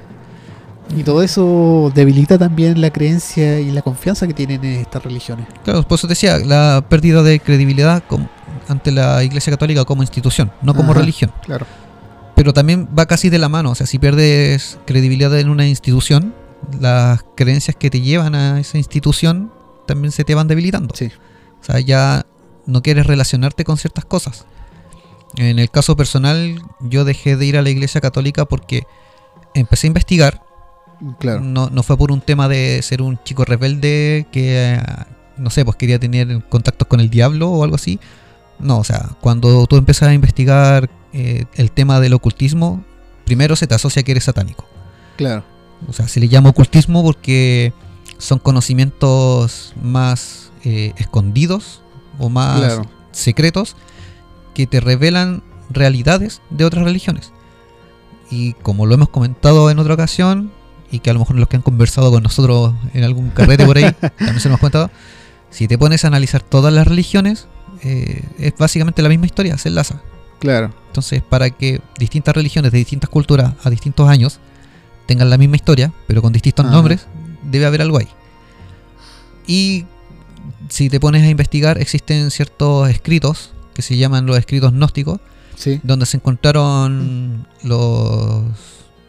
[0.95, 5.47] Y todo eso debilita también la creencia y la confianza que tienen en estas religiones.
[5.63, 8.03] Claro, por eso te decía, la pérdida de credibilidad
[8.67, 10.99] ante la Iglesia Católica como institución, no como Ajá.
[10.99, 11.31] religión.
[11.43, 11.65] Claro.
[12.35, 16.35] Pero también va casi de la mano, o sea, si pierdes credibilidad en una institución,
[16.79, 19.51] las creencias que te llevan a esa institución
[19.85, 20.95] también se te van debilitando.
[20.95, 21.11] Sí.
[21.61, 22.25] O sea, ya
[22.65, 24.45] no quieres relacionarte con ciertas cosas.
[25.35, 28.83] En el caso personal, yo dejé de ir a la Iglesia Católica porque
[29.53, 30.41] empecé a investigar
[31.19, 31.41] Claro.
[31.41, 34.81] no, no fue por un tema de ser un chico rebelde que, eh,
[35.37, 37.99] no sé, pues quería tener contactos con el diablo o algo así.
[38.59, 42.83] No, o sea, cuando tú empiezas a investigar eh, el tema del ocultismo,
[43.25, 44.65] primero se te asocia que eres satánico.
[45.17, 45.43] Claro.
[45.87, 47.73] O sea, se le llama ocultismo porque
[48.17, 51.81] son conocimientos más eh, escondidos
[52.19, 52.85] o más Claro.
[53.11, 53.75] secretos
[54.53, 57.31] que te revelan realidades de otras religiones.
[58.29, 60.51] Y como lo hemos comentado en otra ocasión,
[60.91, 63.77] y que a lo mejor los que han conversado con nosotros en algún carrete por
[63.77, 64.91] ahí, también se nos ha comentado,
[65.49, 67.47] si te pones a analizar todas las religiones,
[67.81, 70.01] eh, es básicamente la misma historia, se enlaza.
[70.39, 70.71] Claro.
[70.87, 74.39] Entonces, para que distintas religiones de distintas culturas a distintos años
[75.05, 77.07] tengan la misma historia, pero con distintos nombres,
[77.43, 78.07] debe haber algo ahí.
[79.47, 79.85] Y
[80.69, 85.19] si te pones a investigar, existen ciertos escritos que se llaman los escritos gnósticos,
[85.55, 85.79] Sí.
[85.83, 88.43] donde se encontraron los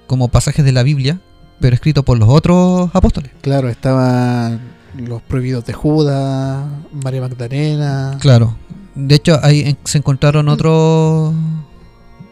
[0.07, 1.21] como pasajes de la Biblia,
[1.61, 3.31] pero escritos por los otros apóstoles.
[3.41, 4.61] Claro, estaban
[4.97, 8.19] los prohibidos de Judas, María Magdalena.
[8.21, 8.57] Claro.
[8.95, 11.35] De hecho, ahí se encontraron otros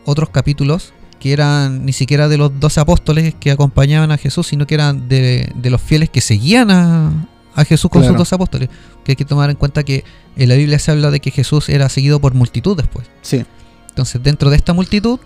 [0.05, 4.67] otros capítulos que eran ni siquiera de los doce apóstoles que acompañaban a Jesús, sino
[4.67, 8.15] que eran de, de los fieles que seguían a, a Jesús con Claro.
[8.15, 8.69] sus doce apóstoles.
[9.05, 10.03] Que hay que tomar en cuenta que
[10.35, 13.07] en la Biblia se habla de que Jesús era seguido por multitud después.
[13.23, 13.45] Sí.
[13.91, 15.21] Entonces, dentro de esta multitud,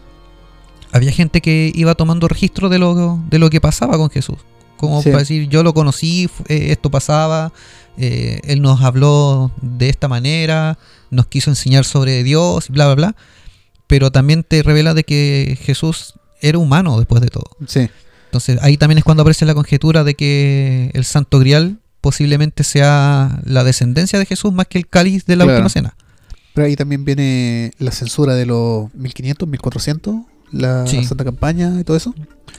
[0.92, 4.36] había gente que iba tomando registro de lo, de lo que pasaba con Jesús.
[4.76, 5.08] Como Sí.
[5.08, 7.52] para decir, yo lo conocí, eh, esto pasaba,
[7.96, 10.78] eh, él nos habló de esta manera,
[11.10, 13.16] nos quiso enseñar sobre Dios, bla, bla, bla.
[13.86, 17.50] Pero también te revela de que Jesús era humano después de todo.
[17.66, 17.88] Sí.
[18.26, 23.40] Entonces, ahí también es cuando aparece la conjetura de que el Santo Grial posiblemente sea
[23.44, 25.58] la descendencia de Jesús más que el cáliz de la Claro.
[25.58, 25.96] última cena.
[26.54, 30.16] Pero ahí también viene la censura de los 1500, 1400,
[30.52, 31.04] la Sí.
[31.04, 32.14] Santa Campaña y todo eso.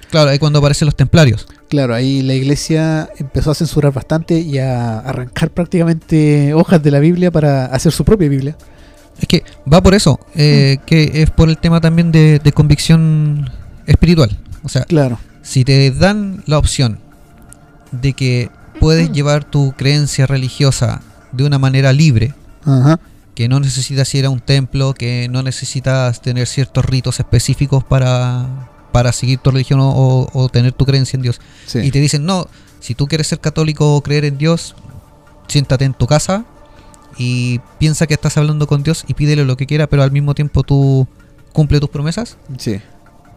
[0.09, 1.47] Claro, ahí cuando aparecen los templarios.
[1.69, 6.99] Claro, ahí la iglesia empezó a censurar bastante y a arrancar prácticamente hojas de la
[6.99, 8.57] Biblia para hacer su propia Biblia.
[9.19, 13.49] Es que va por eso, eh, que es por el tema también de, de convicción
[13.85, 14.37] espiritual.
[14.63, 15.17] O sea, Claro.
[15.41, 16.99] si te dan la opción
[17.91, 18.49] de que
[18.79, 22.33] puedes llevar tu creencia religiosa de una manera libre,
[22.65, 22.99] Ajá.
[23.33, 28.69] que no necesitas ir a un templo, que no necesitas tener ciertos ritos específicos para,
[28.91, 31.39] para seguir tu religión o, o tener tu creencia en Dios.
[31.65, 31.79] Sí.
[31.79, 32.47] Y te dicen, no,
[32.79, 34.75] si tú quieres ser católico o creer en Dios,
[35.47, 36.45] siéntate en tu casa
[37.17, 40.35] y piensa que estás hablando con Dios y pídele lo que quiera, pero al mismo
[40.35, 41.07] tiempo tú
[41.53, 42.37] cumple tus promesas.
[42.57, 42.79] Sí.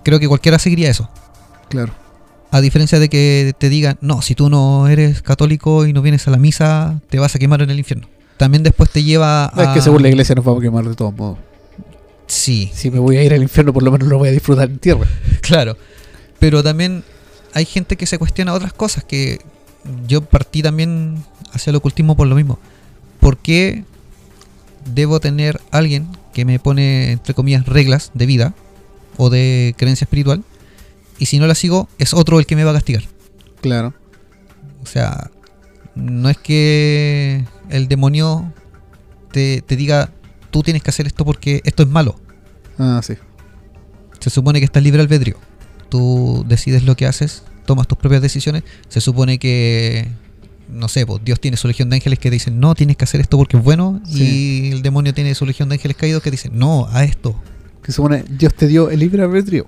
[0.04, 1.08] creo que cualquiera seguiría eso.
[1.68, 1.92] Claro.
[2.50, 6.26] A diferencia de que te digan, no, si tú no eres católico y no vienes
[6.26, 8.08] a la misa, te vas a quemar en el infierno.
[8.36, 9.62] También después te lleva a...
[9.62, 11.38] Es que según la iglesia nos vamos a quemar de todos modos.
[12.26, 14.68] Sí, Si me voy a ir al infierno, por lo menos lo voy a disfrutar
[14.68, 15.06] en tierra.
[15.40, 15.76] claro.
[16.38, 17.04] Pero también
[17.54, 19.40] hay gente que se cuestiona otras cosas, que
[20.06, 22.58] yo partí también hacia el ocultismo por lo mismo.
[23.20, 23.84] ¿Por qué
[24.94, 28.54] debo tener alguien que me pone, entre comillas, reglas de vida
[29.16, 30.42] o de creencia espiritual?
[31.18, 33.04] Y si no la sigo, es otro el que me va a castigar.
[33.60, 33.94] Claro.
[34.82, 35.30] O sea,
[35.94, 38.52] no es que el demonio
[39.32, 40.10] te, te diga,
[40.50, 42.18] tú tienes que hacer esto porque esto es malo.
[42.78, 43.14] Ah, sí.
[44.18, 45.36] Se supone que estás libre albedrío.
[45.88, 48.62] Tú decides lo que haces, tomas tus propias decisiones.
[48.88, 50.08] Se supone que,
[50.72, 53.20] no sé, pues, Dios tiene su legión de ángeles que dicen, no, tienes que hacer
[53.20, 54.00] esto porque es bueno.
[54.06, 54.68] Sí.
[54.68, 57.34] Y el demonio tiene su legión de ángeles caídos que dicen, no, a esto.
[57.82, 59.66] Que supone Dios te dio el libre albedrío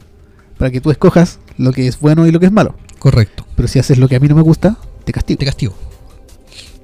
[0.58, 2.76] para que tú escojas lo que es bueno y lo que es malo.
[2.98, 3.46] Correcto.
[3.56, 5.38] Pero si haces lo que a mí no me gusta, te castigo.
[5.38, 5.74] Te castigo.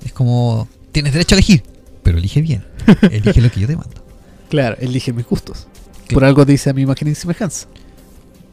[0.05, 1.63] Es como, tienes derecho a elegir,
[2.03, 2.65] pero elige bien.
[3.11, 4.03] Elige lo que yo te mando.
[4.49, 5.67] Claro, elige mis gustos.
[6.13, 7.69] Por algo te dice a mi imagen y semejanza.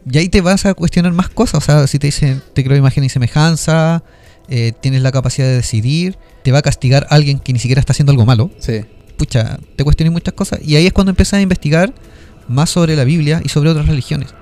[0.09, 1.63] Y ahí te vas a cuestionar más cosas.
[1.63, 4.03] O sea, si te dicen, te creo imagen y semejanza,
[4.49, 7.93] eh, tienes la capacidad de decidir, te va a castigar alguien que ni siquiera está
[7.93, 8.51] haciendo algo malo.
[8.59, 8.81] Sí.
[9.17, 10.59] Pucha, te cuestionas muchas cosas.
[10.63, 11.93] Y ahí es cuando empiezas a investigar
[12.47, 14.34] más sobre la Biblia y sobre otras religiones.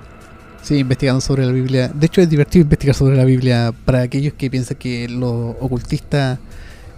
[0.62, 1.88] Sí, investigando sobre la Biblia.
[1.88, 6.38] De hecho, es divertido investigar sobre la Biblia para aquellos que piensan que los ocultistas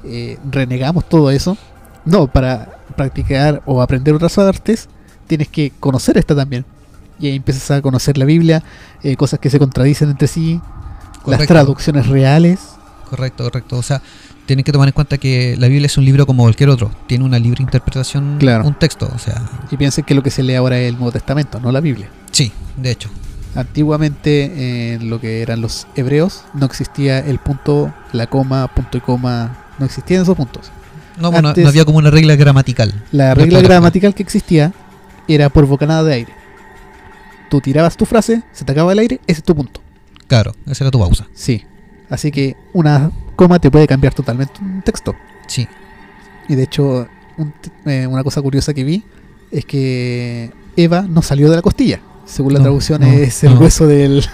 [0.05, 1.59] eh, renegamos todo eso.
[2.05, 4.89] No, para practicar o aprender otras artes,
[5.27, 6.65] tienes que conocer esta también.
[7.19, 8.63] Y ahí empiezas a conocer la Biblia,
[9.03, 10.61] eh, cosas que se contradicen entre sí,
[11.27, 12.76] las traducciones reales.
[13.09, 13.77] Correcto, correcto.
[13.79, 14.03] O sea,
[14.47, 16.91] tienes que tomar en cuenta que la Biblia es un libro como cualquier otro.
[17.07, 18.67] Tiene una libre interpretación, Claro.
[18.67, 19.09] un texto.
[19.15, 21.71] O sea, Y piensen que lo que se lee ahora es el Nuevo Testamento, no
[21.73, 22.09] la Biblia.
[22.33, 23.09] sí, de hecho.
[23.55, 28.99] Antiguamente, eh, en lo que eran los hebreos, no existía el punto, la coma, punto
[28.99, 30.71] y coma, no existían esos puntos.
[31.19, 32.93] No, bueno, Antes- no había como una regla gramatical.
[33.13, 34.73] La regla gramatical que existía
[35.27, 36.33] era por bocanada de aire.
[37.49, 39.81] Tú tirabas tu frase, se te acaba el aire, ese es tu punto.
[40.27, 41.27] Claro, esa era tu pausa.
[41.33, 41.63] Sí.
[42.11, 45.15] Así que una coma te puede cambiar totalmente un texto.
[45.49, 45.67] Sí.
[46.49, 47.53] Y de hecho, un
[47.85, 49.05] eh, una cosa curiosa que vi
[49.51, 52.01] es que Eva no salió de la costilla.
[52.25, 53.61] Según la No, traducción, no, es el no.
[53.61, 54.25] hueso del,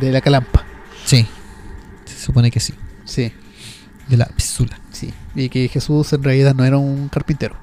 [0.00, 0.64] de la calampa.
[1.04, 1.26] Sí.
[2.04, 2.74] Se supone que sí.
[3.04, 3.32] Sí,
[4.08, 4.78] De la písula.
[4.90, 5.12] sí.
[5.36, 7.54] Y que Jesús en realidad no era un carpintero.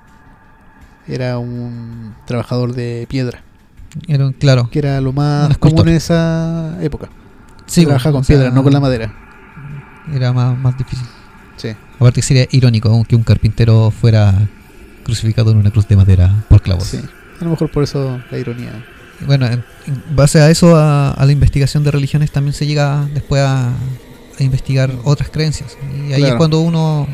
[1.07, 3.43] Era un trabajador de piedra.
[4.07, 4.69] Era un- claro.
[4.71, 7.09] Que era lo más común en esa época.
[7.65, 9.13] Sí, trabaja con o sea, piedra, no con la madera.
[10.11, 11.05] Era más, más difícil.
[11.57, 11.69] Sí.
[11.95, 14.47] Aparte que sería irónico aunque un carpintero fuera
[15.03, 16.85] crucificado en una cruz de madera por clavos.
[16.85, 16.99] Sí.
[17.39, 18.85] A lo mejor por eso la ironía.
[19.25, 23.07] Bueno, en, en base a eso, a, a la investigación de religiones, también se llega
[23.13, 25.77] después a, a investigar otras creencias.
[26.09, 27.07] Y ahí es cuando uno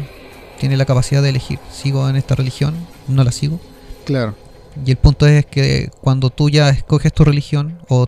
[0.60, 1.60] tiene la capacidad de elegir.
[1.72, 2.74] ¿Sigo en esta religión?
[3.08, 3.60] ¿No la sigo?
[4.06, 4.36] Claro.
[4.86, 8.08] Y el punto es que cuando tú ya escoges tu religión o,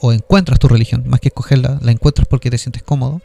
[0.00, 3.20] o encuentras tu religión, más que escogerla, la encuentras porque te sientes cómodo,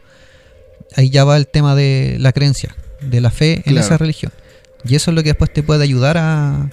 [0.96, 3.80] ahí ya va el tema de la creencia, de la fe en Claro.
[3.80, 4.32] esa religión.
[4.84, 6.70] Y eso es lo que después te puede ayudar a,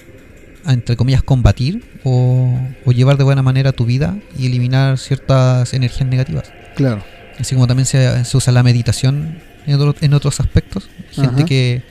[0.64, 5.74] a, entre comillas, combatir o, o llevar de buena manera tu vida y eliminar ciertas
[5.74, 6.50] energías negativas.
[6.76, 7.04] Claro.
[7.38, 10.88] Así como también se, se usa la meditación en, otro- en otros aspectos.
[11.12, 11.44] Gente Ajá.
[11.44, 11.82] que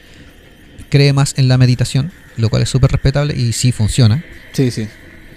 [0.89, 4.23] cree más en la meditación, lo cual es súper respetable y sí funciona.
[4.53, 4.87] Sí, sí.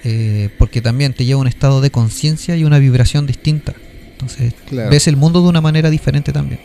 [0.05, 3.75] eh, porque también te lleva a un estado de conciencia y una vibración distinta.
[4.13, 4.91] Entonces, Claro.
[4.91, 6.61] ves el mundo de una manera diferente también.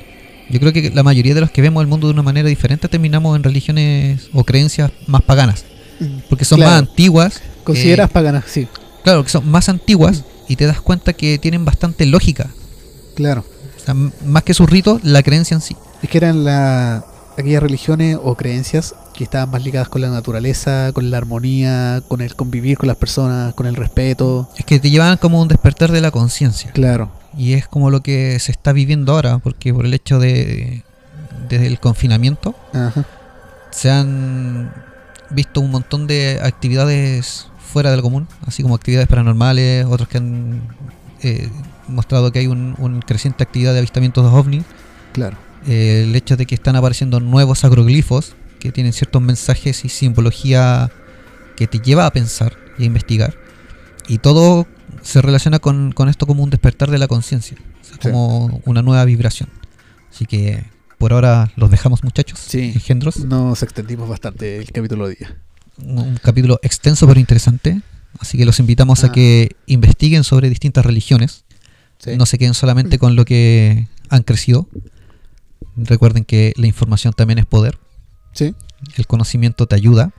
[0.50, 2.88] Yo creo que la mayoría de los que vemos el mundo de una manera diferente
[2.88, 5.66] terminamos en religiones o creencias más paganas.
[6.30, 6.72] Porque son Claro.
[6.72, 7.42] más antiguas.
[7.64, 8.44] ¿Consideras eh, paganas?
[8.48, 8.68] Sí.
[9.04, 12.50] claro, que son más antiguas y te das cuenta que tienen bastante lógica.
[13.16, 13.44] Claro.
[13.78, 15.76] O sea, m- más que sus ritos, la creencia en sí.
[16.04, 17.06] Es que eran la,
[17.38, 22.22] aquellas religiones o creencias que estaban más ligadas con la naturaleza, con la armonía, con
[22.22, 24.50] el convivir con las personas, con el respeto.
[24.58, 26.72] Es que te llevan como un despertar de la conciencia.
[26.72, 27.10] Claro.
[27.38, 30.84] Y es como lo que se está viviendo ahora, porque por el hecho de
[31.50, 33.06] desde el confinamiento Ajá.
[33.72, 34.74] se han
[35.30, 40.62] visto un montón de actividades fuera del común, así como actividades paranormales, otros que han
[41.22, 41.50] eh,
[41.88, 44.64] mostrado que hay un, un creciente actividad de avistamientos de ovnis,
[45.14, 45.38] Claro.
[45.68, 50.90] eh, el hecho de que están apareciendo nuevos agroglifos que tienen ciertos mensajes y simbología
[51.56, 53.34] que te lleva a pensar y a investigar,
[54.08, 54.68] y todo
[55.06, 58.00] se relaciona con, con esto como un despertar de la conciencia, o sea, Sí.
[58.10, 59.50] como una nueva vibración.
[60.12, 60.64] Así que
[60.98, 62.72] por ahora los dejamos muchachos, Sí.
[62.74, 65.36] engendros Nos extendimos bastante el capítulo de día.
[65.78, 67.82] un capítulo extenso pero interesante.
[68.20, 69.08] Así que los invitamos Ah.
[69.08, 71.44] a que investiguen sobre distintas religiones.
[72.00, 72.16] Sí.
[72.18, 74.68] No se queden solamente con lo que han crecido.
[75.76, 77.78] Recuerden que la información también es poder.
[78.34, 78.56] Sí.
[78.96, 80.14] El conocimiento te ayuda.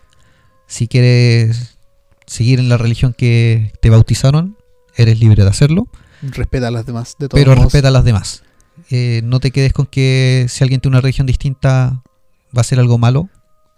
[0.66, 1.78] Si quieres
[2.26, 4.55] seguir en la religión que te bautizaron,
[4.96, 5.88] eres libre de hacerlo.
[6.22, 7.16] Respeta a las demás.
[7.18, 7.64] De todos pero modos.
[7.72, 8.42] respeta a las demás.
[8.90, 12.02] Eh, no te quedes con que si alguien tiene una religión distinta
[12.56, 13.28] va a ser algo malo.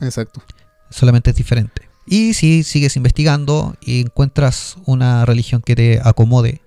[0.00, 0.42] Exacto.
[0.90, 1.82] Solamente es diferente.
[2.06, 6.62] Y si sigues investigando y encuentras una religión que te acomode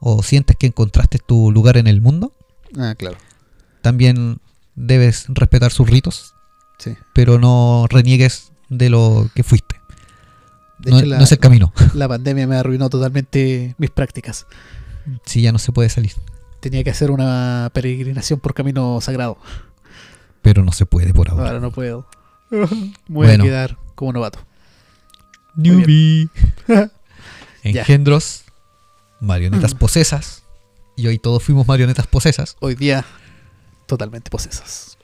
[0.00, 2.34] o sientes que encontraste tu lugar en el mundo,
[2.78, 3.16] Ah, claro.
[3.80, 4.38] también
[4.74, 6.34] debes respetar sus ritos,
[6.78, 6.94] Sí.
[7.14, 9.76] pero no reniegues de lo que fuiste.
[10.78, 14.46] De No, hecho, la, no es el camino, la pandemia me arruinó totalmente mis prácticas.
[15.24, 16.12] si ya no se puede salir.
[16.60, 19.38] Tenía que hacer una peregrinación por camino sagrado.
[20.42, 21.46] Pero no se puede por ahora.
[21.46, 22.06] Ahora no puedo.
[22.50, 23.44] Me voy Bueno.
[23.44, 24.38] a quedar como novato.
[25.56, 26.28] Newbie.
[27.62, 28.42] Engendros,
[29.20, 29.78] marionetas Mm.
[29.78, 30.42] posesas.
[30.96, 32.56] Y hoy todos fuimos marionetas posesas.
[32.60, 33.04] Hoy día,
[33.86, 34.96] totalmente posesas.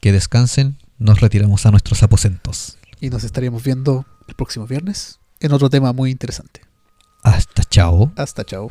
[0.00, 2.78] Que descansen, nos retiramos a nuestros aposentos.
[3.00, 6.62] Y nos estaríamos viendo el próximo viernes en otro tema muy interesante.
[7.22, 8.12] Hasta chao.
[8.16, 8.70] Hasta chao.